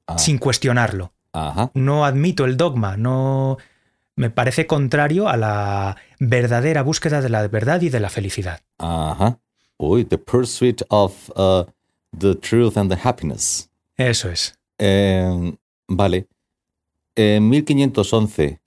Ah, 0.07 0.19
sin 0.19 0.39
cuestionarlo. 0.39 1.13
Ajá. 1.33 1.71
No 1.75 2.05
admito 2.05 2.45
el 2.45 2.57
dogma, 2.57 2.97
no 2.97 3.59
me 4.15 4.31
parece 4.31 4.67
contrario 4.67 5.29
a 5.29 5.37
la 5.37 5.97
verdadera 6.19 6.83
búsqueda 6.83 7.21
de 7.21 7.29
la 7.29 7.47
verdad 7.49 7.81
y 7.83 7.89
de 7.91 8.01
la 8.01 8.09
felicidad. 8.09 8.61
Ajá. 8.79 9.39
Uy, 9.79 10.05
the 10.07 10.17
pursuit 10.19 10.81
of 10.89 11.29
uh, 11.37 11.65
the 12.19 12.35
truth 12.37 12.79
and 12.79 12.91
the 12.91 12.99
happiness. 13.03 13.69
Eso 13.97 14.31
es. 14.31 14.59
Eh, 14.79 15.55
vale. 15.89 16.27
En 17.15 17.49
1511, 17.49 18.61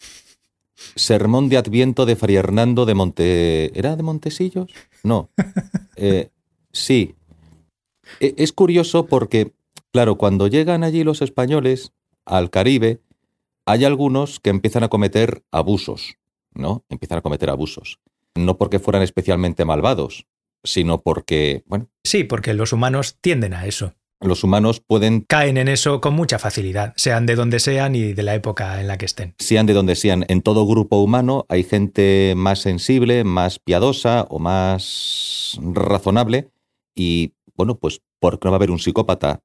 Sermón 0.95 1.49
de 1.49 1.57
Adviento 1.57 2.05
de 2.05 2.15
Fray 2.15 2.35
Hernando 2.35 2.85
de 2.85 2.93
Monte... 2.95 3.77
¿Era 3.77 3.95
de 3.95 4.03
Montesillos? 4.03 4.71
No. 5.03 5.29
Eh, 6.01 6.29
sí. 6.71 7.15
E- 8.21 8.33
Es 8.37 8.53
curioso 8.53 9.05
porque, 9.07 9.51
claro, 9.91 10.17
cuando 10.17 10.47
llegan 10.47 10.83
allí 10.83 11.03
los 11.03 11.21
españoles 11.21 11.93
al 12.25 12.49
Caribe, 12.49 13.01
hay 13.65 13.85
algunos 13.85 14.39
que 14.39 14.49
empiezan 14.49 14.83
a 14.83 14.87
cometer 14.89 15.43
abusos, 15.51 16.15
¿no? 16.53 16.85
Empiezan 16.89 17.19
a 17.19 17.21
cometer 17.21 17.49
abusos. 17.49 17.99
No 18.35 18.57
porque 18.57 18.79
fueran 18.79 19.01
especialmente 19.03 19.65
malvados, 19.65 20.25
sino 20.63 21.01
porque, 21.01 21.63
bueno, 21.67 21.87
Sí, 22.03 22.23
porque 22.23 22.53
los 22.53 22.73
humanos 22.73 23.17
tienden 23.21 23.53
a 23.53 23.65
eso. 23.65 23.93
los 24.21 24.43
humanos 24.43 24.81
pueden 24.85 25.21
Caen 25.21 25.57
en 25.57 25.67
eso 25.67 26.01
con 26.01 26.13
mucha 26.13 26.39
facilidad, 26.39 26.93
sean 26.97 27.25
de 27.25 27.35
donde 27.35 27.59
sean 27.59 27.95
y 27.95 28.13
de 28.13 28.23
la 28.23 28.35
época 28.35 28.81
en 28.81 28.87
la 28.87 28.97
que 28.97 29.05
estén. 29.05 29.33
sean 29.37 29.65
de 29.65 29.73
donde 29.73 29.95
sean, 29.95 30.25
en 30.27 30.41
todo 30.41 30.65
grupo 30.67 30.97
humano 30.97 31.45
hay 31.47 31.63
gente 31.63 32.33
más 32.35 32.59
sensible, 32.59 33.23
más 33.23 33.59
piadosa 33.59 34.25
o 34.29 34.39
más 34.39 35.57
razonable 35.61 36.49
y, 36.95 37.33
bueno, 37.55 37.75
pues, 37.77 38.01
¿por 38.19 38.39
qué 38.39 38.45
no 38.47 38.51
va 38.51 38.55
a 38.55 38.59
haber 38.59 38.71
un 38.71 38.79
psicópata 38.79 39.41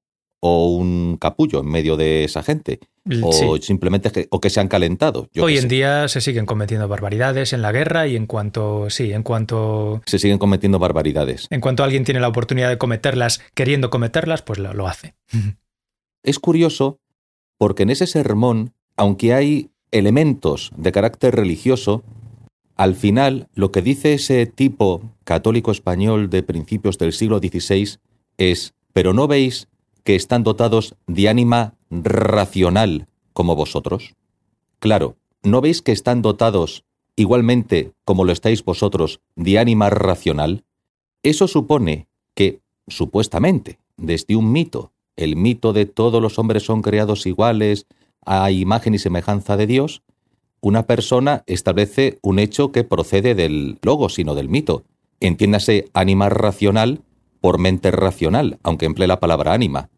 o 0.47 0.67
un 0.77 1.17
capullo 1.19 1.61
en 1.61 1.67
medio 1.69 1.97
de 1.97 2.25
esa 2.25 2.43
gente. 2.43 2.79
O 3.23 3.33
Sí. 3.33 3.47
simplemente 3.63 4.11
que, 4.13 4.27
o 4.31 4.41
que 4.41 4.51
se 4.51 4.61
han 4.61 4.69
calentado. 4.69 5.31
yo 5.33 5.45
Hoy 5.45 5.55
en 5.57 5.63
sé. 5.63 5.69
día 5.69 6.07
se 6.09 6.21
siguen 6.21 6.45
cometiendo 6.45 6.87
barbaridades 6.87 7.55
en 7.55 7.63
la 7.63 7.73
guerra 7.73 8.07
y 8.07 8.15
en 8.15 8.27
cuanto, 8.27 8.91
sí, 8.91 9.11
en 9.13 9.23
cuanto, 9.23 10.03
Se 10.05 10.19
siguen 10.19 10.37
cometiendo 10.37 10.79
barbaridades. 10.79 11.47
en 11.49 11.63
cuanto 11.63 11.83
alguien 11.83 12.05
tiene 12.05 12.21
la 12.21 12.29
oportunidad 12.29 12.69
de 12.69 12.77
cometerlas 12.77 13.41
queriendo 13.55 13.89
cometerlas, 13.89 14.43
pues 14.43 14.59
lo, 14.59 14.75
lo 14.75 14.87
hace. 14.87 15.15
Es 16.23 16.39
curioso 16.39 17.01
porque 17.59 17.83
en 17.85 17.91
ese 17.91 18.07
sermón, 18.07 18.73
aunque 18.97 19.33
hay 19.35 19.71
elementos 19.93 20.73
de 20.77 20.93
carácter 20.93 21.35
religioso, 21.37 22.03
al 22.77 22.95
final 22.95 23.49
lo 23.55 23.71
que 23.73 23.81
dice 23.81 24.13
ese 24.15 24.45
tipo 24.45 25.03
católico 25.25 25.71
español 25.71 26.29
de 26.29 26.43
principios 26.43 26.99
del 26.99 27.13
siglo 27.15 27.39
XVI 27.39 27.97
es, 28.37 28.75
pero 28.93 29.13
no 29.15 29.27
veis 29.29 29.69
que 30.05 30.15
están 30.15 30.45
dotados 30.45 30.95
de 31.07 31.29
ánima 31.29 31.75
racional 31.91 33.07
como 33.33 33.57
vosotros. 33.57 34.15
Claro, 34.79 35.17
¿no 35.43 35.61
veis 35.61 35.83
que 35.83 35.93
están 35.93 36.23
dotados 36.23 36.85
igualmente 37.17 37.93
como 38.05 38.25
lo 38.25 38.33
estáis 38.33 38.65
vosotros 38.65 39.21
de 39.35 39.59
ánima 39.59 39.91
racional? 39.91 40.65
Eso 41.23 41.49
supone 41.49 42.07
que, 42.35 42.61
supuestamente, 42.87 43.79
desde 43.97 44.37
un 44.37 44.53
mito, 44.53 44.93
el 45.17 45.37
mito 45.37 45.73
de 45.73 45.87
todos 45.87 46.21
los 46.21 46.39
hombres 46.39 46.65
son 46.65 46.83
creados 46.83 47.27
iguales 47.27 47.87
a 48.27 48.51
imagen 48.51 48.95
y 48.95 48.99
semejanza 48.99 49.57
de 49.57 49.67
Dios, 49.67 50.03
una 50.61 50.87
persona 50.87 51.45
establece 51.47 52.19
un 52.23 52.39
hecho 52.39 52.73
que 52.73 52.85
procede 52.85 53.35
del 53.35 53.79
logo, 53.83 54.09
sino 54.09 54.35
del 54.35 54.49
mito. 54.49 54.85
Entiéndase 55.21 55.91
ánima 55.93 56.31
racional 56.31 57.03
por 57.41 57.59
mente 57.59 57.91
racional, 57.91 58.59
aunque 58.63 58.87
emplee 58.87 59.07
la 59.07 59.21
palabra 59.21 59.53
ánima. 59.53 59.91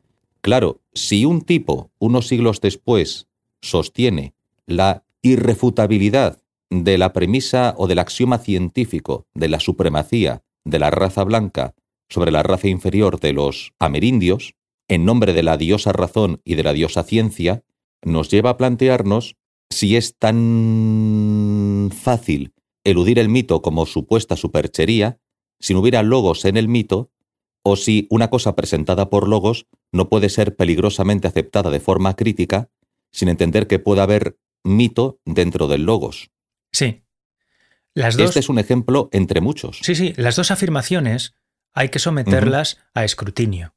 Claro, 0.46 0.80
si 0.94 1.24
un 1.24 1.40
tipo, 1.40 1.90
unos 1.98 2.28
siglos 2.28 2.60
después, 2.60 3.26
sostiene 3.62 4.32
la 4.64 5.02
irrefutabilidad 5.20 6.40
de 6.70 6.98
la 6.98 7.12
premisa 7.12 7.74
o 7.76 7.88
del 7.88 7.98
axioma 7.98 8.38
científico 8.38 9.26
de 9.34 9.48
la 9.48 9.58
supremacía 9.58 10.44
de 10.64 10.78
la 10.78 10.92
raza 10.92 11.24
blanca 11.24 11.74
sobre 12.08 12.30
la 12.30 12.44
raza 12.44 12.68
inferior 12.68 13.18
de 13.18 13.32
los 13.32 13.72
amerindios, 13.80 14.54
en 14.86 15.04
nombre 15.04 15.32
de 15.32 15.42
la 15.42 15.56
diosa 15.56 15.90
razón 15.90 16.40
y 16.44 16.54
de 16.54 16.62
la 16.62 16.74
diosa 16.74 17.02
ciencia, 17.02 17.64
nos 18.04 18.30
lleva 18.30 18.50
a 18.50 18.56
plantearnos 18.56 19.34
si 19.68 19.96
es 19.96 20.16
tan 20.16 21.90
fácil 21.92 22.52
eludir 22.84 23.18
el 23.18 23.28
mito 23.28 23.62
como 23.62 23.84
supuesta 23.84 24.36
superchería, 24.36 25.18
si 25.58 25.74
no 25.74 25.80
hubiera 25.80 26.04
logos 26.04 26.44
en 26.44 26.56
el 26.56 26.68
mito, 26.68 27.10
o 27.68 27.74
si 27.74 28.06
una 28.10 28.30
cosa 28.30 28.54
presentada 28.54 29.10
por 29.10 29.26
logos 29.26 29.66
no 29.90 30.08
puede 30.08 30.28
ser 30.28 30.54
peligrosamente 30.54 31.26
aceptada 31.26 31.70
de 31.70 31.80
forma 31.80 32.14
crítica 32.14 32.68
sin 33.10 33.28
entender 33.28 33.66
que 33.66 33.80
pueda 33.80 34.04
haber 34.04 34.38
mito 34.62 35.18
dentro 35.24 35.66
del 35.66 35.82
logos. 35.82 36.30
Sí. 36.70 37.02
Las 37.92 38.16
dos, 38.16 38.28
Este 38.28 38.38
es 38.38 38.48
un 38.48 38.60
ejemplo 38.60 39.08
entre 39.10 39.40
muchos. 39.40 39.80
sí, 39.82 39.96
sí, 39.96 40.14
las 40.16 40.36
dos 40.36 40.52
afirmaciones 40.52 41.34
hay 41.74 41.88
que 41.88 41.98
someterlas 41.98 42.78
a 42.94 43.04
escrutinio. 43.04 43.74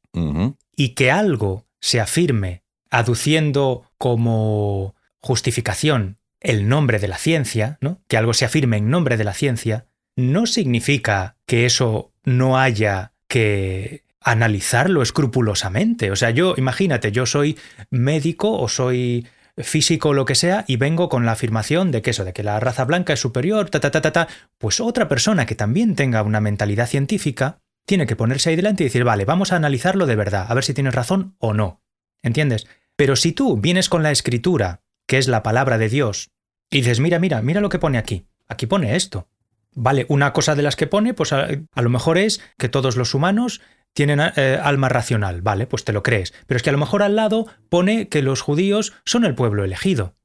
Y 0.75 0.89
que 0.89 1.09
algo 1.09 1.65
se 1.79 1.99
afirme 1.99 2.63
aduciendo 2.91 3.89
como 3.97 4.93
justificación 5.19 6.19
el 6.41 6.69
nombre 6.69 6.99
de 6.99 7.07
la 7.07 7.17
ciencia, 7.17 7.79
¿no? 7.81 8.01
Que 8.07 8.17
algo 8.17 8.35
se 8.35 8.45
afirme 8.45 8.77
en 8.77 8.91
nombre 8.91 9.17
de 9.17 9.23
la 9.23 9.33
ciencia, 9.33 9.87
no 10.15 10.45
significa 10.45 11.37
que 11.47 11.65
eso 11.65 12.13
no 12.23 12.59
haya 12.59 13.13
que 13.29 14.03
analizarlo 14.19 15.01
escrupulosamente. 15.01 16.11
O 16.11 16.17
sea, 16.17 16.31
yo, 16.31 16.55
imagínate, 16.57 17.13
yo 17.13 17.25
soy 17.25 17.57
médico 17.89 18.51
o 18.51 18.67
soy 18.67 19.25
físico 19.57 20.09
o 20.09 20.13
lo 20.13 20.25
que 20.25 20.35
sea 20.35 20.65
y 20.67 20.77
vengo 20.77 21.09
con 21.09 21.25
la 21.25 21.33
afirmación 21.33 21.91
de 21.91 22.01
que 22.01 22.11
eso, 22.11 22.25
de 22.25 22.33
que 22.33 22.43
la 22.43 22.59
raza 22.59 22.85
blanca 22.85 23.13
es 23.13 23.19
superior, 23.19 23.69
ta, 23.69 23.79
ta, 23.79 23.91
ta, 23.91 24.01
ta, 24.01 24.11
ta, 24.11 24.27
pues 24.57 24.79
otra 24.79 25.07
persona 25.07 25.45
que 25.45 25.55
también 25.55 25.95
tenga 25.95 26.23
una 26.23 26.41
mentalidad 26.41 26.87
científica 26.87 27.59
tiene 27.85 28.05
que 28.05 28.15
ponerse 28.15 28.49
ahí 28.49 28.55
delante 28.55 28.83
y 28.83 28.87
decir, 28.87 29.03
vale, 29.03 29.25
vamos 29.25 29.51
a 29.51 29.55
analizarlo 29.55 30.05
de 30.05 30.15
verdad, 30.15 30.45
a 30.47 30.53
ver 30.53 30.63
si 30.63 30.73
tienes 30.73 30.93
razón 30.93 31.35
o 31.39 31.53
no. 31.53 31.81
¿Entiendes? 32.21 32.67
Pero 32.95 33.15
si 33.15 33.31
tú 33.31 33.57
vienes 33.57 33.89
con 33.89 34.03
la 34.03 34.11
escritura, 34.11 34.81
que 35.07 35.17
es 35.17 35.27
la 35.27 35.41
palabra 35.41 35.77
de 35.77 35.89
Dios, 35.89 36.29
y 36.69 36.77
dices, 36.77 36.99
mira, 36.99 37.17
mira, 37.19 37.41
mira 37.41 37.61
lo 37.61 37.69
que 37.69 37.79
pone 37.79 37.97
aquí, 37.97 38.27
aquí 38.47 38.67
pone 38.67 38.95
esto. 38.95 39.27
Vale, 39.75 40.05
una 40.09 40.33
cosa 40.33 40.55
de 40.55 40.63
las 40.63 40.75
que 40.75 40.87
pone, 40.87 41.13
pues 41.13 41.31
a, 41.33 41.47
lo 41.75 41.89
mejor 41.89 42.17
es 42.17 42.41
que 42.57 42.69
todos 42.69 42.97
los 42.97 43.13
humanos 43.13 43.61
tienen 43.93 44.19
eh, 44.19 44.59
alma 44.61 44.89
racional, 44.89 45.41
vale, 45.41 45.67
pues 45.67 45.83
te 45.83 45.93
lo 45.93 46.03
crees. 46.03 46.33
Pero 46.47 46.57
es 46.57 46.63
que 46.63 46.69
a 46.69 46.73
lo 46.73 46.79
mejor 46.79 47.03
al 47.03 47.15
lado 47.15 47.47
pone 47.69 48.07
que 48.07 48.21
los 48.21 48.41
judíos 48.41 48.93
son 49.05 49.25
el 49.25 49.35
pueblo 49.35 49.63
elegido. 49.63 50.15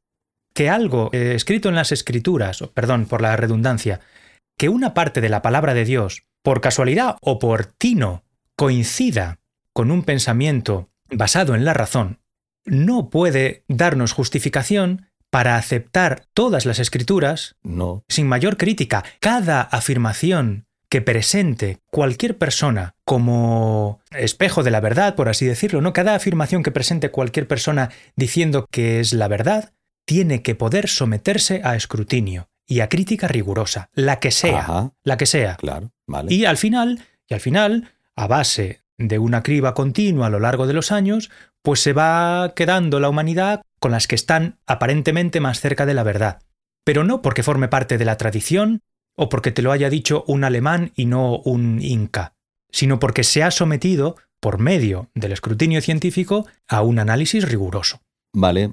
Que 0.55 0.71
algo 0.71 1.11
eh, 1.13 1.33
escrito 1.35 1.69
en 1.69 1.75
las 1.75 1.93
escrituras, 1.93 2.63
perdón 2.75 3.07
por 3.07 3.21
la 3.21 3.37
redundancia, 3.37 4.01
que 4.57 4.69
una 4.69 4.95
parte 4.95 5.21
de 5.21 5.29
la 5.29 5.43
palabra 5.43 5.75
de 5.75 5.85
Dios, 5.85 6.25
por 6.43 6.61
casualidad 6.61 7.17
o 7.21 7.39
por 7.39 7.67
tino, 7.67 8.25
coincida 8.57 9.41
con 9.73 9.91
un 9.91 10.05
pensamiento 10.05 10.91
basado 11.11 11.55
en 11.55 11.65
la 11.65 11.75
razón, 11.75 12.21
no 12.65 13.11
puede 13.11 13.65
darnos 13.69 14.13
justificación 14.13 15.09
para 15.35 15.57
aceptar 15.57 16.27
todas 16.33 16.65
las 16.65 16.79
escrituras 16.79 17.57
No. 17.65 18.05
sin 18.09 18.29
mayor 18.29 18.57
crítica. 18.57 19.03
Cada 19.19 19.63
afirmación 19.63 20.67
que 20.89 21.03
presente 21.03 21.79
cualquier 21.91 22.39
persona 22.39 22.95
como 23.05 23.99
espejo 24.13 24.63
de 24.63 24.71
la 24.71 24.79
verdad, 24.79 25.17
por 25.17 25.29
así 25.29 25.45
decirlo, 25.45 25.81
¿no? 25.81 25.93
Cada 25.93 26.15
afirmación 26.15 26.63
que 26.63 26.71
presente 26.71 27.11
cualquier 27.11 27.49
persona 27.49 27.91
diciendo 28.15 28.67
que 28.71 29.01
es 29.01 29.13
la 29.13 29.27
verdad, 29.27 29.73
tiene 30.07 30.41
que 30.43 30.55
poder 30.55 30.89
someterse 30.89 31.63
a 31.65 31.75
escrutinio 31.75 32.49
y 32.65 32.79
a 32.79 32.89
crítica 32.89 33.27
rigurosa, 33.27 33.89
la 33.93 34.21
que 34.21 34.31
sea, 34.31 34.61
Ajá, 34.61 34.93
la 35.03 35.17
que 35.17 35.27
sea. 35.27 35.57
claro, 35.57 35.91
vale. 36.07 36.33
Y 36.33 36.45
al 36.45 36.59
final, 36.59 37.05
y 37.29 37.35
al 37.35 37.41
final, 37.41 37.91
a 38.15 38.29
base 38.29 38.83
de 38.99 39.19
una 39.19 39.43
criba 39.43 39.75
continua 39.75 40.29
a 40.29 40.31
lo 40.31 40.39
largo 40.39 40.69
de 40.69 40.75
los 40.75 40.93
años, 40.93 41.29
pues 41.63 41.81
se 41.81 41.93
va 41.93 42.53
quedando 42.55 43.01
la 43.01 43.09
humanidad 43.09 43.63
con 43.85 43.93
las 43.93 44.07
que 44.07 44.15
están 44.15 44.57
aparentemente 44.67 45.41
más 45.41 45.61
cerca 45.61 45.85
de 45.85 45.93
la 45.93 46.05
verdad. 46.05 46.41
Pero 46.85 47.05
no 47.05 47.21
porque 47.21 47.43
forme 47.43 47.69
parte 47.69 47.99
de 47.99 48.07
la 48.07 48.17
tradición 48.17 48.81
o 49.15 49.29
porque 49.29 49.51
te 49.51 49.61
lo 49.61 49.73
haya 49.73 49.91
dicho 49.91 50.25
un 50.27 50.43
alemán 50.43 50.93
y 50.97 51.05
no 51.05 51.37
un 51.41 51.83
inca, 51.83 52.33
sino 52.71 52.99
porque 52.99 53.25
se 53.25 53.43
ha 53.43 53.51
sometido, 53.51 54.17
por 54.41 54.59
medio 54.59 55.11
del 55.15 55.33
escrutinio 55.33 55.83
científico, 55.83 56.47
a 56.67 56.81
un 56.81 56.99
análisis 56.99 57.47
riguroso. 57.47 58.01
Vale, 58.33 58.73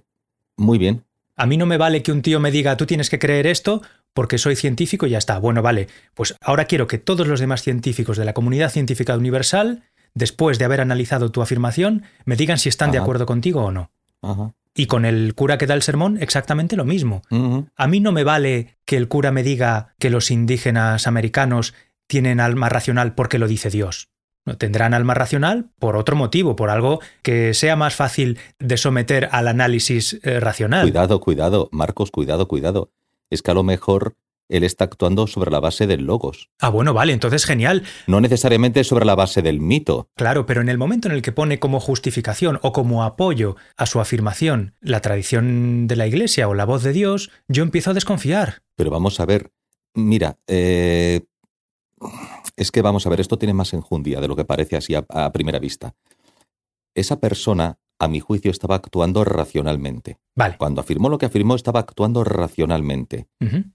muy 0.55 0.77
bien. 0.77 1.03
A 1.35 1.45
mí 1.45 1.57
no 1.57 1.65
me 1.65 1.75
vale 1.75 2.03
que 2.03 2.13
un 2.13 2.21
tío 2.21 2.39
me 2.39 2.49
diga 2.49 2.77
tú 2.77 2.85
tienes 2.85 3.09
que 3.09 3.19
creer 3.19 3.47
esto 3.47 3.81
porque 4.13 4.37
soy 4.37 4.55
científico 4.55 5.07
y 5.07 5.09
ya 5.09 5.17
está. 5.17 5.39
Bueno, 5.39 5.61
vale, 5.61 5.89
pues 6.13 6.35
ahora 6.39 6.63
quiero 6.63 6.87
que 6.87 6.99
todos 6.99 7.27
los 7.27 7.41
demás 7.41 7.63
científicos 7.63 8.15
de 8.15 8.23
la 8.23 8.33
comunidad 8.33 8.71
científica 8.71 9.17
universal, 9.17 9.83
después 10.13 10.57
de 10.57 10.63
haber 10.63 10.79
analizado 10.79 11.33
tu 11.33 11.41
afirmación, 11.41 12.03
me 12.23 12.37
digan 12.37 12.59
si 12.59 12.69
están 12.69 12.91
de 12.91 12.99
acuerdo 12.99 13.25
contigo 13.25 13.65
o 13.65 13.71
no. 13.71 13.91
Ajá. 14.21 14.53
Y 14.73 14.85
con 14.85 15.05
el 15.05 15.35
cura 15.35 15.57
que 15.57 15.67
da 15.67 15.73
el 15.73 15.81
sermón, 15.81 16.17
exactamente 16.21 16.77
lo 16.77 16.85
mismo. 16.85 17.21
A 17.75 17.87
mí 17.87 17.99
no 17.99 18.11
me 18.11 18.23
vale 18.23 18.77
que 18.85 18.97
el 18.97 19.07
cura 19.07 19.31
me 19.31 19.43
diga 19.43 19.95
que 19.99 20.09
los 20.09 20.31
indígenas 20.31 21.07
americanos 21.07 21.73
tienen 22.07 22.39
alma 22.39 22.69
racional 22.69 23.13
porque 23.13 23.37
lo 23.37 23.47
dice 23.47 23.69
Dios. 23.69 24.09
No 24.45 24.57
tendrán 24.57 24.93
alma 24.93 25.13
racional 25.13 25.69
por 25.77 25.95
otro 25.95 26.15
motivo, 26.15 26.55
por 26.55 26.69
algo 26.69 26.99
que 27.21 27.53
sea 27.53 27.75
más 27.75 27.95
fácil 27.95 28.39
de 28.59 28.77
someter 28.77 29.29
al 29.31 29.47
análisis 29.47 30.19
eh, 30.23 30.39
racional. 30.39 30.81
Cuidado, 30.83 31.19
cuidado, 31.19 31.69
Marcos, 31.71 32.09
cuidado, 32.09 32.47
cuidado. 32.47 32.89
Es 33.29 33.43
que 33.43 33.51
a 33.51 33.53
lo 33.53 33.63
mejor 33.63 34.15
él 34.51 34.63
está 34.63 34.83
actuando 34.85 35.27
sobre 35.27 35.49
la 35.51 35.59
base 35.59 35.87
del 35.87 36.03
logos, 36.05 36.49
Ah, 36.59 36.69
bueno, 36.69 36.93
vale, 36.93 37.13
entonces 37.13 37.45
genial. 37.45 37.83
no 38.07 38.21
necesariamente 38.21 38.83
sobre 38.83 39.05
la 39.05 39.15
base 39.15 39.41
del 39.41 39.59
mito. 39.61 40.09
Claro, 40.15 40.45
pero 40.45 40.61
en 40.61 40.69
el 40.69 40.77
momento 40.77 41.07
en 41.07 41.13
el 41.15 41.21
que 41.21 41.31
pone 41.31 41.59
como 41.59 41.79
justificación 41.79 42.59
o 42.61 42.71
como 42.71 43.03
apoyo 43.03 43.55
a 43.77 43.85
su 43.85 43.99
afirmación 43.99 44.75
la 44.81 44.99
tradición 45.01 45.87
de 45.87 45.95
la 45.95 46.07
Iglesia 46.07 46.47
o 46.47 46.53
la 46.53 46.65
voz 46.65 46.83
de 46.83 46.93
Dios, 46.93 47.31
yo 47.47 47.63
empiezo 47.63 47.91
a 47.91 47.93
desconfiar. 47.93 48.61
Pero 48.75 48.91
vamos 48.91 49.19
a 49.19 49.25
ver, 49.25 49.51
mira, 49.93 50.37
eh, 50.47 51.21
es 52.55 52.71
que 52.71 52.81
vamos 52.81 53.05
a 53.05 53.09
ver, 53.09 53.19
esto 53.21 53.37
tiene 53.37 53.53
más 53.53 53.73
enjundia 53.73 54.19
de 54.21 54.27
lo 54.27 54.35
que 54.35 54.45
parece 54.45 54.75
así 54.75 54.95
a, 54.95 55.05
a 55.09 55.31
primera 55.31 55.59
vista. 55.59 55.93
Esa 56.93 57.19
persona, 57.19 57.77
a 58.01 58.07
mi 58.07 58.19
juicio, 58.19 58.49
estaba 58.49 58.73
actuando 58.73 59.23
racionalmente. 59.23 60.17
Vale. 60.35 60.55
Cuando 60.57 60.81
afirmó 60.81 61.07
lo 61.07 61.19
que 61.19 61.27
afirmó, 61.27 61.53
estaba 61.53 61.81
actuando 61.81 62.23
racionalmente. 62.23 63.27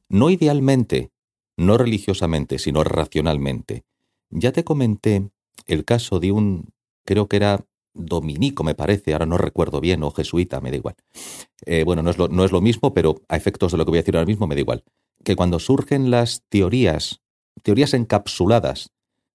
No 0.09 0.31
idealmente, 0.31 1.13
no 1.57 1.79
religiosamente, 1.79 2.59
sino 2.59 2.83
racionalmente. 2.83 3.85
Ya 4.31 4.51
te 4.51 4.65
comenté 4.65 5.31
el 5.67 5.85
caso 5.85 6.19
de 6.19 6.33
un, 6.33 6.71
creo 7.05 7.29
que 7.29 7.37
era 7.37 7.65
dominico, 7.95 8.65
me 8.65 8.75
parece, 8.75 9.13
ahora 9.13 9.27
no 9.27 9.39
recuerdo 9.39 9.81
bien, 9.81 10.03
o 10.03 10.11
jesuita, 10.11 10.61
me 10.61 10.73
da 10.73 10.77
igual. 10.77 10.97
Eh, 11.65 11.85
bueno, 11.85 12.03
no 12.03 12.11
es, 12.11 12.19
lo, 12.19 12.27
no 12.27 12.45
es 12.45 12.51
lo 12.51 12.61
mismo, 12.61 12.93
pero 12.93 13.23
a 13.29 13.37
efectos 13.37 13.71
de 13.71 13.79
lo 13.79 13.85
que 13.85 13.91
voy 13.91 13.99
a 13.99 14.03
decir 14.03 14.17
ahora 14.17 14.27
mismo 14.27 14.49
me 14.49 14.57
da 14.57 14.61
igual. 14.61 14.83
Que 15.23 15.37
cuando 15.37 15.61
surgen 15.61 16.11
las 16.11 16.43
teorías, 16.49 17.23
teorías 17.63 17.95
encapsuladas 17.95 18.91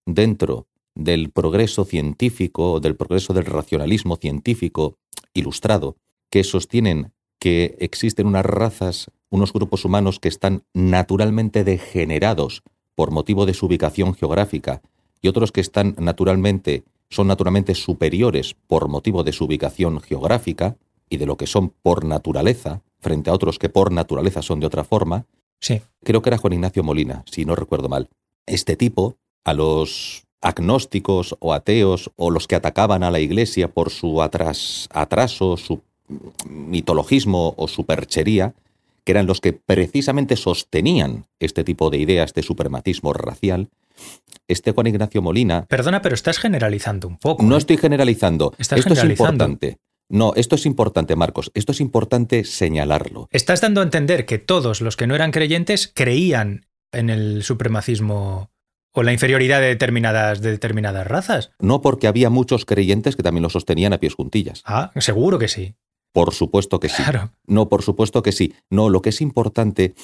dentro 0.06 0.68
del 0.96 1.30
progreso 1.32 1.86
científico, 1.86 2.80
del 2.80 2.96
progreso 2.96 3.34
del 3.34 3.46
racionalismo 3.46 4.18
científico 4.18 4.98
ilustrado, 5.34 5.96
que 6.30 6.44
sostienen 6.44 7.12
que 7.40 7.76
existen 7.80 8.28
unas 8.28 8.46
razas, 8.46 9.10
unos 9.30 9.54
grupos 9.54 9.86
humanos 9.86 10.20
que 10.20 10.28
están 10.30 10.64
naturalmente 10.74 11.64
degenerados 11.64 12.62
por 12.96 13.12
motivo 13.12 13.46
de 13.46 13.54
su 13.54 13.66
ubicación 13.66 14.14
geográfica 14.14 14.82
y 15.22 15.28
otros 15.28 15.52
que 15.52 15.62
están 15.62 15.96
naturalmente 15.98 16.84
son 17.10 17.28
naturalmente 17.28 17.76
superiores 17.76 18.56
por 18.68 18.88
motivo 18.88 19.24
de 19.24 19.34
su 19.34 19.46
ubicación 19.46 20.02
geográfica 20.02 20.78
y 21.10 21.18
de 21.18 21.26
lo 21.26 21.36
que 21.36 21.48
son 21.48 21.74
por 21.82 22.06
naturaleza, 22.06 22.82
frente 23.00 23.30
a 23.30 23.34
otros 23.34 23.60
que 23.60 23.70
por 23.70 23.92
naturaleza 23.92 24.42
son 24.42 24.60
de 24.60 24.68
otra 24.68 24.84
forma, 24.84 25.26
Sí. 25.60 25.82
creo 26.04 26.22
que 26.22 26.30
era 26.30 26.38
Juan 26.38 26.54
Ignacio 26.54 26.84
Molina, 26.84 27.24
si 27.30 27.44
no 27.46 27.56
recuerdo 27.56 27.90
mal. 27.90 28.10
Este 28.46 28.76
tipo, 28.76 29.18
a 29.44 29.54
los 29.54 30.24
agnósticos 30.42 31.36
o 31.40 31.54
ateos 31.54 32.12
o 32.16 32.32
los 32.32 32.48
que 32.48 32.56
atacaban 32.56 33.04
a 33.04 33.12
la 33.12 33.20
Iglesia 33.20 33.68
por 33.70 33.90
su 33.92 34.22
atras- 34.22 34.88
atraso, 34.92 35.58
su 35.58 35.82
mitologismo 36.50 37.54
o 37.58 37.68
su 37.68 37.86
perchería, 37.86 38.54
que 39.04 39.12
eran 39.14 39.26
los 39.28 39.42
que 39.42 39.54
precisamente 39.54 40.36
sostenían 40.36 41.26
este 41.40 41.64
tipo 41.64 41.90
de 41.90 41.98
ideas 41.98 42.34
de 42.34 42.44
supremacismo 42.44 43.14
racial, 43.14 43.70
este 44.48 44.72
Juan 44.72 44.88
Ignacio 44.88 45.22
Molina 45.22 45.66
Perdona, 45.68 46.02
pero 46.02 46.16
estás 46.16 46.38
generalizando 46.40 47.08
un 47.08 47.18
poco. 47.18 47.44
no 47.44 47.56
¿eh? 47.56 47.58
estoy 47.58 47.78
generalizando. 47.78 48.54
Estás 48.58 48.80
esto 48.80 48.94
es 48.94 49.04
importante. 49.04 49.78
No, 50.10 50.34
esto 50.36 50.56
es 50.56 50.66
importante, 50.66 51.16
Marcos. 51.16 51.52
Esto 51.54 51.72
es 51.72 51.80
importante 51.80 52.44
señalarlo. 52.44 53.30
Estás 53.32 53.62
dando 53.62 53.80
a 53.80 53.84
entender 53.86 54.26
que 54.26 54.40
todos 54.40 54.82
los 54.82 54.98
que 54.98 55.08
no 55.08 55.16
eran 55.16 55.32
creyentes 55.32 55.90
creían 55.94 56.66
en 56.92 57.10
el 57.10 57.44
supremacismo 57.44 58.51
o 58.94 59.04
la 59.04 59.14
inferioridad 59.14 59.62
de 59.62 59.68
determinadas, 59.68 60.42
de 60.42 60.52
determinadas 60.52 61.08
razas. 61.08 61.52
No 61.60 61.82
porque 61.82 62.08
había 62.08 62.30
muchos 62.30 62.66
creyentes 62.66 63.16
que 63.16 63.24
también 63.24 63.44
lo 63.44 63.50
sostenían 63.50 63.94
a 63.94 64.00
pies 64.00 64.16
juntillas. 64.16 64.64
Ah, 64.66 64.92
seguro 65.00 65.40
que 65.40 65.48
sí. 65.48 65.76
Por 66.12 66.34
supuesto 66.34 66.80
que 66.80 66.90
sí. 66.90 67.04
Claro. 67.04 67.32
No, 67.48 67.70
por 67.70 67.84
supuesto 67.84 68.22
que 68.22 68.32
sí. 68.32 68.54
No, 68.70 68.90
lo 68.90 69.02
que 69.02 69.10
es 69.10 69.22
importante, 69.22 69.96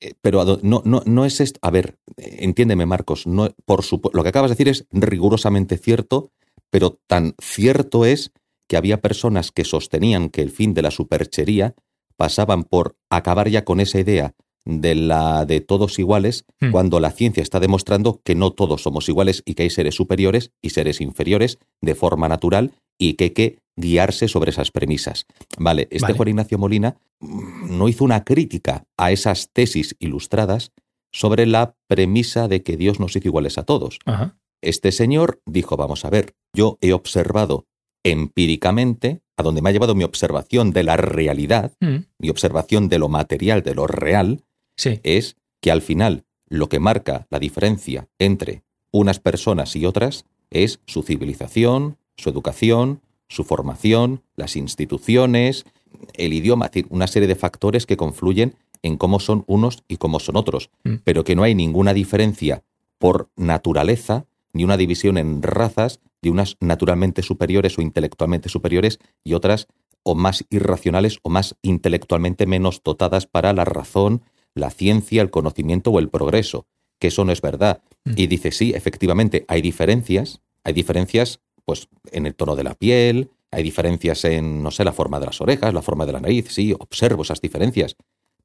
eh, 0.00 0.14
pero 0.20 0.44
no, 0.62 0.82
no, 0.84 1.02
no 1.04 1.24
es 1.24 1.40
esto. 1.40 1.58
A 1.62 1.70
ver, 1.70 1.98
entiéndeme, 2.16 2.86
Marcos. 2.86 3.26
No, 3.26 3.54
por 3.64 3.84
lo 4.14 4.22
que 4.22 4.28
acabas 4.28 4.50
de 4.50 4.54
decir 4.54 4.68
es 4.68 4.86
rigurosamente 4.92 5.76
cierto, 5.76 6.30
pero 6.70 7.00
tan 7.06 7.34
cierto 7.40 8.04
es 8.04 8.32
que 8.68 8.76
había 8.76 9.00
personas 9.00 9.50
que 9.50 9.64
sostenían 9.64 10.28
que 10.28 10.42
el 10.42 10.50
fin 10.50 10.74
de 10.74 10.82
la 10.82 10.90
superchería 10.90 11.74
pasaban 12.16 12.64
por 12.64 12.96
acabar 13.10 13.48
ya 13.48 13.64
con 13.64 13.80
esa 13.80 13.98
idea 13.98 14.34
de 14.68 14.94
la 14.94 15.46
de 15.46 15.60
todos 15.60 15.98
iguales, 15.98 16.44
Hmm. 16.60 16.70
cuando 16.70 17.00
la 17.00 17.10
ciencia 17.10 17.42
está 17.42 17.58
demostrando 17.58 18.20
que 18.22 18.34
no 18.34 18.50
todos 18.52 18.82
somos 18.82 19.08
iguales 19.08 19.42
y 19.46 19.54
que 19.54 19.62
hay 19.64 19.70
seres 19.70 19.94
superiores 19.94 20.52
y 20.62 20.70
seres 20.70 21.00
inferiores 21.00 21.58
de 21.80 21.94
forma 21.94 22.28
natural 22.28 22.72
y 22.98 23.14
que 23.14 23.24
hay 23.24 23.30
que 23.30 23.58
guiarse 23.76 24.28
sobre 24.28 24.50
esas 24.50 24.70
premisas. 24.70 25.26
Vale, 25.56 25.88
este 25.90 26.02
Vale. 26.02 26.14
Juan 26.14 26.28
Ignacio 26.28 26.58
Molina 26.58 26.96
mm, 27.20 27.78
no 27.78 27.88
hizo 27.88 28.04
una 28.04 28.24
crítica 28.24 28.84
a 28.98 29.10
esas 29.10 29.50
tesis 29.52 29.96
ilustradas 30.00 30.72
sobre 31.12 31.46
la 31.46 31.74
premisa 31.86 32.46
de 32.48 32.62
que 32.62 32.76
Dios 32.76 33.00
nos 33.00 33.16
hizo 33.16 33.28
iguales 33.28 33.56
a 33.56 33.62
todos. 33.62 33.98
Ajá. 34.04 34.36
Este 34.60 34.92
señor 34.92 35.40
dijo, 35.46 35.76
vamos 35.76 36.04
a 36.04 36.10
ver, 36.10 36.34
yo 36.52 36.76
he 36.80 36.92
observado 36.92 37.66
empíricamente, 38.04 39.20
a 39.36 39.42
donde 39.42 39.62
me 39.62 39.70
ha 39.70 39.72
llevado 39.72 39.94
mi 39.94 40.04
observación 40.04 40.72
de 40.72 40.82
la 40.82 40.96
realidad, 40.96 41.72
Mm, 41.80 41.98
mi 42.18 42.28
observación 42.30 42.88
de 42.88 42.98
lo 42.98 43.08
material, 43.08 43.62
de 43.62 43.74
lo 43.74 43.86
real, 43.86 44.42
Sí. 44.78 45.00
es 45.02 45.36
que 45.60 45.70
al 45.70 45.82
final 45.82 46.24
lo 46.48 46.68
que 46.70 46.78
marca 46.78 47.26
la 47.30 47.38
diferencia 47.38 48.08
entre 48.18 48.62
unas 48.92 49.18
personas 49.20 49.76
y 49.76 49.84
otras 49.84 50.24
es 50.50 50.80
su 50.86 51.02
civilización, 51.02 51.98
su 52.16 52.30
educación, 52.30 53.02
su 53.28 53.44
formación, 53.44 54.22
las 54.36 54.56
instituciones, 54.56 55.66
el 56.14 56.32
idioma, 56.32 56.66
es 56.66 56.72
decir, 56.72 56.86
una 56.90 57.06
serie 57.06 57.28
de 57.28 57.34
factores 57.34 57.84
que 57.84 57.96
confluyen 57.98 58.54
en 58.82 58.96
cómo 58.96 59.20
son 59.20 59.44
unos 59.48 59.82
y 59.88 59.96
cómo 59.96 60.20
son 60.20 60.36
otros, 60.36 60.70
Mm. 60.84 60.94
pero 61.04 61.24
que 61.24 61.34
no 61.36 61.42
hay 61.42 61.54
ninguna 61.54 61.92
diferencia 61.92 62.62
por 62.98 63.28
naturaleza 63.36 64.24
ni 64.52 64.64
una 64.64 64.76
división 64.76 65.18
en 65.18 65.42
razas 65.42 66.00
de 66.22 66.30
unas 66.30 66.56
naturalmente 66.60 67.22
superiores 67.22 67.76
o 67.78 67.82
intelectualmente 67.82 68.48
superiores 68.48 68.98
y 69.24 69.34
otras 69.34 69.66
o 70.04 70.14
más 70.14 70.44
irracionales 70.48 71.18
o 71.22 71.28
más 71.30 71.56
intelectualmente 71.62 72.46
menos 72.46 72.80
dotadas 72.82 73.26
para 73.26 73.52
la 73.52 73.64
razón, 73.64 74.22
la 74.54 74.70
ciencia, 74.70 75.22
el 75.22 75.30
conocimiento 75.30 75.90
o 75.90 75.98
el 75.98 76.08
progreso, 76.08 76.66
que 76.98 77.08
eso 77.08 77.24
no 77.24 77.32
es 77.32 77.40
verdad. 77.40 77.82
Mm. 78.04 78.12
Y 78.16 78.26
dice, 78.26 78.50
sí, 78.50 78.72
efectivamente, 78.74 79.44
hay 79.48 79.62
diferencias, 79.62 80.40
hay 80.64 80.72
diferencias 80.72 81.40
pues 81.64 81.88
en 82.12 82.24
el 82.24 82.34
tono 82.34 82.56
de 82.56 82.64
la 82.64 82.74
piel, 82.74 83.30
hay 83.50 83.62
diferencias 83.62 84.24
en, 84.24 84.62
no 84.62 84.70
sé, 84.70 84.84
la 84.84 84.92
forma 84.92 85.20
de 85.20 85.26
las 85.26 85.40
orejas, 85.40 85.74
la 85.74 85.82
forma 85.82 86.06
de 86.06 86.12
la 86.12 86.20
nariz, 86.20 86.46
sí, 86.48 86.74
observo 86.78 87.22
esas 87.22 87.40
diferencias, 87.42 87.96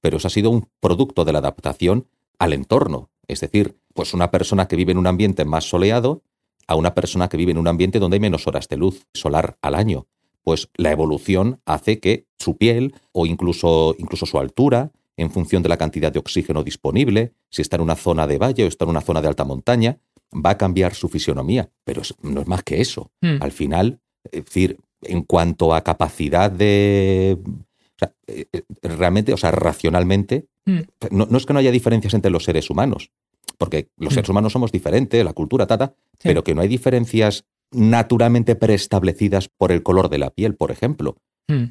pero 0.01 0.17
eso 0.17 0.27
ha 0.27 0.31
sido 0.31 0.49
un 0.49 0.67
producto 0.81 1.23
de 1.23 1.31
la 1.31 1.39
adaptación 1.39 2.07
al 2.37 2.51
entorno, 2.51 3.09
es 3.27 3.39
decir, 3.39 3.77
pues 3.93 4.13
una 4.13 4.31
persona 4.31 4.67
que 4.67 4.75
vive 4.75 4.91
en 4.91 4.97
un 4.97 5.07
ambiente 5.07 5.45
más 5.45 5.63
soleado 5.69 6.21
a 6.67 6.75
una 6.75 6.93
persona 6.93 7.29
que 7.29 7.37
vive 7.37 7.51
en 7.51 7.57
un 7.57 7.67
ambiente 7.67 7.99
donde 7.99 8.15
hay 8.15 8.21
menos 8.21 8.47
horas 8.47 8.67
de 8.67 8.77
luz 8.77 9.05
solar 9.13 9.57
al 9.61 9.75
año. 9.75 10.07
Pues 10.43 10.69
la 10.75 10.91
evolución 10.91 11.61
hace 11.65 11.99
que 11.99 12.25
su 12.39 12.57
piel 12.57 12.95
o 13.11 13.25
incluso, 13.25 13.95
incluso 13.97 14.25
su 14.25 14.39
altura, 14.39 14.91
en 15.17 15.31
función 15.31 15.61
de 15.63 15.69
la 15.69 15.77
cantidad 15.77 16.11
de 16.11 16.19
oxígeno 16.19 16.63
disponible, 16.63 17.33
si 17.49 17.61
está 17.61 17.75
en 17.77 17.81
una 17.83 17.95
zona 17.95 18.25
de 18.27 18.37
valle 18.37 18.63
o 18.63 18.67
está 18.67 18.85
en 18.85 18.89
una 18.91 19.01
zona 19.01 19.21
de 19.21 19.27
alta 19.27 19.43
montaña, 19.45 19.99
va 20.33 20.51
a 20.51 20.57
cambiar 20.57 20.95
su 20.95 21.07
fisionomía. 21.09 21.69
Pero 21.83 22.01
no 22.23 22.41
es 22.41 22.47
más 22.47 22.63
que 22.63 22.81
eso. 22.81 23.11
Mm, 23.21 23.37
Al 23.41 23.51
final, 23.51 23.99
es 24.31 24.45
decir, 24.45 24.77
en 25.01 25.23
cuanto 25.23 25.73
a 25.75 25.83
capacidad 25.83 26.49
de... 26.49 27.37
o 27.45 27.99
sea, 27.99 28.13
eh, 28.27 28.45
eh, 28.51 28.63
realmente, 28.81 29.33
o 29.33 29.37
sea, 29.37 29.51
racionalmente, 29.51 30.47
mm, 30.65 30.79
no, 31.11 31.27
no 31.29 31.37
es 31.37 31.45
que 31.45 31.53
no 31.53 31.59
haya 31.59 31.71
diferencias 31.71 32.13
entre 32.15 32.31
los 32.31 32.43
seres 32.45 32.69
humanos, 32.69 33.11
porque 33.57 33.89
los 33.97 34.13
Mm. 34.13 34.15
seres 34.15 34.29
humanos 34.29 34.53
somos 34.53 34.71
diferentes, 34.71 35.23
la 35.23 35.33
cultura, 35.33 35.67
tata, 35.67 35.93
Sí. 36.13 36.29
pero 36.29 36.43
que 36.43 36.55
no 36.55 36.61
hay 36.61 36.67
diferencias 36.67 37.45
naturalmente 37.71 38.55
preestablecidas 38.55 39.49
por 39.49 39.71
el 39.71 39.83
color 39.83 40.09
de 40.09 40.17
la 40.19 40.29
piel, 40.31 40.55
por 40.55 40.71
ejemplo. 40.71 41.17
mm, 41.49 41.65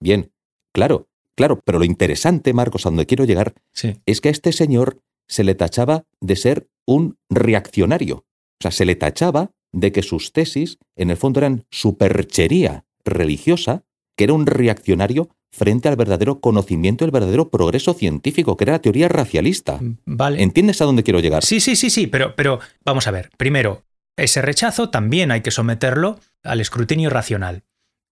Bien, 0.00 0.30
claro, 0.72 1.08
claro, 1.36 1.60
pero 1.64 1.78
lo 1.78 1.84
interesante, 1.84 2.52
Marcos, 2.52 2.86
a 2.86 2.90
donde 2.90 3.06
quiero 3.06 3.24
llegar, 3.24 3.54
Sí. 3.72 3.94
es 4.06 4.20
que 4.20 4.28
a 4.28 4.32
este 4.32 4.52
señor 4.52 5.00
se 5.28 5.44
le 5.44 5.54
tachaba 5.54 6.04
de 6.20 6.36
ser 6.36 6.68
un 6.86 7.16
reaccionario. 7.30 8.16
O 8.16 8.62
sea, 8.62 8.70
se 8.70 8.84
le 8.84 8.94
tachaba 8.94 9.50
de 9.72 9.90
que 9.92 10.02
sus 10.02 10.32
tesis, 10.32 10.78
en 10.96 11.10
el 11.10 11.16
fondo, 11.16 11.40
eran 11.40 11.64
superchería 11.70 12.84
religiosa, 13.04 13.82
que 14.16 14.24
era 14.24 14.32
un 14.32 14.46
reaccionario 14.46 15.28
frente 15.50 15.88
al 15.88 15.96
verdadero 15.96 16.40
conocimiento, 16.40 17.04
el 17.04 17.10
verdadero 17.10 17.48
progreso 17.48 17.94
científico, 17.94 18.56
que 18.56 18.64
era 18.64 18.72
la 18.74 18.78
teoría 18.80 19.08
racialista. 19.08 19.78
Mm, 19.80 19.98
Vale. 20.04 20.42
¿Entiendes 20.42 20.80
a 20.82 20.84
dónde 20.84 21.02
quiero 21.02 21.20
llegar? 21.20 21.44
Sí, 21.44 21.60
sí, 21.60 21.76
sí, 21.76 21.90
sí, 21.90 22.06
pero, 22.06 22.34
pero 22.36 22.58
vamos 22.84 23.06
a 23.06 23.10
ver. 23.12 23.30
Primero, 23.36 23.84
ese 24.16 24.42
rechazo 24.42 24.90
también 24.90 25.30
hay 25.30 25.42
que 25.42 25.50
someterlo 25.50 26.18
al 26.42 26.60
escrutinio 26.60 27.08
racional. 27.10 27.62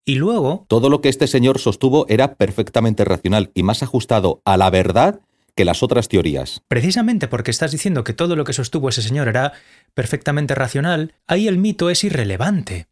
Y 0.05 0.16
luego, 0.16 0.66
Todo 0.68 0.90
lo 0.90 1.00
que 1.00 1.09
este 1.09 1.26
señor 1.26 1.59
sostuvo 1.59 2.07
era 2.09 2.34
perfectamente 2.34 3.05
racional 3.05 3.50
y 3.55 3.62
más 3.62 3.82
ajustado 3.82 4.42
a 4.44 4.57
la 4.57 4.68
verdad 4.70 5.20
que 5.55 5.64
las 5.64 5.82
otras 5.82 6.09
teorías. 6.09 6.62
precisamente 6.66 7.28
porque 7.28 7.50
estás 7.50 7.72
diciendo 7.72 8.05
que 8.05 8.14
todo 8.14 8.36
lo 8.36 8.44
que 8.44 8.55
sostuvo 8.55 8.88
ese 8.88 9.03
señor 9.03 9.28
era 9.28 9.53
perfectamente 9.94 10.55
racional, 10.55 11.14
ahí 11.26 11.46
el 11.46 11.59
mito 11.59 11.90
es 11.90 12.05
irrelevante. 12.05 12.88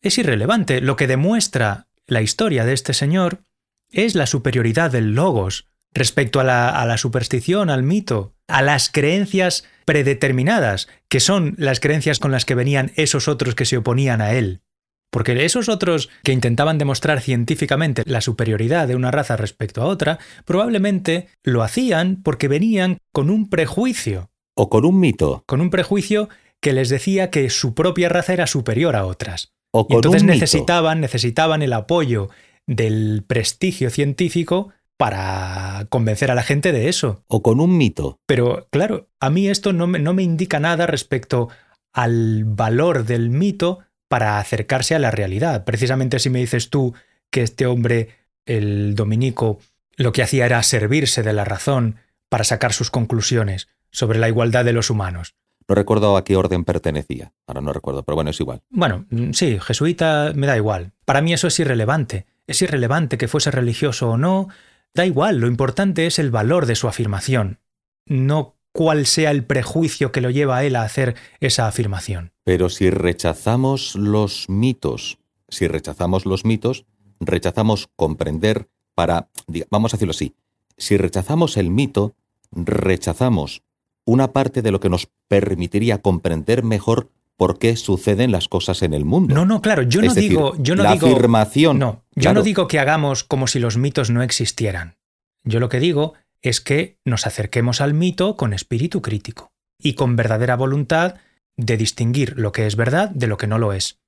Es 0.00 0.16
irrelevante. 0.16 0.80
Lo 0.80 0.96
que 0.96 1.08
demuestra 1.08 1.88
la 2.06 2.22
historia 2.22 2.64
de 2.64 2.72
este 2.72 2.94
señor 2.94 3.42
es 3.90 4.14
la 4.14 4.26
superioridad 4.26 4.90
del 4.92 5.14
logos 5.14 5.66
respecto 5.92 6.38
a 6.40 6.44
la, 6.44 6.68
a 6.68 6.86
la 6.86 6.96
superstición, 6.96 7.68
al 7.68 7.82
mito, 7.82 8.32
a 8.46 8.62
las 8.62 8.88
creencias 8.88 9.64
predeterminadas, 9.84 10.88
que 11.08 11.18
son 11.18 11.54
las 11.58 11.80
creencias 11.80 12.20
con 12.20 12.30
las 12.30 12.44
que 12.44 12.54
venían 12.54 12.92
esos 12.94 13.26
otros 13.26 13.56
que 13.56 13.64
se 13.64 13.76
oponían 13.76 14.20
a 14.20 14.32
él. 14.32 14.62
Porque 15.10 15.44
esos 15.44 15.68
otros 15.68 16.08
que 16.22 16.32
intentaban 16.32 16.78
demostrar 16.78 17.20
científicamente 17.20 18.02
la 18.06 18.20
superioridad 18.20 18.86
de 18.86 18.94
una 18.96 19.10
raza 19.10 19.36
respecto 19.36 19.82
a 19.82 19.86
otra, 19.86 20.18
probablemente 20.44 21.28
lo 21.42 21.62
hacían 21.62 22.22
porque 22.22 22.46
venían 22.48 22.98
con 23.12 23.28
un 23.30 23.48
prejuicio, 23.48 24.30
O 24.56 24.68
con 24.70 24.84
un 24.84 25.00
mito. 25.00 25.42
con 25.46 25.60
un 25.60 25.70
prejuicio 25.70 26.28
que 26.60 26.72
les 26.72 26.88
decía 26.90 27.30
que 27.30 27.50
su 27.50 27.74
propia 27.74 28.08
raza 28.08 28.32
era 28.34 28.46
superior 28.46 28.94
a 28.96 29.06
otras. 29.06 29.52
O 29.72 29.86
Y 29.88 29.94
con 29.94 29.96
entonces 29.96 30.22
un 30.22 30.26
mito. 30.28 30.34
necesitaban, 30.40 31.00
necesitaban 31.00 31.62
el 31.62 31.72
apoyo 31.72 32.28
del 32.66 33.24
prestigio 33.26 33.90
científico 33.90 34.70
para 34.98 35.86
convencer 35.88 36.30
a 36.30 36.34
la 36.34 36.42
gente 36.42 36.72
de 36.72 36.88
eso. 36.88 37.24
O 37.26 37.42
con 37.42 37.58
un 37.60 37.76
mito. 37.78 38.18
Pero 38.26 38.68
claro, 38.70 39.08
a 39.18 39.30
mí 39.30 39.48
esto 39.48 39.72
no 39.72 39.86
me, 39.86 39.98
no 39.98 40.12
me 40.12 40.22
indica 40.22 40.60
nada 40.60 40.86
respecto 40.86 41.48
al 41.94 42.44
valor 42.44 43.04
del 43.06 43.30
mito 43.30 43.78
para 44.10 44.40
acercarse 44.40 44.96
a 44.96 44.98
la 44.98 45.12
realidad. 45.12 45.64
Precisamente 45.64 46.18
si 46.18 46.30
me 46.30 46.40
dices 46.40 46.68
tú 46.68 46.94
que 47.30 47.42
este 47.42 47.66
hombre, 47.66 48.08
el 48.44 48.96
dominico, 48.96 49.60
lo 49.96 50.10
que 50.10 50.24
hacía 50.24 50.46
era 50.46 50.60
servirse 50.64 51.22
de 51.22 51.32
la 51.32 51.44
razón 51.44 51.94
para 52.28 52.42
sacar 52.42 52.72
sus 52.72 52.90
conclusiones 52.90 53.68
sobre 53.92 54.18
la 54.18 54.26
igualdad 54.26 54.64
de 54.64 54.72
los 54.72 54.90
humanos. 54.90 55.36
No 55.68 55.76
recuerdo 55.76 56.16
a 56.16 56.24
qué 56.24 56.34
orden 56.34 56.64
pertenecía. 56.64 57.32
Ahora 57.46 57.60
no 57.60 57.72
recuerdo, 57.72 58.02
pero 58.02 58.16
bueno, 58.16 58.30
es 58.30 58.40
igual. 58.40 58.62
Bueno, 58.70 59.06
mm, 59.10 59.30
sí, 59.30 59.60
jesuita 59.60 60.32
me 60.34 60.48
da 60.48 60.56
igual. 60.56 60.90
Para 61.04 61.20
mí 61.20 61.32
eso 61.32 61.46
es 61.46 61.60
irrelevante. 61.60 62.26
Es 62.48 62.60
irrelevante 62.62 63.16
que 63.16 63.28
fuese 63.28 63.52
religioso 63.52 64.10
o 64.10 64.16
no. 64.16 64.48
Da 64.92 65.06
igual, 65.06 65.38
lo 65.38 65.46
importante 65.46 66.06
es 66.06 66.18
el 66.18 66.32
valor 66.32 66.66
de 66.66 66.74
su 66.74 66.88
afirmación, 66.88 67.60
no 68.06 68.56
cuál 68.72 69.06
sea 69.06 69.30
el 69.30 69.44
prejuicio 69.44 70.12
que 70.12 70.20
lo 70.20 70.30
lleva 70.30 70.58
a 70.58 70.64
él 70.64 70.76
a 70.76 70.82
hacer 70.82 71.16
esa 71.40 71.66
afirmación. 71.66 72.32
Pero 72.44 72.68
si 72.68 72.90
rechazamos 72.90 73.94
los 73.96 74.48
mitos, 74.48 75.18
si 75.48 75.66
rechazamos 75.68 76.26
los 76.26 76.44
mitos, 76.44 76.86
rechazamos 77.20 77.88
comprender 77.96 78.68
para, 78.94 79.28
vamos 79.70 79.92
a 79.92 79.96
decirlo 79.96 80.12
así, 80.12 80.34
si 80.76 80.96
rechazamos 80.96 81.56
el 81.56 81.70
mito, 81.70 82.14
rechazamos 82.52 83.62
una 84.04 84.32
parte 84.32 84.62
de 84.62 84.70
lo 84.70 84.80
que 84.80 84.88
nos 84.88 85.08
permitiría 85.28 85.98
comprender 85.98 86.64
mejor 86.64 87.10
por 87.36 87.58
qué 87.58 87.76
suceden 87.76 88.32
las 88.32 88.48
cosas 88.48 88.82
en 88.82 88.92
el 88.92 89.04
mundo. 89.04 89.34
No, 89.34 89.46
no, 89.46 89.62
claro, 89.62 89.82
yo 89.82 90.00
no 90.00 90.08
Es 90.08 90.14
decir, 90.14 90.30
digo, 90.30 90.54
yo 90.58 90.74
no 90.76 90.82
la 90.82 90.92
digo, 90.92 91.06
afirmación. 91.06 91.78
no, 91.78 92.04
yo 92.14 92.22
claro, 92.22 92.40
no 92.40 92.42
digo 92.44 92.66
que 92.66 92.78
hagamos 92.78 93.24
como 93.24 93.46
si 93.46 93.58
los 93.58 93.76
mitos 93.76 94.10
no 94.10 94.22
existieran. 94.22 94.96
Yo 95.44 95.58
lo 95.60 95.68
que 95.70 95.80
digo 95.80 96.14
es 96.42 96.60
que 96.60 96.98
nos 97.04 97.26
acerquemos 97.26 97.80
al 97.80 97.94
mito 97.94 98.36
con 98.36 98.52
espíritu 98.52 99.02
crítico 99.02 99.52
y 99.80 99.94
con 99.94 100.16
verdadera 100.16 100.56
voluntad 100.56 101.16
de 101.56 101.76
distinguir 101.76 102.38
lo 102.38 102.52
que 102.52 102.66
es 102.66 102.76
verdad 102.76 103.10
de 103.10 103.26
lo 103.26 103.36
que 103.36 103.46
no 103.46 103.58
lo 103.58 103.72
es. 103.72 103.98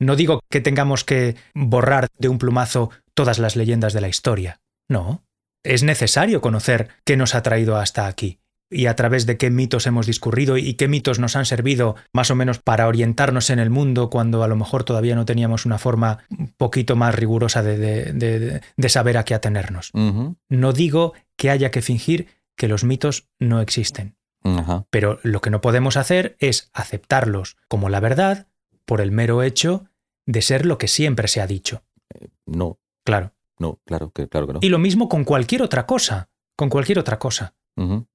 No 0.00 0.16
digo 0.16 0.40
que 0.50 0.60
tengamos 0.60 1.04
que 1.04 1.36
borrar 1.54 2.08
de 2.18 2.28
un 2.28 2.38
plumazo 2.38 2.90
todas 3.14 3.38
las 3.38 3.56
leyendas 3.56 3.92
de 3.92 4.00
la 4.00 4.08
historia. 4.08 4.60
No. 4.88 5.24
Es 5.64 5.82
necesario 5.82 6.40
conocer 6.40 6.88
qué 7.04 7.16
nos 7.16 7.34
ha 7.34 7.42
traído 7.42 7.76
hasta 7.76 8.06
aquí 8.06 8.38
y 8.70 8.86
a 8.86 8.94
través 8.96 9.24
de 9.26 9.36
qué 9.38 9.50
mitos 9.50 9.86
hemos 9.86 10.06
discurrido 10.06 10.56
y 10.58 10.74
qué 10.74 10.88
mitos 10.88 11.18
nos 11.18 11.36
han 11.36 11.46
servido 11.46 11.96
más 12.12 12.30
o 12.30 12.34
menos 12.34 12.58
para 12.58 12.86
orientarnos 12.86 13.48
en 13.50 13.58
el 13.58 13.70
mundo 13.70 14.10
cuando 14.10 14.42
a 14.42 14.48
lo 14.48 14.56
mejor 14.56 14.84
todavía 14.84 15.14
no 15.16 15.24
teníamos 15.24 15.64
una 15.66 15.78
forma 15.78 16.18
un 16.30 16.52
poquito 16.56 16.94
más 16.96 17.14
rigurosa 17.14 17.62
de, 17.62 17.78
de- 17.78 18.12
de- 18.12 18.60
de 18.76 18.88
saber 18.88 19.16
a 19.16 19.24
qué 19.24 19.34
atenernos. 19.34 19.90
No 20.48 20.72
digo 20.72 21.14
que 21.36 21.50
haya 21.50 21.70
que 21.70 21.80
fingir 21.82 22.28
que 22.56 22.68
los 22.68 22.84
mitos 22.84 23.28
no 23.38 23.60
existen, 23.60 24.16
pero 24.90 25.18
lo 25.22 25.40
que 25.40 25.50
no 25.50 25.60
podemos 25.60 25.96
hacer 25.96 26.36
es 26.38 26.70
aceptarlos 26.74 27.56
como 27.68 27.88
la 27.88 28.00
verdad 28.00 28.48
por 28.84 29.00
el 29.00 29.12
mero 29.12 29.42
hecho 29.42 29.86
de 30.26 30.42
ser 30.42 30.66
lo 30.66 30.76
que 30.78 30.88
siempre 30.88 31.28
se 31.28 31.40
ha 31.40 31.46
dicho. 31.46 31.84
No, 32.46 32.78
Claro. 33.04 33.32
no, 33.58 33.80
claro 33.86 34.10
que, 34.10 34.28
claro 34.28 34.46
que 34.46 34.52
no. 34.54 34.58
Y 34.62 34.68
lo 34.68 34.78
mismo 34.78 35.08
con 35.08 35.24
cualquier 35.24 35.62
otra 35.62 35.86
cosa, 35.86 36.28
con 36.56 36.68
cualquier 36.68 36.98
otra 36.98 37.18
cosa. 37.18 37.54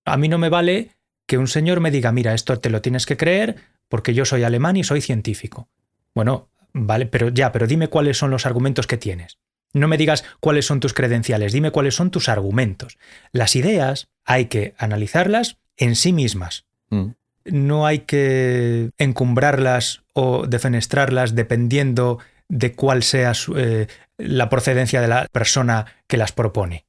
A 0.05 0.17
mí 0.17 0.27
no 0.27 0.37
me 0.37 0.49
vale 0.49 0.89
que 1.25 1.37
un 1.37 1.47
señor 1.47 1.79
me 1.79 1.91
diga, 1.91 2.11
mira, 2.11 2.33
esto 2.33 2.59
te 2.59 2.69
lo 2.69 2.81
tienes 2.81 3.05
que 3.05 3.17
creer 3.17 3.55
porque 3.87 4.13
yo 4.13 4.25
soy 4.25 4.43
alemán 4.43 4.75
y 4.77 4.83
soy 4.83 5.01
científico. 5.01 5.69
Bueno, 6.13 6.49
vale, 6.73 7.05
pero 7.05 7.29
ya, 7.29 7.51
pero 7.51 7.67
dime 7.67 7.87
cuáles 7.87 8.17
son 8.17 8.29
los 8.31 8.45
argumentos 8.45 8.87
que 8.87 8.97
tienes. 8.97 9.37
No 9.73 9.87
me 9.87 9.97
digas 9.97 10.23
cuáles 10.39 10.65
son 10.65 10.79
tus 10.79 10.93
credenciales, 10.93 11.53
dime 11.53 11.71
cuáles 11.71 11.95
son 11.95 12.11
tus 12.11 12.29
argumentos. 12.29 12.97
Las 13.31 13.55
ideas 13.55 14.09
hay 14.25 14.45
que 14.45 14.75
analizarlas 14.77 15.57
en 15.77 15.95
sí 15.95 16.13
mismas. 16.13 16.65
mm, 16.89 17.07
No 17.45 17.85
hay 17.87 17.99
que 17.99 18.91
encumbrarlas 18.97 20.03
o 20.13 20.45
defenestrarlas 20.47 21.35
dependiendo 21.35 22.19
de 22.49 22.73
cuál 22.73 23.03
sea 23.03 23.33
su- 23.33 23.57
eh, 23.57 23.87
la 24.17 24.49
procedencia 24.49 25.01
de 25.01 25.07
la 25.07 25.27
persona 25.31 25.85
que 26.07 26.17
las 26.17 26.31
propone. 26.31 26.85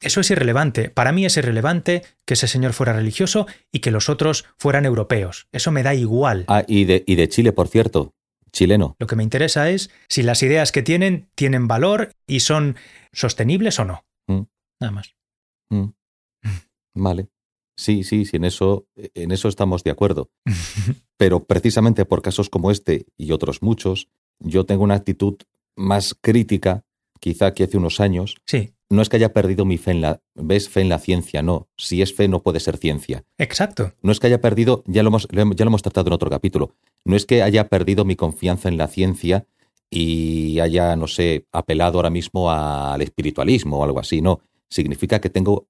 Eso 0.00 0.20
es 0.20 0.30
irrelevante. 0.30 0.90
Para 0.90 1.12
mí 1.12 1.24
es 1.24 1.36
irrelevante 1.36 2.02
que 2.24 2.34
ese 2.34 2.48
señor 2.48 2.72
fuera 2.72 2.92
religioso 2.92 3.46
y 3.70 3.78
que 3.78 3.92
los 3.92 4.08
otros 4.08 4.44
fueran 4.58 4.84
europeos. 4.84 5.46
Eso 5.52 5.70
me 5.70 5.82
da 5.82 5.94
igual. 5.94 6.44
Ah, 6.48 6.64
y 6.66 6.84
de, 6.84 7.04
y 7.06 7.14
de 7.14 7.28
Chile, 7.28 7.52
por 7.52 7.68
cierto, 7.68 8.12
chileno. 8.52 8.96
Lo 8.98 9.06
que 9.06 9.16
me 9.16 9.22
interesa 9.22 9.70
es 9.70 9.90
si 10.08 10.22
las 10.22 10.42
ideas 10.42 10.72
que 10.72 10.82
tienen 10.82 11.28
tienen 11.34 11.68
valor 11.68 12.10
y 12.26 12.40
son 12.40 12.76
sostenibles 13.12 13.78
o 13.78 13.84
no. 13.84 14.04
Mm. 14.26 14.42
Nada 14.80 14.92
más. 14.92 15.14
Mm. 15.70 15.86
Vale. 16.94 17.28
Sí, 17.76 18.04
sí, 18.04 18.24
sí, 18.24 18.38
en 18.38 18.44
eso, 18.44 18.88
en 18.96 19.30
eso 19.30 19.48
estamos 19.48 19.84
de 19.84 19.90
acuerdo. 19.90 20.30
Pero 21.18 21.44
precisamente 21.44 22.04
por 22.04 22.22
casos 22.22 22.48
como 22.48 22.70
este 22.70 23.06
y 23.16 23.32
otros 23.32 23.62
muchos, 23.62 24.08
yo 24.38 24.64
tengo 24.64 24.82
una 24.82 24.94
actitud 24.94 25.36
más 25.76 26.16
crítica, 26.18 26.84
quizá 27.20 27.54
que 27.54 27.64
hace 27.64 27.76
unos 27.76 28.00
años. 28.00 28.36
Sí, 28.46 28.72
No 28.88 29.02
es 29.02 29.08
que 29.08 29.16
haya 29.16 29.32
perdido 29.32 29.64
mi 29.64 29.78
fe 29.78 29.90
en 29.92 30.00
la, 30.00 30.20
ves 30.34 30.68
fe 30.68 30.80
en 30.80 30.88
la 30.88 30.98
ciencia, 30.98 31.42
no. 31.42 31.68
Si 31.76 32.02
es 32.02 32.14
fe 32.14 32.28
no 32.28 32.42
puede 32.42 32.60
ser 32.60 32.76
ciencia. 32.76 33.24
exacto. 33.38 33.92
No 34.02 34.12
es 34.12 34.20
que 34.20 34.28
haya 34.28 34.40
perdido, 34.40 34.82
ya 34.86 35.02
lo 35.02 35.08
hemos, 35.08 35.26
ya 35.28 35.44
lo 35.64 35.68
hemos 35.68 35.82
tratado 35.82 36.08
en 36.08 36.12
otro 36.14 36.30
capítulo, 36.30 36.74
no 37.04 37.16
es 37.16 37.26
que 37.26 37.42
haya 37.42 37.68
perdido 37.68 38.04
mi 38.04 38.16
confianza 38.16 38.68
en 38.68 38.76
la 38.76 38.86
ciencia 38.88 39.46
y 39.90 40.58
haya, 40.60 40.96
no 40.96 41.06
sé, 41.06 41.46
apelado 41.52 41.98
ahora 41.98 42.10
mismo 42.10 42.50
al 42.50 43.00
espiritualismo 43.02 43.78
o 43.78 43.84
algo 43.84 44.00
así, 44.00 44.20
no. 44.20 44.40
Significa 44.68 45.20
que 45.20 45.30
tengo... 45.30 45.66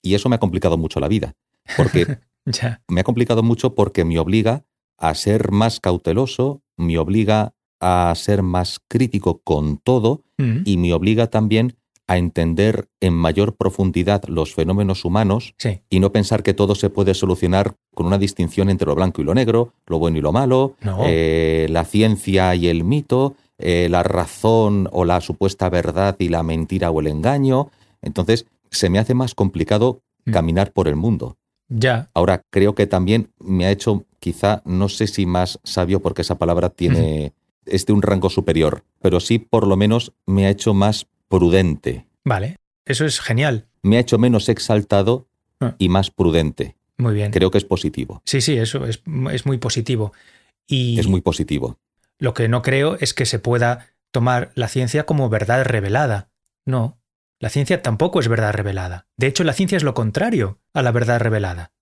Y 0.00 0.14
eso 0.14 0.28
me 0.28 0.36
ha 0.36 0.40
complicado 0.40 0.76
mucho 0.78 1.00
la 1.00 1.08
vida, 1.08 1.34
porque 1.76 2.06
Ya. 2.44 2.82
me 2.88 3.00
ha 3.00 3.04
complicado 3.04 3.42
mucho 3.44 3.74
porque 3.74 4.04
me 4.04 4.18
obliga 4.18 4.64
a 4.98 5.14
ser 5.14 5.52
más 5.52 5.78
cauteloso, 5.80 6.60
me 6.76 6.98
obliga 6.98 7.54
a 7.82 8.14
ser 8.16 8.42
más 8.42 8.80
crítico 8.88 9.40
con 9.44 9.76
todo 9.76 10.22
Mm. 10.38 10.62
y 10.64 10.76
me 10.78 10.94
obliga 10.94 11.26
también 11.28 11.76
a 12.08 12.16
entender 12.18 12.88
en 13.00 13.14
mayor 13.14 13.54
profundidad 13.56 14.24
los 14.26 14.54
fenómenos 14.54 15.04
humanos 15.04 15.54
Sí. 15.58 15.80
y 15.88 16.00
no 16.00 16.10
pensar 16.10 16.42
que 16.42 16.52
todo 16.54 16.74
se 16.74 16.90
puede 16.90 17.14
solucionar 17.14 17.74
con 17.94 18.06
una 18.06 18.18
distinción 18.18 18.68
entre 18.70 18.86
lo 18.88 18.94
blanco 18.94 19.20
y 19.22 19.24
lo 19.24 19.34
negro, 19.34 19.72
lo 19.86 19.98
bueno 19.98 20.18
y 20.18 20.20
lo 20.20 20.32
malo, 20.32 20.74
No. 20.82 20.98
eh, 21.06 21.66
la 21.70 21.84
ciencia 21.84 22.54
y 22.54 22.66
el 22.68 22.82
mito, 22.84 23.36
eh, 23.58 23.88
la 23.90 24.02
razón 24.02 24.88
o 24.92 25.04
la 25.04 25.20
supuesta 25.20 25.68
verdad 25.70 26.16
y 26.18 26.28
la 26.28 26.42
mentira 26.42 26.90
o 26.90 27.00
el 27.00 27.06
engaño. 27.06 27.70
Entonces, 28.02 28.46
se 28.70 28.90
me 28.90 28.98
hace 28.98 29.14
más 29.14 29.34
complicado 29.34 30.00
Mm. 30.24 30.32
caminar 30.32 30.72
por 30.72 30.88
el 30.88 30.96
mundo. 30.96 31.36
Ya. 31.68 32.10
Ahora, 32.14 32.42
creo 32.50 32.74
que 32.74 32.86
también 32.86 33.30
me 33.38 33.64
ha 33.66 33.70
hecho, 33.70 34.04
quizá, 34.18 34.60
no 34.64 34.88
sé 34.88 35.06
si 35.06 35.24
más 35.24 35.60
sabio, 35.62 36.00
porque 36.00 36.22
esa 36.22 36.36
palabra 36.36 36.68
tiene, 36.68 37.32
es 37.66 37.86
de 37.86 37.92
un 37.92 38.02
rango 38.02 38.30
superior, 38.30 38.84
pero 39.00 39.20
sí 39.20 39.38
por 39.38 39.66
lo 39.66 39.76
menos 39.76 40.12
me 40.26 40.46
ha 40.46 40.50
hecho 40.50 40.74
más 40.74 41.06
prudente, 41.28 42.06
Vale. 42.24 42.56
Eso 42.84 43.04
es 43.04 43.20
genial. 43.20 43.66
me 43.82 43.96
ha 43.96 44.00
hecho 44.00 44.18
menos 44.18 44.48
exaltado 44.48 45.28
Ah. 45.60 45.74
y 45.78 45.88
más 45.88 46.10
prudente. 46.10 46.76
Muy 46.98 47.14
bien. 47.14 47.30
Creo 47.30 47.50
que 47.52 47.58
es 47.58 47.64
positivo, 47.64 48.20
Sí, 48.24 48.40
sí, 48.40 48.56
eso 48.56 48.84
es, 48.86 49.02
es 49.32 49.46
muy 49.46 49.58
positivo. 49.58 50.12
Y 50.66 50.98
es 50.98 51.06
muy 51.06 51.20
positivo. 51.20 51.78
lo 52.18 52.34
que 52.34 52.48
no 52.48 52.62
creo 52.62 52.96
es 53.00 53.14
que 53.14 53.26
se 53.26 53.38
pueda 53.38 53.88
tomar 54.10 54.50
la 54.54 54.68
ciencia 54.68 55.04
como 55.06 55.28
verdad 55.28 55.64
revelada. 55.64 56.28
No. 56.66 56.98
La 57.40 57.48
ciencia 57.48 57.80
tampoco 57.82 58.20
es 58.20 58.28
verdad 58.28 58.52
revelada. 58.52 59.06
De 59.16 59.26
hecho, 59.26 59.42
la 59.44 59.52
ciencia 59.52 59.76
es 59.76 59.82
lo 59.84 59.94
contrario 59.94 60.58
a 60.74 60.82
la 60.82 60.92
verdad 60.92 61.18
revelada. 61.20 61.72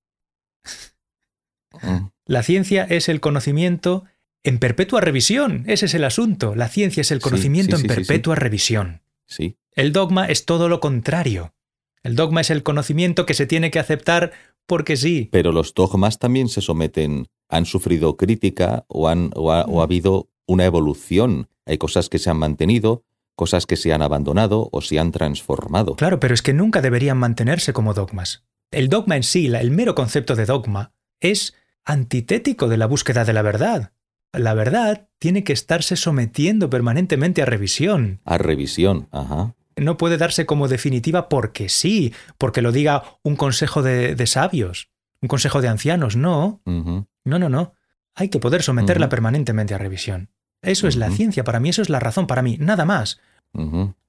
Mm, 1.82 2.06
La 2.26 2.42
ciencia 2.42 2.84
es 2.84 3.08
el 3.08 3.20
conocimiento 3.20 4.04
en 4.44 4.58
perpetua 4.58 5.00
revisión. 5.00 5.64
Ese 5.66 5.86
es 5.86 5.94
el 5.94 6.04
asunto. 6.04 6.54
La 6.54 6.68
ciencia 6.68 7.00
es 7.00 7.10
el 7.10 7.20
conocimiento 7.20 7.76
sí, 7.76 7.84
en 7.84 7.90
sí, 7.90 7.94
perpetua 7.96 8.34
revisión. 8.34 9.02
Sí, 9.26 9.56
El 9.74 9.92
dogma 9.92 10.26
es 10.26 10.44
todo 10.44 10.68
lo 10.68 10.80
contrario. 10.80 11.54
El 12.02 12.16
dogma 12.16 12.40
es 12.40 12.50
el 12.50 12.62
conocimiento 12.62 13.26
que 13.26 13.34
se 13.34 13.46
tiene 13.46 13.70
que 13.70 13.78
aceptar 13.78 14.32
porque 14.66 14.96
sí. 14.96 15.28
pero 15.32 15.52
los 15.52 15.74
dogmas 15.74 16.18
también 16.18 16.48
se 16.48 16.60
someten, 16.60 17.26
han 17.48 17.66
sufrido 17.66 18.16
crítica 18.16 18.84
o, 18.88 19.08
han, 19.08 19.30
o, 19.34 19.52
ha, 19.52 19.64
o 19.64 19.80
ha 19.80 19.84
habido 19.84 20.30
una 20.46 20.64
evolución. 20.64 21.48
Hay 21.66 21.78
cosas 21.78 22.08
que 22.08 22.18
se 22.18 22.30
han 22.30 22.38
mantenido, 22.38 23.04
cosas 23.36 23.66
que 23.66 23.76
se 23.76 23.92
han 23.92 24.02
abandonado 24.02 24.68
o 24.72 24.80
se 24.80 24.98
han 24.98 25.12
transformado. 25.12 25.96
Claro, 25.96 26.20
pero 26.20 26.34
es 26.34 26.42
que 26.42 26.52
nunca 26.52 26.80
deberían 26.80 27.18
mantenerse 27.18 27.72
como 27.72 27.94
dogmas. 27.94 28.44
El 28.70 28.88
dogma 28.88 29.16
en 29.16 29.22
sí, 29.22 29.46
el 29.46 29.70
mero 29.70 29.94
concepto 29.94 30.36
de 30.36 30.46
dogma, 30.46 30.92
es 31.20 31.54
antitético 31.84 32.68
de 32.68 32.76
la 32.76 32.86
búsqueda 32.86 33.24
de 33.24 33.32
la 33.32 33.42
verdad. 33.42 33.92
La 34.32 34.54
verdad 34.54 35.08
tiene 35.18 35.44
que 35.44 35.52
estarse 35.52 35.96
sometiendo 35.96 36.70
permanentemente 36.70 37.42
a 37.42 37.46
revisión. 37.46 38.20
A 38.24 38.38
revisión, 38.38 39.08
ajá. 39.10 39.54
No 39.76 39.96
puede 39.96 40.18
darse 40.18 40.46
como 40.46 40.68
definitiva 40.68 41.28
porque 41.28 41.68
sí, 41.68 42.12
porque 42.38 42.62
lo 42.62 42.72
diga 42.72 43.02
un 43.22 43.36
consejo 43.36 43.82
de, 43.82 44.14
de 44.14 44.26
sabios, 44.26 44.90
un 45.20 45.28
consejo 45.28 45.60
de 45.60 45.68
ancianos. 45.68 46.16
No, 46.16 46.62
no, 46.64 47.06
no, 47.38 47.48
no. 47.48 47.74
Hay 48.14 48.28
que 48.28 48.40
poder 48.40 48.62
someterla 48.62 49.08
permanentemente 49.08 49.74
a 49.74 49.78
revisión. 49.78 50.30
Eso 50.62 50.88
es 50.88 50.96
la 50.96 51.10
ciencia 51.10 51.44
para 51.44 51.60
mí, 51.60 51.70
eso 51.70 51.82
es 51.82 51.88
la 51.88 52.00
razón 52.00 52.26
para 52.26 52.42
mí, 52.42 52.56
nada 52.60 52.84
más. 52.84 53.20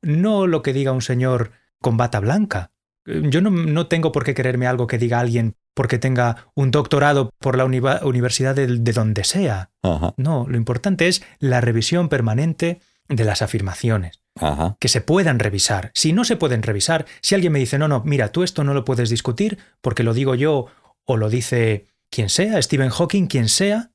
No 0.02 0.48
lo 0.48 0.62
que 0.62 0.74
diga 0.74 0.92
un 0.92 1.02
señor 1.02 1.52
con 1.80 1.98
bata 1.98 2.20
blanca. 2.20 2.71
Eh, 3.06 3.24
Yo 3.26 3.42
no, 3.42 3.50
no 3.50 3.88
tengo 3.88 4.12
por 4.12 4.24
qué 4.24 4.34
creerme 4.34 4.68
algo 4.68 4.88
que 4.88 4.98
diga 4.98 5.20
alguien 5.20 5.56
porque 5.74 5.98
tenga 5.98 6.48
un 6.54 6.72
doctorado 6.72 7.32
por 7.40 7.58
la 7.58 7.66
universidad 7.66 8.56
de, 8.56 8.68
de 8.68 8.94
donde 8.94 9.24
sea. 9.24 9.72
Ajá, 9.82 10.14
No, 10.18 10.46
lo 10.48 10.58
importante 10.58 11.08
es 11.08 11.24
la 11.40 11.62
revisión 11.62 12.10
permanente 12.10 12.82
de 13.08 13.24
las 13.24 13.42
afirmaciones, 13.42 14.22
ajá. 14.40 14.78
que 14.80 14.88
se 14.88 15.02
puedan 15.02 15.40
revisar. 15.40 15.92
Si 15.94 16.14
no 16.14 16.24
se 16.24 16.36
pueden 16.36 16.62
revisar, 16.64 17.06
si 17.22 17.36
alguien 17.36 17.54
me 17.54 17.60
dice, 17.60 17.78
no, 17.78 17.88
no, 17.88 18.04
mira, 18.06 18.32
tú 18.32 18.44
esto 18.44 18.64
no 18.64 18.74
lo 18.74 18.86
puedes 18.86 19.10
discutir 19.10 19.58
porque 19.82 20.04
lo 20.04 20.14
digo 20.14 20.36
yo 20.36 20.68
o 21.06 21.18
lo 21.18 21.30
dice 21.30 21.88
quien 22.10 22.30
sea, 22.30 22.62
Stephen 22.62 22.90
Hawking, 22.90 23.28
quien 23.28 23.48
sea, 23.50 23.92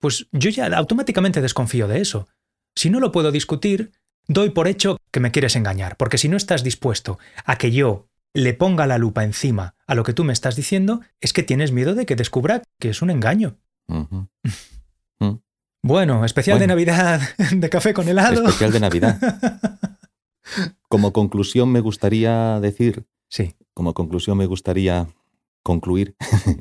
pues 0.00 0.28
yo 0.32 0.50
ya 0.50 0.66
automáticamente 0.66 1.40
desconfío 1.40 1.88
de 1.88 2.00
eso. 2.00 2.28
Si 2.76 2.90
no 2.90 3.00
lo 3.00 3.10
puedo 3.12 3.30
discutir, 3.32 3.92
doy 4.28 4.50
por 4.50 4.68
hecho 4.68 4.98
que 5.10 5.20
me 5.20 5.30
quieres 5.32 5.56
engañar, 5.56 5.96
porque 5.96 6.18
si 6.18 6.28
no 6.28 6.36
estás 6.36 6.62
dispuesto 6.64 7.18
a 7.44 7.56
que 7.56 7.70
yo 7.72 8.08
le 8.34 8.54
ponga 8.54 8.86
la 8.86 8.98
lupa 8.98 9.24
encima 9.24 9.74
a 9.86 9.94
lo 9.94 10.04
que 10.04 10.12
tú 10.12 10.24
me 10.24 10.32
estás 10.32 10.56
diciendo, 10.56 11.00
es 11.20 11.32
que 11.32 11.42
tienes 11.42 11.72
miedo 11.72 11.94
de 11.94 12.06
que 12.06 12.16
descubra 12.16 12.62
que 12.78 12.90
es 12.90 13.02
un 13.02 13.10
engaño. 13.10 13.56
Ujú. 13.88 14.28
Bueno, 15.84 16.24
especial 16.24 16.60
de. 16.60 16.68
Navidad 16.68 17.20
de 17.56 17.68
café 17.68 17.92
con 17.92 18.08
helado. 18.08 18.44
Especial 18.44 18.70
de 18.70 18.78
Navidad. 18.78 19.18
Como 20.88 21.12
conclusión 21.12 21.72
me 21.72 21.80
gustaría 21.80 22.60
decir, 22.60 23.04
Sí, 23.32 23.54
como 23.72 23.94
conclusión 23.94 24.36
me 24.36 24.44
gustaría 24.44 25.08
concluir, 25.62 26.14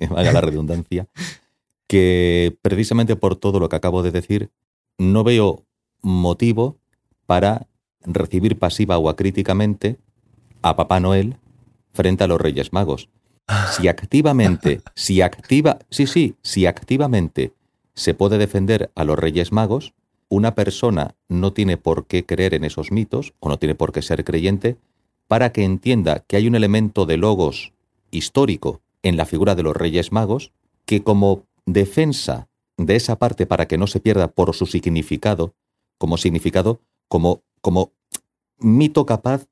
valga 0.09 0.31
la 0.31 0.39
redundancia, 0.39 1.09
que 1.85 2.57
precisamente 2.61 3.17
por 3.17 3.35
todo 3.35 3.59
lo 3.59 3.67
que 3.67 3.75
acabo 3.75 4.03
de 4.03 4.11
decir, 4.11 4.51
no 4.97 5.25
veo 5.25 5.65
motivo 6.01 6.79
para 7.25 7.67
recibir 8.05 8.57
pasiva 8.57 8.97
o 8.97 9.09
acríticamente 9.09 9.99
a 10.61 10.77
Papá 10.77 11.01
Noel 11.01 11.35
frente 11.93 12.23
a 12.23 12.27
los 12.27 12.39
Reyes 12.39 12.73
Magos. 12.73 13.09
Si 13.75 13.87
activamente, 13.87 14.81
si 14.95 15.21
activa, 15.21 15.79
sí, 15.89 16.07
sí, 16.07 16.35
si 16.41 16.65
activamente 16.65 17.53
se 17.93 18.13
puede 18.13 18.37
defender 18.37 18.91
a 18.95 19.03
los 19.03 19.19
Reyes 19.19 19.51
Magos, 19.51 19.93
una 20.29 20.55
persona 20.55 21.15
no 21.27 21.51
tiene 21.51 21.77
por 21.77 22.07
qué 22.07 22.25
creer 22.25 22.53
en 22.53 22.63
esos 22.63 22.91
mitos 22.91 23.33
o 23.39 23.49
no 23.49 23.59
tiene 23.59 23.75
por 23.75 23.91
qué 23.91 24.01
ser 24.01 24.23
creyente 24.23 24.77
para 25.27 25.51
que 25.51 25.63
entienda 25.63 26.23
que 26.27 26.37
hay 26.37 26.47
un 26.47 26.55
elemento 26.55 27.05
de 27.05 27.17
logos 27.17 27.73
histórico 28.11 28.81
en 29.03 29.17
la 29.17 29.25
figura 29.25 29.55
de 29.55 29.63
los 29.63 29.75
Reyes 29.75 30.11
Magos 30.11 30.53
que 30.85 31.03
como 31.03 31.45
defensa 31.65 32.47
de 32.77 32.95
esa 32.95 33.17
parte 33.17 33.45
para 33.45 33.67
que 33.67 33.77
no 33.77 33.87
se 33.87 33.99
pierda 33.99 34.29
por 34.29 34.55
su 34.55 34.65
significado, 34.65 35.53
como 35.97 36.17
significado, 36.17 36.81
como, 37.07 37.43
como 37.61 37.91
mito 38.57 39.05
capaz 39.05 39.47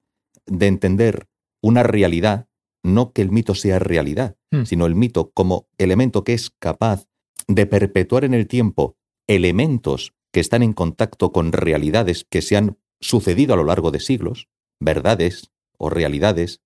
de 0.46 0.68
entender 0.68 1.28
una 1.62 1.84
realidad, 1.84 2.48
no 2.84 3.12
que 3.12 3.22
el 3.22 3.32
mito 3.32 3.56
sea 3.56 3.80
realidad, 3.80 4.36
Hmm. 4.52 4.64
sino 4.64 4.86
el 4.88 4.96
mito 4.96 5.32
como 5.32 5.68
elemento 5.78 6.24
que 6.24 6.34
es 6.34 6.50
capaz 6.60 7.06
de 7.48 7.66
perpetuar 7.68 8.24
en 8.24 8.34
el 8.34 8.48
tiempo 8.48 8.96
elementos 9.28 10.14
que 10.34 10.40
están 10.40 10.64
en 10.64 10.74
contacto 10.74 11.32
con 11.32 11.52
realidades 11.52 12.26
que 12.30 12.42
se 12.42 12.58
han 12.58 12.78
sucedido 13.00 13.54
a 13.54 13.58
lo 13.58 13.64
largo 13.64 13.92
de 13.92 14.00
siglos, 14.00 14.48
verdades 14.80 15.52
o 15.78 15.90
realidades, 15.90 16.62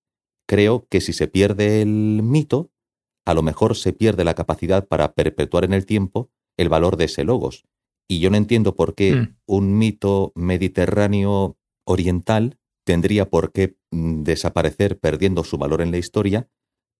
creo 0.48 0.86
que 0.90 1.00
si 1.00 1.12
se 1.12 1.28
pierde 1.28 1.82
el 1.82 2.20
mito, 2.22 2.70
a 3.26 3.34
lo 3.34 3.42
mejor 3.42 3.76
se 3.76 3.92
pierde 3.92 4.24
la 4.24 4.34
capacidad 4.34 4.86
para 4.86 5.12
perpetuar 5.14 5.64
en 5.64 5.72
el 5.72 5.86
tiempo 5.86 6.30
el 6.58 6.68
valor 6.68 6.96
de 6.96 7.04
ese 7.06 7.24
logos. 7.24 7.64
Y 8.08 8.18
yo 8.20 8.30
no 8.30 8.36
entiendo 8.36 8.76
por 8.76 8.94
qué 8.94 9.14
Mm. 9.14 9.36
un 9.46 9.78
mito 9.78 10.32
mediterráneo 10.34 11.56
oriental 11.86 12.58
tendría 12.84 13.28
por 13.28 13.52
qué 13.52 13.76
mm, 13.90 14.22
desaparecer 14.22 14.98
perdiendo 14.98 15.44
su 15.44 15.58
valor 15.58 15.80
en 15.82 15.90
la 15.90 15.98
historia 15.98 16.48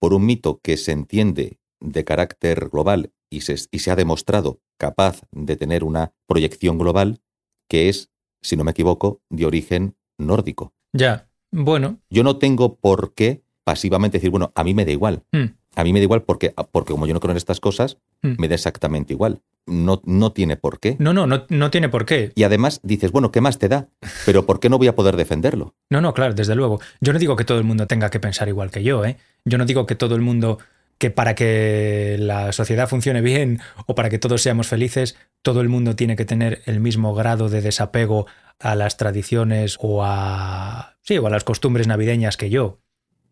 por 0.01 0.15
un 0.15 0.27
mito 0.27 0.61
que 0.63 0.77
se 0.77 0.93
entiende 0.93 1.59
de 1.81 2.05
carácter 2.05 2.69
global 2.71 3.13
y 3.31 3.43
se, 3.43 3.57
y 3.71 3.79
se 3.81 3.91
ha 3.91 3.97
demostrado 3.97 4.61
capaz 4.79 5.23
de 5.33 5.57
tener 5.57 5.85
una 5.85 6.13
proyección 6.27 6.79
global 6.79 7.21
que 7.69 7.89
es, 7.89 8.11
si 8.43 8.57
no 8.57 8.65
me 8.65 8.71
equivoco, 8.73 9.23
de 9.31 9.47
origen 9.47 9.97
nórdico. 10.19 10.73
ya. 10.93 11.29
Bueno, 11.57 12.01
Yo 12.11 12.25
no 12.25 12.39
tengo 12.39 12.77
por 12.77 13.15
qué 13.15 13.45
pasivamente 13.63 14.19
decir, 14.19 14.31
bueno, 14.31 14.51
a 14.57 14.65
mí 14.65 14.75
me 14.75 14.85
da 14.85 14.91
igual. 14.91 15.23
mm, 15.33 15.45
A 15.77 15.85
mí 15.85 15.93
me 15.93 16.01
da 16.01 16.05
igual 16.05 16.23
porque, 16.25 16.53
porque 16.73 16.93
como 16.93 17.07
yo 17.07 17.15
no 17.15 17.21
creo 17.21 17.31
en 17.31 17.37
estas 17.37 17.61
cosas, 17.61 17.97
Mm. 18.23 18.35
me 18.39 18.49
da 18.49 18.55
exactamente 18.57 19.13
igual. 19.13 19.41
No, 19.67 20.03
no 20.05 20.33
tiene 20.33 20.57
por 20.57 20.79
qué. 20.79 20.97
no, 20.99 21.13
no, 21.15 21.27
no, 21.27 21.47
no 21.49 21.71
tiene 21.71 21.89
por 21.89 22.05
qué. 22.05 22.33
Y 22.35 22.43
además 22.43 22.81
dices, 22.83 23.13
bueno, 23.13 23.33
¿qué 23.33 23.41
más 23.41 23.59
te 23.59 23.69
da? 23.69 23.89
Pero 24.27 24.45
¿por 24.45 24.61
qué 24.61 24.69
no 24.69 24.77
voy 24.79 24.89
a 24.89 24.95
poder 24.95 25.17
defenderlo? 25.17 25.75
No, 25.91 26.01
no, 26.03 26.13
claro, 26.13 26.35
desde 26.35 26.55
luego. 26.55 26.81
Yo 27.01 27.13
no 27.15 27.19
digo 27.19 27.35
que 27.37 27.45
todo 27.45 27.59
el 27.59 27.65
mundo 27.65 27.87
tenga 27.87 28.11
que 28.11 28.21
pensar 28.21 28.49
igual 28.49 28.71
que 28.71 28.83
yo, 28.83 29.05
¿eh? 29.05 29.17
Yo 29.45 29.57
no 29.57 29.65
digo 29.65 29.87
que 29.87 29.95
todo 29.95 30.15
el 30.17 30.21
mundo, 30.21 30.59
que 30.99 31.11
para 31.11 31.35
que 31.35 32.17
la 32.19 32.53
sociedad 32.53 32.89
funcione 32.89 33.23
bien 33.23 33.61
o 33.87 33.95
para 33.95 34.11
que 34.11 34.19
todos 34.19 34.43
seamos 34.43 34.69
felices, 34.69 35.17
todo 35.43 35.61
el 35.63 35.69
mundo 35.71 35.97
tiene 35.97 36.17
que 36.17 36.25
tener 36.27 36.61
el 36.67 36.81
mismo 36.81 37.15
grado 37.15 37.49
de 37.49 37.63
desapego 37.63 38.27
a 38.61 38.75
las 38.75 38.97
tradiciones 38.99 39.79
o 39.81 40.05
a. 40.05 40.97
sí, 41.03 41.17
o 41.19 41.27
a 41.27 41.31
las 41.31 41.45
costumbres 41.45 41.87
navideñas 41.87 42.37
que 42.37 42.51
yo. 42.51 42.81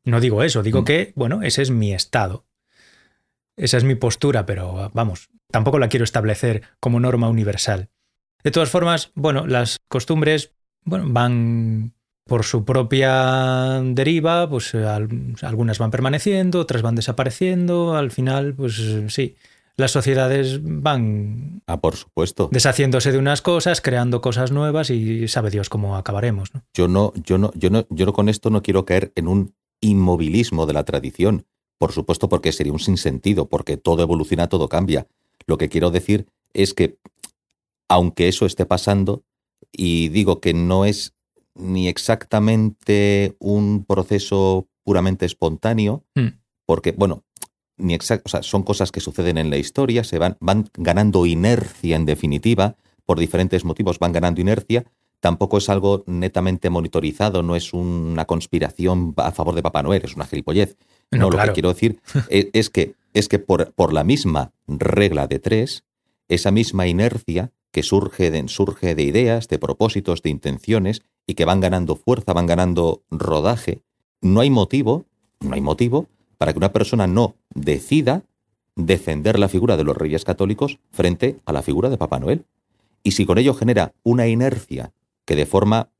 No 0.04 0.18
digo 0.20 0.42
eso, 0.42 0.62
digo 0.62 0.80
Mm. 0.82 0.84
que, 0.84 1.12
bueno, 1.14 1.42
ese 1.42 1.62
es 1.62 1.70
mi 1.70 1.92
estado. 1.92 2.46
Esa 3.56 3.76
es 3.76 3.84
mi 3.84 3.94
postura, 3.94 4.46
pero 4.46 4.90
vamos, 4.94 5.28
tampoco 5.50 5.78
la 5.78 5.88
quiero 5.88 6.04
establecer 6.04 6.62
como 6.80 7.00
norma 7.00 7.28
universal. 7.28 7.88
De 8.42 8.50
todas 8.50 8.70
formas, 8.70 9.12
bueno, 9.14 9.46
las 9.46 9.78
costumbres 9.88 10.52
bueno, 10.84 11.06
van 11.10 11.92
por 12.26 12.44
su 12.44 12.64
propia 12.64 13.80
deriva, 13.84 14.48
pues 14.48 14.74
al- 14.74 15.34
algunas 15.42 15.78
van 15.78 15.90
permaneciendo, 15.90 16.60
otras 16.60 16.82
van 16.82 16.94
desapareciendo, 16.94 17.94
al 17.94 18.10
final, 18.10 18.54
pues 18.54 18.80
sí, 19.08 19.36
las 19.76 19.90
sociedades 19.90 20.60
van 20.62 21.62
Ah, 21.66 21.80
por 21.80 21.96
supuesto. 21.96 22.48
deshaciéndose 22.52 23.12
de 23.12 23.18
unas 23.18 23.42
cosas, 23.42 23.80
creando 23.80 24.20
cosas 24.20 24.50
nuevas 24.50 24.90
y 24.90 25.28
sabe 25.28 25.50
Dios 25.50 25.68
cómo 25.68 25.96
acabaremos, 25.96 26.54
¿no? 26.54 26.62
Yo 26.74 26.88
no, 26.88 27.12
yo 27.24 27.38
no, 27.38 27.52
yo 27.54 27.70
no, 27.70 27.86
yo 27.90 28.06
no 28.06 28.12
con 28.12 28.28
esto 28.28 28.50
no 28.50 28.62
quiero 28.62 28.84
caer 28.84 29.12
en 29.14 29.28
un 29.28 29.54
inmovilismo 29.80 30.66
de 30.66 30.72
la 30.72 30.84
tradición. 30.84 31.46
Por 31.82 31.90
supuesto, 31.90 32.28
porque 32.28 32.52
sería 32.52 32.72
un 32.72 32.78
sinsentido, 32.78 33.48
porque 33.48 33.76
todo 33.76 34.04
evoluciona, 34.04 34.48
todo 34.48 34.68
cambia. 34.68 35.08
Lo 35.48 35.58
que 35.58 35.68
quiero 35.68 35.90
decir 35.90 36.28
es 36.52 36.74
que, 36.74 36.96
aunque 37.88 38.28
eso 38.28 38.46
esté 38.46 38.66
pasando, 38.66 39.24
y 39.72 40.08
digo 40.10 40.40
que 40.40 40.54
no 40.54 40.84
es 40.84 41.12
ni 41.56 41.88
exactamente 41.88 43.34
un 43.40 43.84
proceso 43.84 44.68
puramente 44.84 45.26
espontáneo, 45.26 46.04
Hmm. 46.14 46.38
porque, 46.66 46.92
bueno, 46.92 47.24
ni 47.78 47.94
exact, 47.94 48.26
o 48.26 48.28
sea, 48.28 48.44
son 48.44 48.62
cosas 48.62 48.92
que 48.92 49.00
suceden 49.00 49.36
en 49.36 49.50
la 49.50 49.56
historia, 49.56 50.04
se 50.04 50.18
van, 50.18 50.36
van 50.38 50.70
ganando 50.74 51.26
inercia 51.26 51.96
en 51.96 52.06
definitiva, 52.06 52.76
por 53.04 53.18
diferentes 53.18 53.64
motivos 53.64 53.98
van 53.98 54.12
ganando 54.12 54.40
inercia, 54.40 54.84
tampoco 55.18 55.58
es 55.58 55.68
algo 55.68 56.04
netamente 56.06 56.70
monitorizado, 56.70 57.42
no 57.42 57.56
es 57.56 57.72
una 57.72 58.24
conspiración 58.24 59.14
a 59.16 59.32
favor 59.32 59.56
de 59.56 59.62
Papá 59.62 59.82
Noel, 59.82 60.02
es 60.04 60.14
una 60.14 60.26
gilipollez. 60.26 60.76
No, 61.12 61.18
No, 61.18 61.30
lo 61.30 61.42
que 61.42 61.52
quiero 61.52 61.68
decir 61.68 62.00
es, 62.28 62.48
es 62.52 62.70
que, 62.70 62.94
es 63.12 63.28
que 63.28 63.38
por, 63.38 63.72
por 63.72 63.92
la 63.92 64.02
misma 64.02 64.52
regla 64.66 65.26
de 65.26 65.38
tres, 65.38 65.84
esa 66.28 66.50
misma 66.50 66.86
inercia 66.86 67.52
que 67.70 67.82
surge 67.82 68.30
de, 68.30 68.46
surge 68.48 68.94
de 68.94 69.02
ideas, 69.02 69.48
de 69.48 69.58
propósitos, 69.58 70.22
de 70.22 70.30
intenciones 70.30 71.02
y 71.26 71.34
que 71.34 71.44
van 71.44 71.60
ganando 71.60 71.96
fuerza, 71.96 72.32
van 72.32 72.46
ganando 72.46 73.02
rodaje, 73.10 73.82
no 74.20 74.40
hay 74.40 74.50
motivo, 74.50 75.06
no 75.40 75.54
hay 75.54 75.60
motivo 75.60 76.08
para 76.38 76.52
que 76.52 76.58
una 76.58 76.72
persona 76.72 77.06
no 77.06 77.34
decida 77.54 78.24
defender 78.76 79.38
la 79.38 79.48
figura 79.48 79.76
de 79.76 79.84
los 79.84 79.96
reyes 79.96 80.24
católicos 80.24 80.78
frente 80.90 81.38
a 81.44 81.52
la 81.52 81.62
figura 81.62 81.90
de 81.90 81.98
Papá 81.98 82.18
Noel. 82.18 82.46
Y 83.02 83.12
si 83.12 83.26
con 83.26 83.38
ello 83.38 83.54
genera 83.54 83.92
una 84.02 84.26
inercia 84.28 84.92
que 85.24 85.36
de 85.36 85.46
forma, 85.46 85.90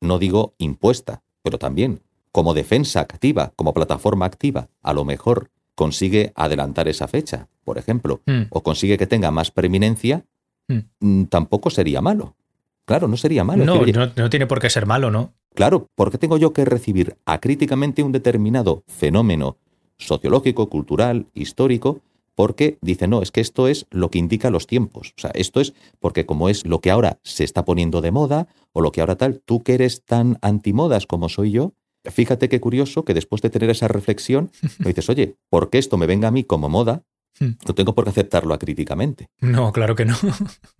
no 0.00 0.18
digo 0.18 0.54
impuesta, 0.58 1.22
pero 1.42 1.58
también 1.58 2.00
como 2.32 2.54
defensa 2.54 3.00
activa, 3.00 3.52
como 3.56 3.74
plataforma 3.74 4.26
activa, 4.26 4.68
a 4.82 4.92
lo 4.92 5.04
mejor 5.04 5.50
consigue 5.74 6.32
adelantar 6.34 6.88
esa 6.88 7.08
fecha, 7.08 7.48
por 7.64 7.78
ejemplo, 7.78 8.20
Mm. 8.26 8.42
o 8.50 8.62
consigue 8.62 8.98
que 8.98 9.06
tenga 9.06 9.30
más 9.30 9.50
preeminencia, 9.50 10.24
Mm. 10.68 10.78
mm, 11.00 11.24
tampoco 11.26 11.70
sería 11.70 12.00
malo. 12.00 12.36
Claro, 12.84 13.08
no 13.08 13.16
sería 13.16 13.44
malo. 13.44 13.64
No, 13.64 13.84
no, 13.86 14.10
no 14.16 14.30
tiene 14.30 14.46
por 14.46 14.60
qué 14.60 14.68
ser 14.70 14.86
malo, 14.86 15.10
¿no? 15.10 15.32
Claro, 15.54 15.88
¿por 15.94 16.10
qué 16.10 16.18
tengo 16.18 16.36
yo 16.38 16.52
que 16.52 16.64
recibir 16.64 17.16
acríticamente 17.24 18.02
un 18.02 18.12
determinado 18.12 18.82
fenómeno 18.86 19.56
sociológico, 19.98 20.68
cultural, 20.68 21.26
histórico? 21.34 22.00
Porque 22.34 22.78
dice, 22.80 23.06
no, 23.06 23.20
es 23.22 23.32
que 23.32 23.40
esto 23.40 23.68
es 23.68 23.86
lo 23.90 24.10
que 24.10 24.18
indica 24.18 24.50
los 24.50 24.66
tiempos. 24.66 25.12
O 25.16 25.20
sea, 25.20 25.30
esto 25.34 25.60
es 25.60 25.74
porque 25.98 26.24
como 26.24 26.48
es 26.48 26.64
lo 26.64 26.80
que 26.80 26.90
ahora 26.90 27.18
se 27.22 27.44
está 27.44 27.64
poniendo 27.64 28.00
de 28.00 28.12
moda 28.12 28.48
o 28.72 28.80
lo 28.80 28.92
que 28.92 29.00
ahora 29.00 29.16
tal, 29.16 29.40
tú 29.44 29.62
que 29.62 29.74
eres 29.74 30.04
tan 30.04 30.38
antimodas 30.40 31.06
como 31.06 31.28
soy 31.28 31.50
yo, 31.50 31.72
fíjate 32.04 32.48
qué 32.48 32.60
curioso 32.60 33.04
que 33.04 33.14
después 33.14 33.42
de 33.42 33.50
tener 33.50 33.70
esa 33.70 33.88
reflexión, 33.88 34.50
me 34.78 34.86
dices, 34.86 35.08
oye, 35.08 35.36
¿por 35.48 35.70
qué 35.70 35.78
esto 35.78 35.96
me 35.96 36.06
venga 36.06 36.28
a 36.28 36.30
mí 36.30 36.44
como 36.44 36.68
moda? 36.68 37.04
Hmm. 37.38 37.52
No 37.66 37.74
tengo 37.74 37.94
por 37.94 38.04
qué 38.04 38.10
aceptarlo 38.10 38.54
acríticamente. 38.54 39.28
No, 39.40 39.72
claro 39.72 39.94
que 39.94 40.04
no. 40.04 40.16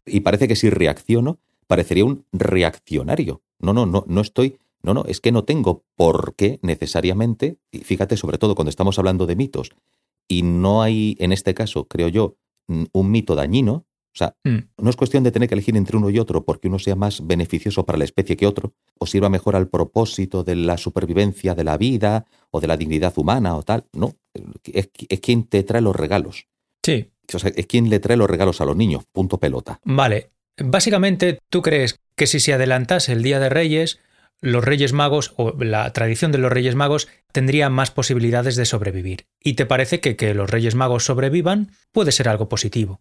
Y 0.06 0.20
parece 0.20 0.48
que 0.48 0.56
si 0.56 0.70
reacciono, 0.70 1.38
parecería 1.66 2.04
un 2.04 2.24
reaccionario. 2.32 3.42
No, 3.58 3.72
no, 3.72 3.86
no, 3.86 4.04
no 4.08 4.20
estoy. 4.20 4.58
No, 4.82 4.94
no, 4.94 5.04
es 5.04 5.20
que 5.20 5.30
no 5.30 5.44
tengo 5.44 5.84
por 5.94 6.34
qué 6.34 6.58
necesariamente, 6.62 7.58
y 7.70 7.80
fíjate, 7.80 8.16
sobre 8.16 8.38
todo 8.38 8.54
cuando 8.54 8.70
estamos 8.70 8.98
hablando 8.98 9.26
de 9.26 9.36
mitos, 9.36 9.72
y 10.26 10.42
no 10.42 10.82
hay, 10.82 11.16
en 11.18 11.32
este 11.32 11.52
caso, 11.54 11.86
creo 11.86 12.08
yo, 12.08 12.36
un 12.66 13.10
mito 13.10 13.34
dañino. 13.34 13.84
O 14.12 14.16
sea, 14.18 14.34
Mm. 14.44 14.58
no 14.78 14.90
es 14.90 14.96
cuestión 14.96 15.22
de 15.22 15.30
tener 15.30 15.48
que 15.48 15.54
elegir 15.54 15.76
entre 15.76 15.96
uno 15.96 16.10
y 16.10 16.18
otro 16.18 16.44
porque 16.44 16.68
uno 16.68 16.78
sea 16.78 16.96
más 16.96 17.26
beneficioso 17.26 17.86
para 17.86 17.98
la 17.98 18.04
especie 18.04 18.36
que 18.36 18.46
otro, 18.46 18.72
o 18.98 19.06
sirva 19.06 19.28
mejor 19.28 19.54
al 19.56 19.68
propósito 19.68 20.42
de 20.44 20.56
la 20.56 20.76
supervivencia 20.76 21.54
de 21.54 21.64
la 21.64 21.76
vida 21.78 22.26
o 22.50 22.60
de 22.60 22.66
la 22.66 22.76
dignidad 22.76 23.12
humana 23.16 23.56
o 23.56 23.62
tal. 23.62 23.84
No, 23.92 24.16
es, 24.64 24.90
es 25.08 25.20
quien 25.20 25.44
te 25.44 25.62
trae 25.62 25.80
los 25.80 25.94
regalos. 25.94 26.46
Sí, 26.84 27.10
O 27.32 27.38
sea, 27.38 27.52
es 27.54 27.66
quien 27.66 27.88
le 27.90 28.00
trae 28.00 28.16
los 28.16 28.28
regalos 28.28 28.60
a 28.60 28.64
los 28.64 28.76
niños. 28.76 29.04
Punto 29.12 29.38
pelota. 29.38 29.80
vale. 29.84 30.30
Básicamente, 30.62 31.38
¿tú 31.48 31.62
crees 31.62 32.00
que 32.16 32.26
si 32.26 32.38
se 32.38 32.52
adelantase 32.52 33.12
el 33.12 33.22
Día 33.22 33.38
de 33.40 33.48
Reyes, 33.48 33.98
los 34.42 34.62
Reyes 34.64 34.92
Magos 34.92 35.32
o 35.36 35.52
la 35.62 35.90
tradición 35.92 36.32
de 36.32 36.38
los 36.38 36.52
Reyes 36.52 36.74
Magos 36.74 37.08
tendría 37.32 37.70
más 37.70 37.90
posibilidades 37.90 38.56
de 38.56 38.66
sobrevivir? 38.66 39.26
¿Y 39.42 39.54
te 39.54 39.64
parece 39.66 40.00
que 40.00 40.16
que 40.16 40.34
los 40.34 40.50
Reyes 40.50 40.74
Magos 40.74 41.04
sobrevivan 41.06 41.70
puede 41.92 42.12
ser 42.12 42.28
algo 42.28 42.48
positivo? 42.48 43.00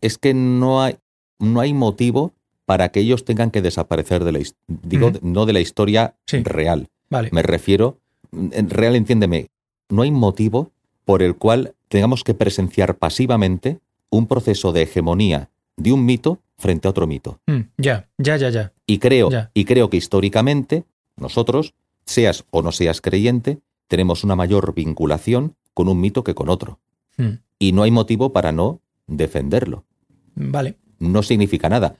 Es 0.00 0.18
que 0.18 0.34
no 0.34 0.82
hay, 0.82 0.96
no 1.38 1.60
hay 1.60 1.74
motivo 1.74 2.32
para 2.64 2.88
que 2.90 3.00
ellos 3.00 3.24
tengan 3.24 3.50
que 3.50 3.62
desaparecer 3.62 4.24
de 4.24 4.32
la 4.32 4.40
digo, 4.66 5.12
no 5.22 5.46
de 5.46 5.52
la 5.52 5.60
historia 5.60 6.14
Sí. 6.26 6.42
real. 6.42 6.88
Vale. 7.10 7.28
Me 7.32 7.42
refiero, 7.42 7.98
en 8.32 8.70
real 8.70 8.96
entiéndeme, 8.96 9.48
no 9.88 10.02
hay 10.02 10.10
motivo 10.10 10.70
por 11.04 11.22
el 11.22 11.36
cual 11.36 11.74
tengamos 11.88 12.24
que 12.24 12.34
presenciar 12.34 12.96
pasivamente 12.96 13.78
un 14.10 14.26
proceso 14.26 14.72
de 14.72 14.82
hegemonía 14.82 15.50
de 15.76 15.92
un 15.92 16.04
mito 16.04 16.40
frente 16.58 16.88
a 16.88 16.90
otro 16.90 17.06
mito. 17.06 17.38
Mm, 17.46 17.60
ya, 17.76 18.08
ya, 18.18 18.36
ya, 18.36 18.50
ya. 18.50 18.72
Y 18.86 18.98
creo, 18.98 19.30
Ya. 19.30 19.50
y 19.54 19.64
creo 19.66 19.90
que 19.90 19.98
históricamente 19.98 20.84
nosotros, 21.16 21.74
seas 22.04 22.44
o 22.50 22.62
no 22.62 22.72
seas 22.72 23.00
creyente, 23.00 23.58
tenemos 23.88 24.24
una 24.24 24.34
mayor 24.36 24.74
vinculación 24.74 25.54
con 25.74 25.88
un 25.88 26.00
mito 26.00 26.24
que 26.24 26.34
con 26.34 26.48
otro. 26.48 26.78
Mm, 27.18 27.38
Y 27.58 27.72
no 27.72 27.82
hay 27.84 27.90
motivo 27.90 28.32
para 28.32 28.52
no 28.52 28.80
defenderlo. 29.06 29.84
Vale. 30.34 30.76
No 30.98 31.22
significa 31.22 31.68
nada. 31.68 31.96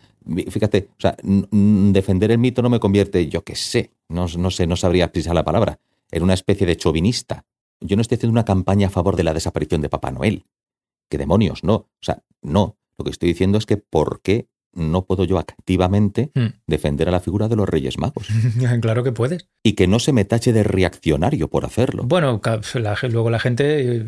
Fíjate, 0.51 0.89
o 0.93 1.01
sea, 1.01 1.17
defender 1.23 2.31
el 2.31 2.39
mito 2.39 2.63
no 2.63 2.71
me 2.71 2.81
convierte, 2.81 3.29
yo 3.29 3.45
qué 3.45 3.55
sé, 3.55 3.93
no, 4.09 4.27
no 4.39 4.51
sé, 4.51 4.67
no 4.67 4.77
sabría 4.77 5.13
precisar 5.13 5.35
la 5.35 5.45
palabra, 5.45 5.79
en 6.11 6.23
una 6.23 6.35
especie 6.35 6.67
de 6.67 6.77
chauvinista. 6.77 7.45
Yo 7.81 7.97
no 7.97 8.03
estoy 8.03 8.17
haciendo 8.17 8.33
una 8.33 8.45
campaña 8.45 8.87
a 8.89 8.91
favor 8.91 9.17
de 9.17 9.25
la 9.25 9.35
desaparición 9.35 9.83
de 9.83 9.89
Papá 9.91 10.11
Noel. 10.11 10.45
¿Qué 11.11 11.19
demonios? 11.19 11.63
No. 11.63 11.75
O 11.75 11.89
sea, 12.01 12.23
no. 12.43 12.77
Lo 12.99 13.05
que 13.05 13.11
estoy 13.11 13.29
diciendo 13.29 13.59
es 13.59 13.67
que 13.67 13.77
¿por 13.77 14.21
qué 14.23 14.49
no 14.73 15.05
puedo 15.07 15.25
yo 15.25 15.39
activamente 15.39 16.31
Mm. 16.35 16.47
defender 16.67 17.09
a 17.09 17.13
la 17.13 17.21
figura 17.21 17.49
de 17.49 17.57
los 17.57 17.69
Reyes 17.69 17.99
Magos? 17.99 18.27
claro 18.81 19.05
que 19.05 19.13
puedes. 19.13 19.47
Y 19.63 19.75
que 19.75 19.87
no 19.87 19.99
se 19.99 20.13
me 20.13 20.25
tache 20.25 20.53
de 20.55 20.63
reaccionario 20.65 21.49
por 21.49 21.65
hacerlo. 21.67 22.03
Bueno, 22.05 22.41
la- 22.75 22.99
luego 23.11 23.31
la 23.31 23.39
gente 23.39 23.99
eh, 23.99 24.05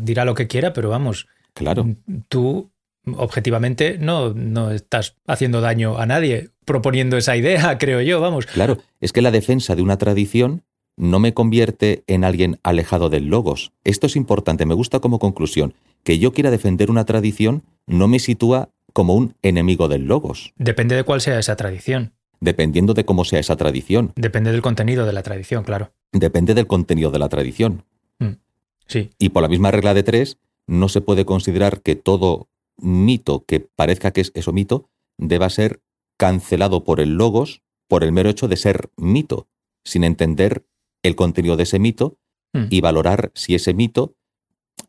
dirá 0.00 0.24
lo 0.24 0.34
que 0.34 0.46
quiera, 0.46 0.72
pero 0.72 0.88
vamos, 0.88 1.26
Claro. 1.54 1.86
tú 2.28 2.70
objetivamente 3.16 3.98
no, 3.98 4.32
no 4.32 4.70
estás 4.70 5.16
haciendo 5.26 5.60
daño 5.60 5.98
a 5.98 6.06
nadie 6.06 6.50
proponiendo 6.64 7.16
esa 7.16 7.36
idea, 7.36 7.76
creo 7.78 8.00
yo, 8.00 8.20
vamos. 8.20 8.46
Claro, 8.46 8.78
es 9.00 9.12
que 9.12 9.22
la 9.22 9.30
defensa 9.30 9.74
de 9.74 9.82
una 9.82 9.98
tradición 9.98 10.62
no 10.96 11.18
me 11.18 11.34
convierte 11.34 12.04
en 12.06 12.22
alguien 12.24 12.60
alejado 12.62 13.08
del 13.10 13.26
logos. 13.26 13.72
Esto 13.84 14.06
es 14.06 14.14
importante, 14.16 14.66
me 14.66 14.74
gusta 14.74 15.00
como 15.00 15.18
conclusión. 15.18 15.74
Que 16.04 16.18
yo 16.18 16.32
quiera 16.32 16.50
defender 16.50 16.90
una 16.90 17.04
tradición 17.04 17.62
no 17.86 18.08
me 18.08 18.18
sitúa 18.18 18.70
como 18.92 19.14
un 19.14 19.34
enemigo 19.42 19.88
del 19.88 20.04
logos, 20.04 20.52
Depende 20.56 20.94
de 20.94 21.04
cuál 21.04 21.20
sea 21.20 21.38
esa 21.38 21.56
tradición. 21.56 22.12
dependiendo 22.40 22.92
de 22.92 23.04
cómo 23.04 23.24
sea 23.24 23.38
esa 23.40 23.56
tradición. 23.56 24.12
Depende 24.16 24.52
del 24.52 24.62
contenido 24.62 25.06
de 25.06 25.12
la 25.12 25.22
tradición, 25.22 25.64
claro. 25.64 25.92
Depende 26.12 26.54
del 26.54 26.66
contenido 26.66 27.10
de 27.10 27.18
la 27.18 27.28
tradición. 27.28 27.84
Sí, 28.86 29.10
Y 29.18 29.30
por 29.30 29.42
la 29.42 29.48
misma 29.48 29.70
regla 29.70 29.94
de 29.94 30.02
tres, 30.02 30.36
no 30.66 30.88
se 30.88 31.00
puede 31.00 31.24
considerar 31.24 31.82
que 31.82 31.96
todo 31.96 32.48
mito 32.78 33.44
que 33.46 33.60
parezca 33.60 34.12
que 34.12 34.22
es 34.22 34.32
eso 34.34 34.52
mito 34.52 34.88
deba 35.18 35.50
ser 35.50 35.80
cancelado 36.18 36.84
por 36.84 37.00
el 37.00 37.14
logos 37.16 37.62
por 37.88 38.04
el 38.04 38.12
mero 38.12 38.30
hecho 38.30 38.48
de 38.48 38.56
ser 38.56 38.90
mito, 38.96 39.48
sin 39.84 40.02
entender 40.04 40.64
el 41.02 41.14
contenido 41.16 41.56
de 41.56 41.64
ese 41.64 41.78
mito 41.78 42.16
Mm. 42.54 42.66
y 42.70 42.80
valorar 42.82 43.32
si 43.34 43.54
ese 43.54 43.72
mito, 43.72 44.14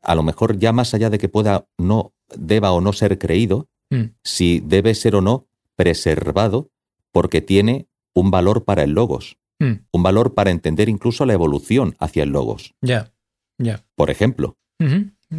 a 0.01 0.15
lo 0.15 0.24
mejor 0.24 0.57
ya 0.57 0.74
más 0.74 0.93
allá 0.93 1.09
de 1.09 1.17
que 1.17 1.30
pueda 1.30 1.65
no 1.78 2.13
deba 2.36 2.71
o 2.74 2.82
no 2.82 2.91
ser 2.93 3.17
creído, 3.19 3.67
Mm. 3.89 4.15
si 4.24 4.59
debe 4.59 4.95
ser 4.95 5.15
o 5.15 5.21
no 5.21 5.47
preservado 5.76 6.69
porque 7.11 7.41
tiene 7.41 7.88
un 8.13 8.32
valor 8.32 8.63
para 8.65 8.84
el 8.84 8.91
logos, 8.91 9.38
Mm. 9.59 9.86
un 9.91 10.03
valor 10.03 10.34
para 10.34 10.51
entender 10.51 10.89
incluso 10.89 11.26
la 11.26 11.34
evolución 11.34 11.95
hacia 11.99 12.24
el 12.24 12.30
logos. 12.32 12.74
ya, 12.82 13.11
ya. 13.57 13.84
Por 13.95 14.09
ejemplo. 14.09 14.57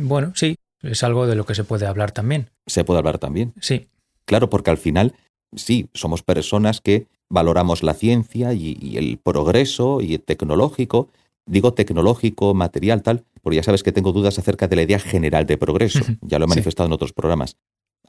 Bueno, 0.02 0.32
sí, 0.34 0.56
es 0.82 1.02
algo 1.02 1.26
de 1.26 1.34
lo 1.36 1.46
que 1.46 1.54
se 1.54 1.64
puede 1.64 1.86
hablar 1.86 2.12
también. 2.12 2.50
se 2.66 2.84
puede 2.84 2.98
hablar 2.98 3.18
también. 3.18 3.52
Sí, 3.60 3.88
Claro, 4.26 4.48
porque 4.48 4.70
al 4.70 4.78
final, 4.78 5.14
sí, 5.54 5.88
somos 5.92 6.22
personas 6.22 6.80
que 6.80 7.06
valoramos 7.28 7.82
la 7.82 7.92
ciencia 7.94 8.54
y, 8.54 8.76
y 8.80 8.96
el 8.96 9.18
progreso 9.18 10.00
y 10.00 10.14
el 10.14 10.22
tecnológico. 10.22 11.08
Digo 11.46 11.74
tecnológico, 11.74 12.54
material, 12.54 13.02
tal, 13.02 13.24
porque 13.42 13.56
ya 13.56 13.62
sabes 13.62 13.82
que 13.82 13.92
tengo 13.92 14.12
dudas 14.12 14.38
acerca 14.38 14.66
de 14.66 14.76
la 14.76 14.82
idea 14.82 14.98
general 14.98 15.44
de 15.44 15.58
progreso. 15.58 16.00
Ya 16.22 16.38
lo 16.38 16.46
he 16.46 16.48
sí. 16.48 16.54
manifestado 16.54 16.86
en 16.86 16.94
otros 16.94 17.12
programas. 17.12 17.56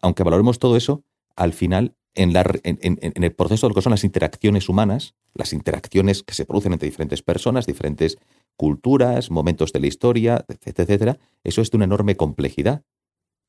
Aunque 0.01 0.23
valoremos 0.23 0.57
todo 0.57 0.77
eso, 0.77 1.03
al 1.35 1.51
final, 1.51 1.93
en, 2.13 2.31
la, 2.31 2.45
en- 2.63 2.79
en 2.81 3.23
el 3.23 3.33
proceso 3.33 3.67
de 3.67 3.71
lo 3.71 3.75
que 3.75 3.81
son 3.81 3.91
las 3.91 4.05
interacciones 4.05 4.69
humanas, 4.69 5.15
las 5.33 5.51
interacciones 5.51 6.23
que 6.23 6.33
se 6.33 6.45
producen 6.45 6.71
entre 6.71 6.87
diferentes 6.87 7.21
personas, 7.21 7.65
diferentes 7.65 8.17
culturas, 8.57 9.31
momentos 9.31 9.73
de 9.73 9.79
la 9.79 9.87
historia, 9.87 10.45
etcétera, 10.47 10.83
etcétera, 10.83 11.19
eso 11.43 11.61
es 11.61 11.71
de 11.71 11.77
una 11.77 11.85
enorme 11.85 12.15
complejidad. 12.15 12.83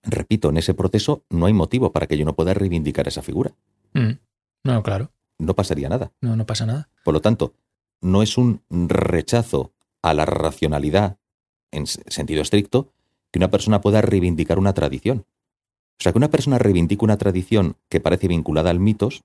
Repito, 0.03 0.51
en 0.51 0.57
ese 0.57 0.75
proceso 0.75 1.25
no 1.31 1.47
hay 1.47 1.53
motivo 1.53 1.93
para 1.93 2.07
que 2.07 2.17
yo 2.17 2.25
no 2.25 2.35
pueda 2.35 2.55
reivindicar 2.55 3.09
esa 3.09 3.23
figura. 3.23 3.55
Mm. 3.95 4.19
no, 4.65 4.83
claro, 4.83 5.11
No 5.39 5.55
pasaría 5.55 5.89
nada. 5.89 6.13
no, 6.21 6.37
no 6.37 6.47
pasa 6.47 6.67
nada. 6.67 6.89
Por 7.05 7.15
lo 7.15 7.21
tanto, 7.21 7.55
no 8.01 8.23
es 8.23 8.37
un 8.39 8.61
rechazo 8.71 9.73
a 10.03 10.15
la 10.15 10.27
racionalidad 10.27 11.19
en 11.73 11.87
sentido 11.87 12.43
estricto 12.43 12.93
que 13.33 13.39
una 13.39 13.51
persona 13.51 13.81
pueda 13.81 14.01
reivindicar 14.01 14.59
una 14.59 14.73
tradición. 14.75 15.25
O 15.99 16.03
sea, 16.03 16.13
que 16.13 16.19
una 16.19 16.31
persona 16.31 16.59
reivindique 16.59 17.05
una 17.05 17.17
tradición 17.17 17.77
que 17.89 18.01
parece 18.01 18.29
vinculada 18.29 18.71
al 18.71 18.81
mitos, 18.81 19.25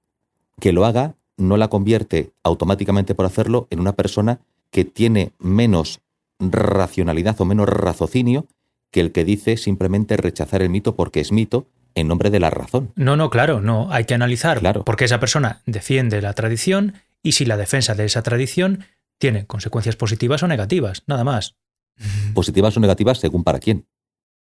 que 0.59 0.71
lo 0.71 0.86
haga 0.86 1.15
no 1.38 1.57
la 1.57 1.69
convierte 1.69 2.32
automáticamente 2.43 3.15
por 3.15 3.25
hacerlo 3.25 3.67
en 3.71 3.79
una 3.79 3.93
persona 3.93 4.39
que 4.72 4.86
tiene 4.86 5.34
menos 5.39 6.01
racionalidad 6.39 7.39
o 7.39 7.45
menos 7.45 7.67
raciocinio 7.69 8.47
que 8.91 8.99
el 9.01 9.11
que 9.11 9.24
dice 9.26 9.57
simplemente 9.57 10.17
rechazar 10.17 10.61
el 10.61 10.69
mito 10.69 10.95
porque 10.95 11.19
es 11.19 11.32
mito 11.32 11.67
en 11.93 12.07
nombre 12.07 12.30
de 12.30 12.39
la 12.39 12.49
razón. 12.49 12.91
No, 12.95 13.15
no, 13.15 13.30
claro, 13.30 13.61
no, 13.61 13.91
hay 13.91 14.05
que 14.05 14.13
analizar 14.13 14.59
Claro. 14.59 14.84
por 14.84 14.95
qué 14.95 15.05
esa 15.05 15.19
persona 15.19 15.61
defiende 15.65 16.22
la 16.22 16.34
tradición 16.34 16.95
y 17.22 17.34
si 17.34 17.45
la 17.45 17.57
defensa 17.57 17.95
de 17.95 18.05
esa 18.05 18.24
tradición 18.24 18.86
tiene 19.17 19.45
consecuencias 19.45 19.95
positivas 19.95 20.41
o 20.43 20.47
negativas, 20.47 21.03
nada 21.05 21.24
más. 21.24 21.55
Positivas 22.34 22.76
o 22.76 22.80
negativas 22.80 23.19
según 23.19 23.43
para 23.43 23.59
quién. 23.59 23.86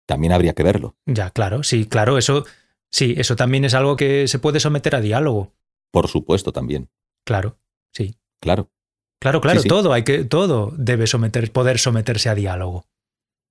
También 0.07 0.33
habría 0.33 0.53
que 0.53 0.63
verlo. 0.63 0.95
Ya, 1.05 1.29
claro, 1.31 1.63
sí, 1.63 1.85
claro, 1.85 2.17
eso 2.17 2.45
sí, 2.89 3.15
eso 3.17 3.35
también 3.35 3.65
es 3.65 3.73
algo 3.73 3.95
que 3.95 4.27
se 4.27 4.39
puede 4.39 4.59
someter 4.59 4.95
a 4.95 5.01
diálogo. 5.01 5.51
Por 5.91 6.07
supuesto 6.07 6.51
también. 6.51 6.89
Claro, 7.25 7.57
sí. 7.91 8.15
Claro. 8.39 8.69
Claro, 9.21 9.39
claro, 9.39 9.59
Sí, 9.59 9.63
sí. 9.63 9.69
todo 9.69 9.93
hay 9.93 10.03
que 10.03 10.23
todo 10.25 10.73
debe 10.75 11.05
someter 11.05 11.51
poder 11.51 11.77
someterse 11.77 12.27
a 12.29 12.35
diálogo. 12.35 12.85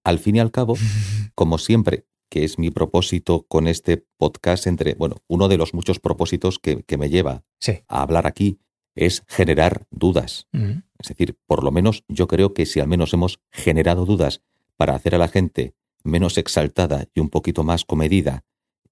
Al 0.04 0.18
fin 0.18 0.36
y 0.36 0.40
al 0.40 0.50
cabo, 0.50 0.74
como 1.34 1.58
siempre, 1.58 2.06
que 2.28 2.44
es 2.44 2.58
mi 2.58 2.70
propósito 2.70 3.46
con 3.48 3.66
este 3.68 4.04
podcast, 4.18 4.66
entre, 4.66 4.94
bueno, 4.94 5.16
uno 5.28 5.46
de 5.48 5.56
los 5.58 5.72
muchos 5.74 6.00
propósitos 6.00 6.58
que, 6.58 6.82
que 6.82 6.96
me 6.98 7.08
lleva 7.08 7.44
Sí. 7.60 7.80
a 7.88 8.02
hablar 8.02 8.26
aquí 8.26 8.58
es 8.96 9.22
generar 9.28 9.86
dudas. 9.90 10.46
Mm, 10.52 10.82
Es 10.98 11.08
decir, 11.08 11.38
por 11.46 11.62
lo 11.64 11.70
menos 11.70 12.04
yo 12.08 12.26
creo 12.28 12.52
que 12.52 12.66
si 12.66 12.80
al 12.80 12.88
menos 12.88 13.14
hemos 13.14 13.40
generado 13.50 14.04
dudas 14.04 14.42
para 14.76 14.94
hacer 14.94 15.14
a 15.14 15.18
la 15.18 15.28
gente 15.28 15.74
menos 16.02 16.36
exaltada 16.36 17.06
y 17.14 17.20
un 17.20 17.28
poquito 17.30 17.62
más 17.62 17.84
comedida 17.84 18.44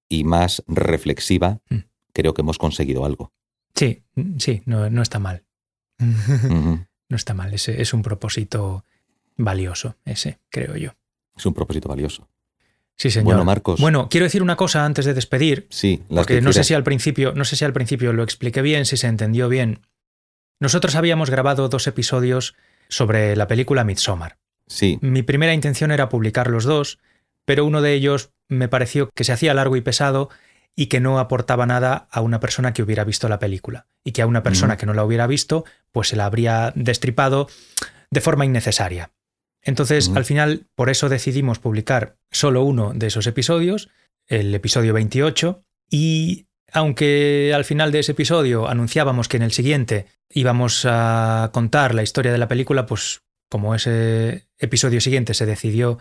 y 0.07 0.23
más 0.23 0.63
reflexiva, 0.67 1.59
Mm. 1.69 1.79
creo 2.13 2.33
que 2.33 2.41
hemos 2.41 2.57
conseguido 2.57 3.03
algo. 3.05 3.31
Sí, 3.75 4.03
mm, 4.15 4.37
sí, 4.39 4.61
no, 4.65 4.89
no 4.89 5.01
está 5.01 5.19
mal. 5.19 5.43
No 5.99 7.15
está 7.15 7.33
mal, 7.33 7.53
ese 7.53 7.81
es 7.81 7.93
un 7.93 8.01
propósito 8.01 8.85
valioso, 9.35 9.95
ese, 10.05 10.39
creo 10.49 10.75
yo. 10.75 10.91
Es 11.35 11.45
un 11.45 11.53
propósito 11.53 11.89
valioso. 11.89 12.27
Sí, 12.97 13.09
señor. 13.09 13.25
Bueno, 13.25 13.45
Marcos. 13.45 13.79
Bueno, 13.79 14.09
quiero 14.09 14.25
decir 14.25 14.43
una 14.43 14.57
cosa 14.57 14.85
antes 14.85 15.05
de 15.05 15.13
despedir, 15.13 15.67
Sí, 15.69 16.03
las 16.09 16.23
porque 16.23 16.35
que 16.35 16.41
no 16.41 16.51
sé 16.51 16.65
si 16.65 16.73
al 16.73 16.83
principio, 16.83 17.33
no 17.33 17.45
sé 17.45 17.55
si 17.55 17.63
al 17.63 17.73
principio 17.73 18.11
lo 18.11 18.23
expliqué 18.23 18.61
bien, 18.61 18.85
si 18.85 18.97
se 18.97 19.07
entendió 19.07 19.47
bien. 19.47 19.79
Nosotros 20.59 20.95
habíamos 20.95 21.29
grabado 21.29 21.69
dos 21.69 21.87
episodios 21.87 22.55
sobre 22.89 23.37
la 23.37 23.47
película 23.47 23.85
Midsommar. 23.85 24.37
Sí, 24.67 24.99
Mi 25.01 25.23
primera 25.23 25.53
intención 25.53 25.91
era 25.91 26.09
publicar 26.09 26.49
los 26.49 26.65
dos, 26.65 26.99
pero 27.45 27.65
uno 27.65 27.81
de 27.81 27.93
ellos 27.93 28.31
me 28.49 28.67
pareció 28.67 29.09
que 29.15 29.23
se 29.23 29.31
hacía 29.31 29.53
largo 29.53 29.77
y 29.77 29.81
pesado 29.81 30.29
y 30.75 30.87
que 30.87 30.99
no 30.99 31.19
aportaba 31.19 31.65
nada 31.65 32.07
a 32.11 32.21
una 32.21 32.39
persona 32.39 32.73
que 32.73 32.81
hubiera 32.83 33.03
visto 33.03 33.27
la 33.27 33.39
película. 33.39 33.87
Y 34.03 34.11
que 34.11 34.21
a 34.21 34.27
una 34.27 34.43
persona 34.43 34.73
Ujú. 34.73 34.79
que 34.79 34.85
no 34.85 34.93
la 34.93 35.03
hubiera 35.03 35.27
visto, 35.27 35.65
pues 35.91 36.07
se 36.09 36.15
la 36.15 36.25
habría 36.25 36.71
destripado 36.75 37.47
de 38.11 38.21
forma 38.21 38.45
innecesaria. 38.45 39.11
Entonces, 39.61 40.07
Ujú. 40.07 40.17
al 40.17 40.25
final, 40.25 40.67
por 40.75 40.89
eso 40.89 41.09
decidimos 41.09 41.59
publicar 41.59 42.15
solo 42.31 42.63
uno 42.63 42.93
de 42.95 43.07
esos 43.07 43.27
episodios, 43.27 43.89
el 44.27 44.55
episodio 44.55 44.93
28, 44.93 45.63
y 45.89 46.45
aunque 46.71 47.51
al 47.53 47.65
final 47.65 47.91
de 47.91 47.99
ese 47.99 48.13
episodio 48.13 48.69
anunciábamos 48.69 49.27
que 49.27 49.37
en 49.37 49.43
el 49.43 49.51
siguiente 49.51 50.05
íbamos 50.29 50.85
a 50.87 51.49
contar 51.51 51.93
la 51.95 52.03
historia 52.03 52.31
de 52.31 52.37
la 52.37 52.47
película, 52.47 52.85
pues 52.85 53.21
como 53.49 53.73
ese 53.73 54.47
episodio 54.59 55.01
siguiente 55.01 55.33
se 55.33 55.47
decidió 55.47 55.97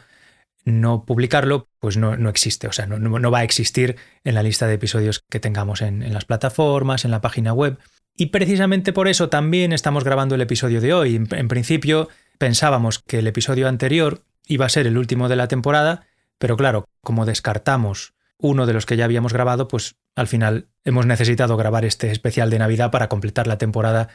no 0.68 1.04
publicarlo, 1.04 1.68
pues 1.80 1.96
no, 1.96 2.16
no 2.16 2.28
existe, 2.28 2.68
o 2.68 2.72
sea, 2.72 2.86
no, 2.86 2.98
no, 2.98 3.30
va 3.30 3.38
a 3.38 3.44
existir 3.44 3.96
en 4.24 4.34
la 4.34 4.42
lista 4.42 4.66
de 4.66 4.74
episodios 4.74 5.24
que 5.28 5.40
tengamos 5.40 5.82
en, 5.82 6.12
las 6.12 6.24
plataformas, 6.24 7.04
en 7.04 7.10
la 7.10 7.20
página 7.20 7.52
web. 7.52 7.78
Y 8.16 8.26
precisamente 8.26 8.92
por 8.92 9.08
eso 9.08 9.28
también 9.28 9.72
estamos 9.72 10.04
grabando 10.04 10.34
el 10.34 10.40
episodio 10.40 10.80
de 10.80 10.92
hoy. 10.92 11.16
En, 11.16 11.48
principio 11.48 12.08
pensábamos 12.38 12.98
que 12.98 13.20
el 13.20 13.26
episodio 13.26 13.68
anterior 13.68 14.22
iba 14.46 14.66
a 14.66 14.70
ser 14.70 14.86
el 14.86 14.98
último 14.98 15.28
de 15.28 15.36
la 15.36 15.48
temporada, 15.48 16.06
pero 16.38 16.56
claro, 16.56 16.88
como 17.02 17.26
descartamos 17.26 18.14
uno 18.38 18.66
de 18.66 18.72
los 18.72 18.86
que 18.86 18.96
ya 18.96 19.04
habíamos 19.04 19.32
grabado, 19.32 19.68
pues 19.68 19.96
al 20.14 20.26
final 20.26 20.68
hemos 20.84 21.06
necesitado 21.06 21.56
grabar 21.56 21.84
este 21.84 22.10
especial 22.10 22.50
de 22.50 22.58
Navidad 22.58 22.90
para 22.90 23.08
completar 23.08 23.46
la 23.46 23.58
temporada 23.58 24.08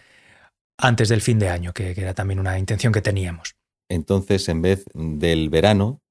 antes 0.78 1.10
del 1.10 1.22
fin 1.22 1.40
de 1.40 1.50
año, 1.50 1.74
que 1.74 1.92
era 1.92 2.14
también 2.14 2.40
una 2.40 2.58
intención 2.58 2.94
que 2.94 3.02
teníamos. 3.02 3.56
Entonces, 3.90 4.50
en 4.50 4.62
vez 4.62 4.86
del 4.94 5.50
verano, 5.50 6.03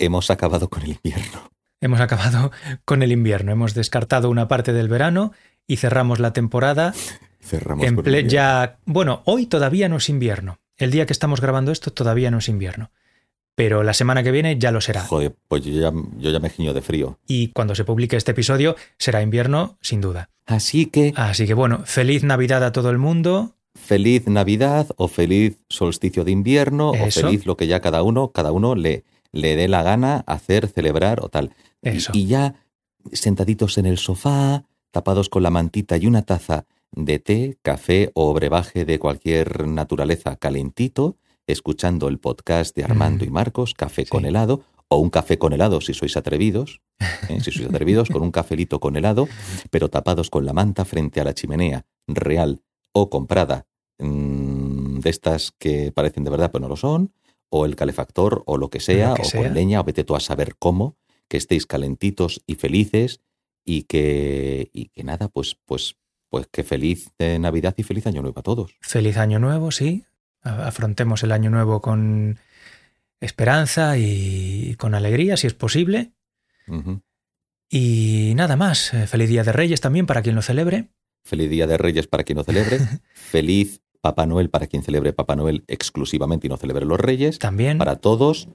hemos 0.00 0.30
acabado 0.30 0.68
con 0.68 0.82
el 0.82 0.98
invierno. 1.02 1.50
Hemos 1.80 2.00
acabado 2.00 2.50
con 2.84 3.02
el 3.02 3.12
invierno, 3.12 3.52
hemos 3.52 3.74
descartado 3.74 4.28
una 4.28 4.48
parte 4.48 4.72
del 4.72 4.88
verano 4.88 5.32
y 5.66 5.76
cerramos 5.76 6.18
la 6.18 6.32
temporada. 6.32 6.92
Cerramos 7.40 7.86
en 7.86 7.96
con 7.96 8.04
ya, 8.28 8.78
bueno, 8.84 9.22
hoy 9.24 9.46
todavía 9.46 9.88
no 9.88 9.96
es 9.96 10.08
invierno. 10.08 10.58
El 10.76 10.90
día 10.90 11.06
que 11.06 11.12
estamos 11.12 11.40
grabando 11.40 11.72
esto 11.72 11.92
todavía 11.92 12.30
no 12.30 12.38
es 12.38 12.48
invierno. 12.48 12.90
Pero 13.54 13.82
la 13.82 13.92
semana 13.92 14.22
que 14.22 14.30
viene 14.30 14.58
ya 14.58 14.72
lo 14.72 14.80
será. 14.80 15.02
Joder, 15.02 15.34
pues 15.48 15.64
yo 15.64 15.72
ya, 15.72 15.92
yo 16.18 16.30
ya 16.30 16.38
me 16.38 16.48
giño 16.50 16.72
de 16.72 16.80
frío. 16.82 17.18
Y 17.26 17.48
cuando 17.48 17.74
se 17.74 17.84
publique 17.84 18.16
este 18.16 18.30
episodio 18.30 18.76
será 18.96 19.22
invierno, 19.22 19.76
sin 19.82 20.00
duda. 20.00 20.30
Así 20.46 20.86
que, 20.86 21.12
Así 21.16 21.46
que 21.46 21.54
bueno, 21.54 21.82
feliz 21.84 22.24
Navidad 22.24 22.64
a 22.64 22.72
todo 22.72 22.90
el 22.90 22.98
mundo. 22.98 23.54
feliz 23.74 24.26
Navidad 24.26 24.86
o 24.96 25.08
feliz 25.08 25.58
solsticio 25.68 26.24
de 26.24 26.30
invierno 26.30 26.92
Eso. 26.94 27.20
o 27.20 27.22
feliz 27.24 27.46
lo 27.46 27.56
que 27.56 27.66
ya 27.66 27.80
cada 27.80 28.02
uno, 28.02 28.32
cada 28.32 28.52
uno 28.52 28.74
le, 28.74 29.04
le 29.32 29.56
dé 29.56 29.68
la 29.68 29.82
gana 29.82 30.24
hacer, 30.26 30.68
celebrar 30.68 31.22
o 31.24 31.28
tal. 31.28 31.54
Y- 31.82 31.88
Eso. 31.90 32.12
Y, 32.14 32.26
ya 32.26 32.54
sentaditos 33.12 33.78
en 33.78 33.86
el 33.86 33.98
sofá, 33.98 34.64
tapados 34.90 35.28
con 35.28 35.42
la 35.42 35.50
mantita 35.50 35.96
y 35.96 36.06
una 36.06 36.22
taza 36.22 36.66
de 36.92 37.18
té, 37.18 37.58
café 37.62 38.10
o 38.14 38.34
brebaje 38.34 38.84
de 38.84 38.98
cualquier 38.98 39.66
naturaleza 39.68 40.36
calentito, 40.36 41.16
escuchando 41.46 42.08
el 42.08 42.18
podcast 42.18 42.76
de 42.76 42.84
Armando 42.84 43.24
Mm. 43.24 43.28
y 43.28 43.30
Marcos, 43.30 43.74
Café 43.74 44.04
Sí. 44.04 44.10
con 44.10 44.24
helado, 44.24 44.62
o 44.88 44.98
un 44.98 45.08
café 45.10 45.38
con 45.38 45.52
helado 45.52 45.80
si 45.80 45.94
sois 45.94 46.16
atrevidos, 46.16 46.80
¿eh? 47.28 47.40
si 47.40 47.52
sois 47.52 47.68
atrevidos, 47.68 48.08
con 48.08 48.22
un 48.22 48.32
cafelito 48.32 48.80
con 48.80 48.96
helado, 48.96 49.28
pero 49.70 49.88
tapados 49.88 50.30
con 50.30 50.44
la 50.44 50.52
manta 50.52 50.84
frente 50.84 51.20
a 51.20 51.24
la 51.24 51.32
chimenea, 51.34 51.86
real 52.08 52.60
o 52.92 53.08
comprada, 53.08 53.66
mm, 54.00 54.98
de 54.98 55.10
estas 55.10 55.52
que 55.58 55.92
parecen 55.92 56.24
de 56.24 56.30
verdad 56.30 56.50
pero 56.52 56.62
no 56.62 56.68
lo 56.68 56.76
son, 56.76 57.12
o 57.50 57.66
el 57.66 57.76
calefactor 57.76 58.42
o 58.46 58.56
lo 58.56 58.70
que 58.70 58.80
sea, 58.80 59.10
Lo 59.10 59.14
que 59.16 59.22
o 59.22 59.24
sea. 59.26 59.42
con 59.42 59.54
leña, 59.54 59.80
o 59.80 59.84
vete 59.84 60.04
tú 60.04 60.16
a 60.16 60.20
saber 60.20 60.54
cómo, 60.58 60.96
que 61.28 61.36
estéis 61.36 61.66
calentitos 61.66 62.42
y 62.46 62.54
felices 62.54 63.20
y 63.64 63.82
que, 63.82 64.70
y 64.72 64.86
que 64.86 65.04
nada, 65.04 65.28
pues, 65.28 65.56
pues, 65.66 65.96
pues 66.28 66.46
que 66.50 66.64
feliz 66.64 67.10
eh, 67.18 67.38
Navidad 67.38 67.74
y 67.76 67.82
feliz 67.82 68.06
Año 68.06 68.22
Nuevo 68.22 68.40
a 68.40 68.42
todos. 68.42 68.72
Feliz 68.80 69.16
año 69.16 69.38
nuevo, 69.38 69.70
sí. 69.70 70.04
Afrontemos 70.42 71.22
el 71.22 71.32
año 71.32 71.50
nuevo 71.50 71.82
con 71.82 72.38
esperanza 73.20 73.98
y 73.98 74.74
con 74.76 74.94
alegría, 74.94 75.36
si 75.36 75.46
es 75.46 75.54
posible. 75.54 76.12
Y 77.68 78.32
nada 78.36 78.56
más. 78.56 78.94
Eh, 78.94 79.06
Feliz 79.06 79.28
Día 79.28 79.44
de 79.44 79.52
Reyes 79.52 79.80
también 79.80 80.06
para 80.06 80.22
quien 80.22 80.34
lo 80.34 80.42
celebre. 80.42 80.88
Feliz 81.24 81.50
Día 81.50 81.66
de 81.66 81.76
Reyes 81.76 82.06
para 82.06 82.24
quien 82.24 82.38
no 82.38 82.44
celebre. 82.44 82.78
feliz 83.12 83.80
Papá 84.00 84.26
Noel 84.26 84.50
para 84.50 84.66
quien 84.66 84.82
celebre 84.82 85.12
Papá 85.12 85.36
Noel 85.36 85.64
exclusivamente 85.68 86.46
y 86.46 86.50
no 86.50 86.56
celebre 86.56 86.84
los 86.86 86.98
Reyes. 86.98 87.38
También. 87.38 87.78
Para 87.78 87.96
todos, 87.96 88.48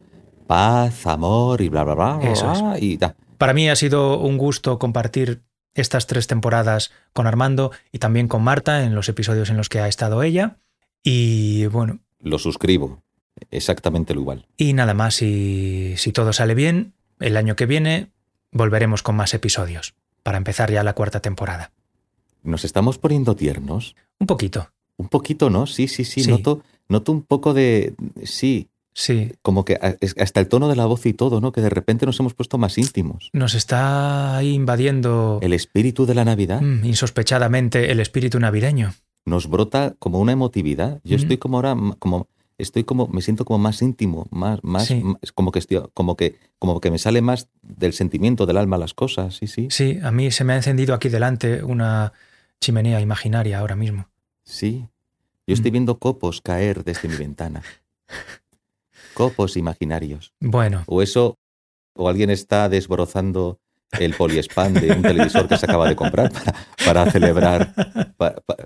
paz, 0.47 1.05
amor 1.07 1.61
y 1.61 1.69
bla, 1.69 1.83
bla, 1.83 1.95
bla. 1.95 2.17
bla, 2.17 2.29
Eso 2.31 2.51
es. 2.75 2.81
y. 2.83 2.99
Para 3.37 3.53
mí 3.53 3.69
ha 3.69 3.75
sido 3.75 4.19
un 4.19 4.37
gusto 4.37 4.79
compartir 4.79 5.43
estas 5.73 6.07
tres 6.07 6.27
temporadas 6.27 6.91
con 7.13 7.27
Armando 7.27 7.71
y 7.91 7.99
también 7.99 8.27
con 8.27 8.41
Marta 8.43 8.83
en 8.83 8.95
los 8.95 9.09
episodios 9.09 9.49
en 9.49 9.57
los 9.57 9.67
que 9.69 9.79
ha 9.79 9.87
estado 9.87 10.23
ella. 10.23 10.57
Y 11.03 11.65
bueno, 11.67 11.99
Lo 12.19 12.39
suscribo. 12.39 13.03
Exactamente 13.51 14.13
lo 14.15 14.21
igual. 14.21 14.47
y 14.55 14.71
nada 14.73 14.93
más, 14.93 15.15
si, 15.15 15.95
si 15.97 16.13
todo 16.13 16.31
sale 16.31 16.55
bien, 16.55 16.93
el 17.19 17.35
año 17.35 17.57
que 17.57 17.65
viene 17.65 18.11
volveremos 18.51 19.03
con 19.03 19.15
más 19.17 19.33
episodios 19.33 19.93
para 20.23 20.37
empezar 20.37 20.71
ya 20.71 20.83
la 20.83 20.93
cuarta 20.93 21.19
temporada. 21.19 21.71
Nos 22.43 22.63
estamos 22.63 22.97
poniendo 22.97 23.35
tiernos. 23.35 23.95
Un 24.19 24.27
poquito, 24.27 24.69
Un 24.97 25.07
poquito, 25.09 25.49
¿no? 25.49 25.65
Sí, 25.67 25.87
sí, 25.87 26.03
sí. 26.05 26.23
Sí. 26.23 26.29
Noto, 26.31 26.61
noto 26.89 27.11
un 27.11 27.21
poco 27.23 27.53
de. 27.53 27.95
Sí, 28.23 28.69
sí. 28.93 29.31
como 29.41 29.65
que 29.65 29.77
hasta 30.17 30.39
el 30.39 30.47
tono 30.47 30.69
de 30.69 30.75
la 30.77 30.85
voz 30.85 31.05
y 31.05 31.13
todo, 31.13 31.41
¿no? 31.41 31.51
Que 31.51 31.61
de 31.61 31.69
repente 31.69 32.05
nos 32.05 32.19
hemos 32.19 32.33
puesto 32.33 32.57
más 32.57 32.77
íntimos. 32.77 33.29
Nos 33.33 33.55
está 33.55 34.39
invadiendo 34.43 35.39
El 35.41 35.53
espíritu 35.53 36.05
de 36.05 36.15
la 36.15 36.23
Navidad 36.25 36.61
mm, 36.61 36.85
insospechadamente 36.85 37.91
el 37.91 37.99
espíritu 37.99 38.39
navideño. 38.39 38.93
nos 39.25 39.47
brota 39.49 39.95
como 39.99 40.19
una 40.19 40.31
emotividad. 40.33 41.01
Yo 41.03 41.17
Mm. 41.17 41.19
estoy 41.21 41.37
como 41.39 41.57
ahora, 41.57 41.75
como 41.99 42.27
estoy 42.59 42.83
como, 42.83 43.07
me 43.07 43.21
siento 43.23 43.43
como 43.43 43.57
más 43.59 43.81
íntimo, 43.81 44.27
más, 44.31 44.59
más, 44.63 44.85
Sí. 44.85 45.01
más- 45.03 45.17
como 45.33 45.51
que 45.51 45.59
estoy, 45.59 45.81
como 45.93 46.15
que, 46.15 46.35
como 46.59 46.79
que 46.79 46.89
me 46.91 46.99
sale 46.99 47.21
más 47.21 47.49
del 47.63 47.91
sentimiento 47.93 48.45
del 48.45 48.57
alma 48.57 48.77
las 48.77 48.93
cosas. 48.93 49.35
Sí, 49.35 49.47
sí, 49.47 49.67
Sí, 49.71 49.97
a 50.03 50.11
mí 50.11 50.29
se 50.31 50.43
me 50.43 50.53
ha 50.53 50.57
encendido 50.57 50.93
aquí 50.93 51.09
delante 51.09 51.63
una 51.63 52.13
chimenea 52.61 53.01
imaginaria 53.01 53.59
ahora 53.59 53.75
mismo. 53.75 54.07
Sí. 54.45 54.85
Yo 55.47 55.53
estoy 55.53 55.71
Mm. 55.71 55.73
viendo 55.73 55.99
copos 55.99 56.41
caer 56.41 56.83
desde 56.83 57.07
mi 57.07 57.15
ventana. 57.17 57.61
Copos 59.13 59.55
imaginarios. 59.57 60.33
Bueno, 60.39 60.83
O 60.87 61.01
eso, 61.01 61.37
o 61.95 62.09
alguien 62.09 62.29
está 62.29 62.67
desbrozando 62.69 63.59
el 63.99 64.13
poliespan 64.15 64.73
de 64.73 64.91
un 64.91 65.01
televisor 65.03 65.47
que 65.47 65.55
se 65.57 65.65
acaba 65.67 65.87
de 65.87 65.95
comprar 65.95 66.29
para, 66.31 66.53
para 66.83 67.11
celebrar 67.11 67.73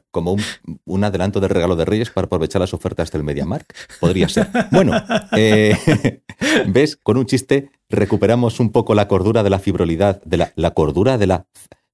como 0.10 0.32
un, 0.34 0.42
un 0.86 1.04
adelanto 1.04 1.40
del 1.40 1.50
regalo 1.52 1.76
de 1.76 1.86
Reyes 1.86 2.10
para 2.10 2.26
aprovechar 2.26 2.62
las 2.62 2.74
ofertas 2.74 3.12
del 3.12 3.24
MediaMark. 3.24 3.72
Podría 4.00 4.28
ser. 4.30 4.48
Bueno, 4.72 4.94
eh, 5.34 6.22
ves, 6.68 6.96
con 6.96 7.18
un 7.18 7.26
chiste 7.28 7.70
recuperamos 7.90 8.60
un 8.60 8.72
poco 8.72 8.96
la 8.96 9.08
cordura 9.08 9.44
de 9.44 9.50
la 9.52 9.60
fibrolidad, 9.60 10.22
de 10.24 10.38
la, 10.38 10.54
la 10.56 10.72
cordura 10.72 11.18
de 11.20 11.28
la... 11.28 11.46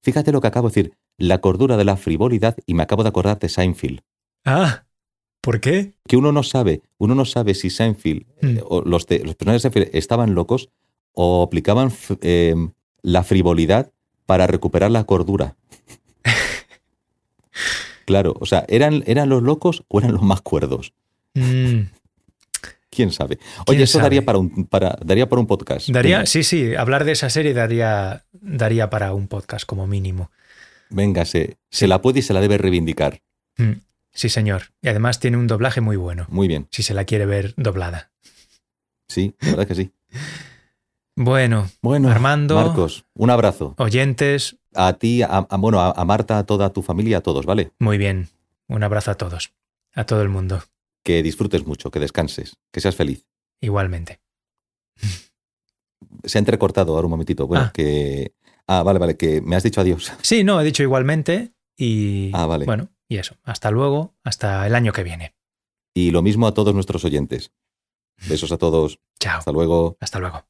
Fíjate 0.02 0.32
lo 0.32 0.40
que 0.40 0.46
acabo 0.46 0.68
de 0.70 0.74
decir, 0.74 0.96
la 1.18 1.38
cordura 1.38 1.76
de 1.76 1.84
la 1.84 1.96
frivolidad 1.96 2.56
y 2.66 2.74
me 2.74 2.82
acabo 2.82 3.02
de 3.02 3.08
acordar 3.08 3.38
de 3.38 3.48
Seinfeld. 3.48 4.00
ah, 4.44 4.84
¿por 5.40 5.60
qué? 5.60 5.92
Que 6.08 6.16
uno 6.16 6.32
no 6.32 6.42
sabe, 6.42 6.82
uno 6.98 7.14
no 7.14 7.24
sabe 7.24 7.54
si 7.54 7.70
Seinfeld 7.70 8.24
Mm. 8.42 8.56
eh, 8.58 8.62
o 8.64 8.82
los, 8.82 9.06
de, 9.06 9.20
los 9.20 9.34
personajes 9.36 9.62
de 9.62 9.70
Seinfeld 9.70 9.96
estaban 9.96 10.34
locos 10.34 10.70
o 11.12 11.42
aplicaban 11.42 11.92
eh, 12.20 12.54
la 13.02 13.22
frivolidad 13.22 13.92
para 14.26 14.46
recuperar 14.46 14.90
la 14.90 15.04
cordura. 15.04 15.56
Claro, 18.04 18.34
o 18.38 18.46
sea, 18.46 18.64
¿eran, 18.68 19.02
¿eran 19.06 19.28
los 19.28 19.42
locos 19.42 19.82
o 19.88 19.98
eran 19.98 20.12
los 20.12 20.22
más 20.22 20.40
cuerdos? 20.40 20.92
Mm, 21.34 21.80
¿Quién 22.88 23.10
sabe? 23.10 23.36
¿Quién 23.38 23.48
Oye, 23.66 23.82
eso 23.82 23.94
sabe? 23.98 24.04
daría 24.04 24.24
para 24.24 24.38
un, 24.38 24.64
para, 24.66 24.96
daría 25.04 25.28
para 25.28 25.40
un 25.40 25.46
podcast. 25.48 25.88
daría, 25.88 26.24
sí, 26.24 26.44
sí, 26.44 26.76
hablar 26.76 27.04
de 27.04 27.12
esa 27.12 27.30
serie 27.30 27.52
daría, 27.52 28.24
daría 28.32 28.90
para 28.90 29.12
un 29.12 29.26
podcast 29.26 29.66
como 29.66 29.86
mínimo. 29.88 30.30
Venga, 30.90 31.24
se, 31.24 31.58
se 31.70 31.86
la 31.86 32.00
puede 32.02 32.20
y 32.20 32.22
se 32.22 32.32
la 32.32 32.40
debe 32.40 32.58
reivindicar. 32.58 33.22
Mm, 33.56 33.72
sí, 34.12 34.28
señor. 34.28 34.72
Y 34.82 34.88
además 34.88 35.18
tiene 35.20 35.36
un 35.36 35.46
doblaje 35.46 35.80
muy 35.80 35.96
bueno, 35.96 36.26
Muy 36.28 36.48
bien, 36.48 36.68
si 36.70 36.82
se 36.82 36.94
la 36.94 37.04
quiere 37.04 37.26
ver 37.26 37.54
doblada. 37.56 38.10
sí, 39.08 39.34
la 39.40 39.50
verdad 39.50 39.66
que 39.68 39.74
sí. 39.74 39.90
Bueno, 41.18 41.70
Bueno, 41.80 42.10
Armando. 42.10 42.56
Marcos, 42.56 43.06
un 43.14 43.30
abrazo. 43.30 43.74
oyentes, 43.78 44.56
A 44.74 44.92
ti, 44.94 45.22
a, 45.22 45.28
a- 45.48 45.56
bueno, 45.56 45.80
a, 45.80 45.90
a 45.92 46.04
Marta, 46.04 46.38
a 46.38 46.44
toda 46.44 46.70
tu 46.72 46.82
familia, 46.82 47.18
a 47.18 47.20
todos, 47.22 47.46
¿vale? 47.46 47.72
muy 47.78 47.96
bien. 47.96 48.28
Un 48.68 48.82
abrazo 48.82 49.10
a 49.12 49.14
todos, 49.14 49.52
a 49.94 50.04
todo 50.04 50.20
el 50.22 50.28
mundo, 50.28 50.62
Que 51.04 51.22
disfrutes 51.22 51.66
mucho, 51.66 51.90
que 51.90 52.00
descanses, 52.00 52.56
que 52.72 52.80
seas 52.80 52.96
feliz. 52.96 53.24
igualmente. 53.60 54.20
Se 56.24 56.36
ha 56.38 56.40
entrecortado 56.40 56.94
ahora 56.94 57.06
un 57.06 57.10
momentito. 57.12 57.46
Bueno, 57.46 57.66
Ah. 57.66 57.72
que. 57.72 58.32
Ah, 58.68 58.82
vale, 58.82 58.98
vale, 58.98 59.16
que 59.16 59.40
me 59.40 59.56
has 59.56 59.62
dicho 59.62 59.80
adiós. 59.80 60.12
Sí, 60.22 60.44
no, 60.44 60.60
he 60.60 60.64
dicho 60.64 60.82
igualmente 60.82 61.52
y 61.76 62.30
Ah, 62.34 62.46
vale. 62.46 62.64
bueno, 62.66 62.88
y 63.08 63.18
eso. 63.18 63.36
Hasta 63.44 63.70
luego, 63.70 64.14
hasta 64.24 64.66
el 64.66 64.74
año 64.74 64.92
que 64.92 65.02
viene. 65.04 65.34
Y 65.94 66.10
lo 66.10 66.22
mismo 66.22 66.46
a 66.46 66.54
todos 66.54 66.74
nuestros 66.74 67.04
oyentes. 67.04 67.52
Besos 68.28 68.50
a 68.52 68.58
todos. 68.58 68.98
Chao. 69.20 69.38
Hasta 69.38 69.52
luego. 69.52 69.96
Hasta 70.00 70.18
luego. 70.18 70.44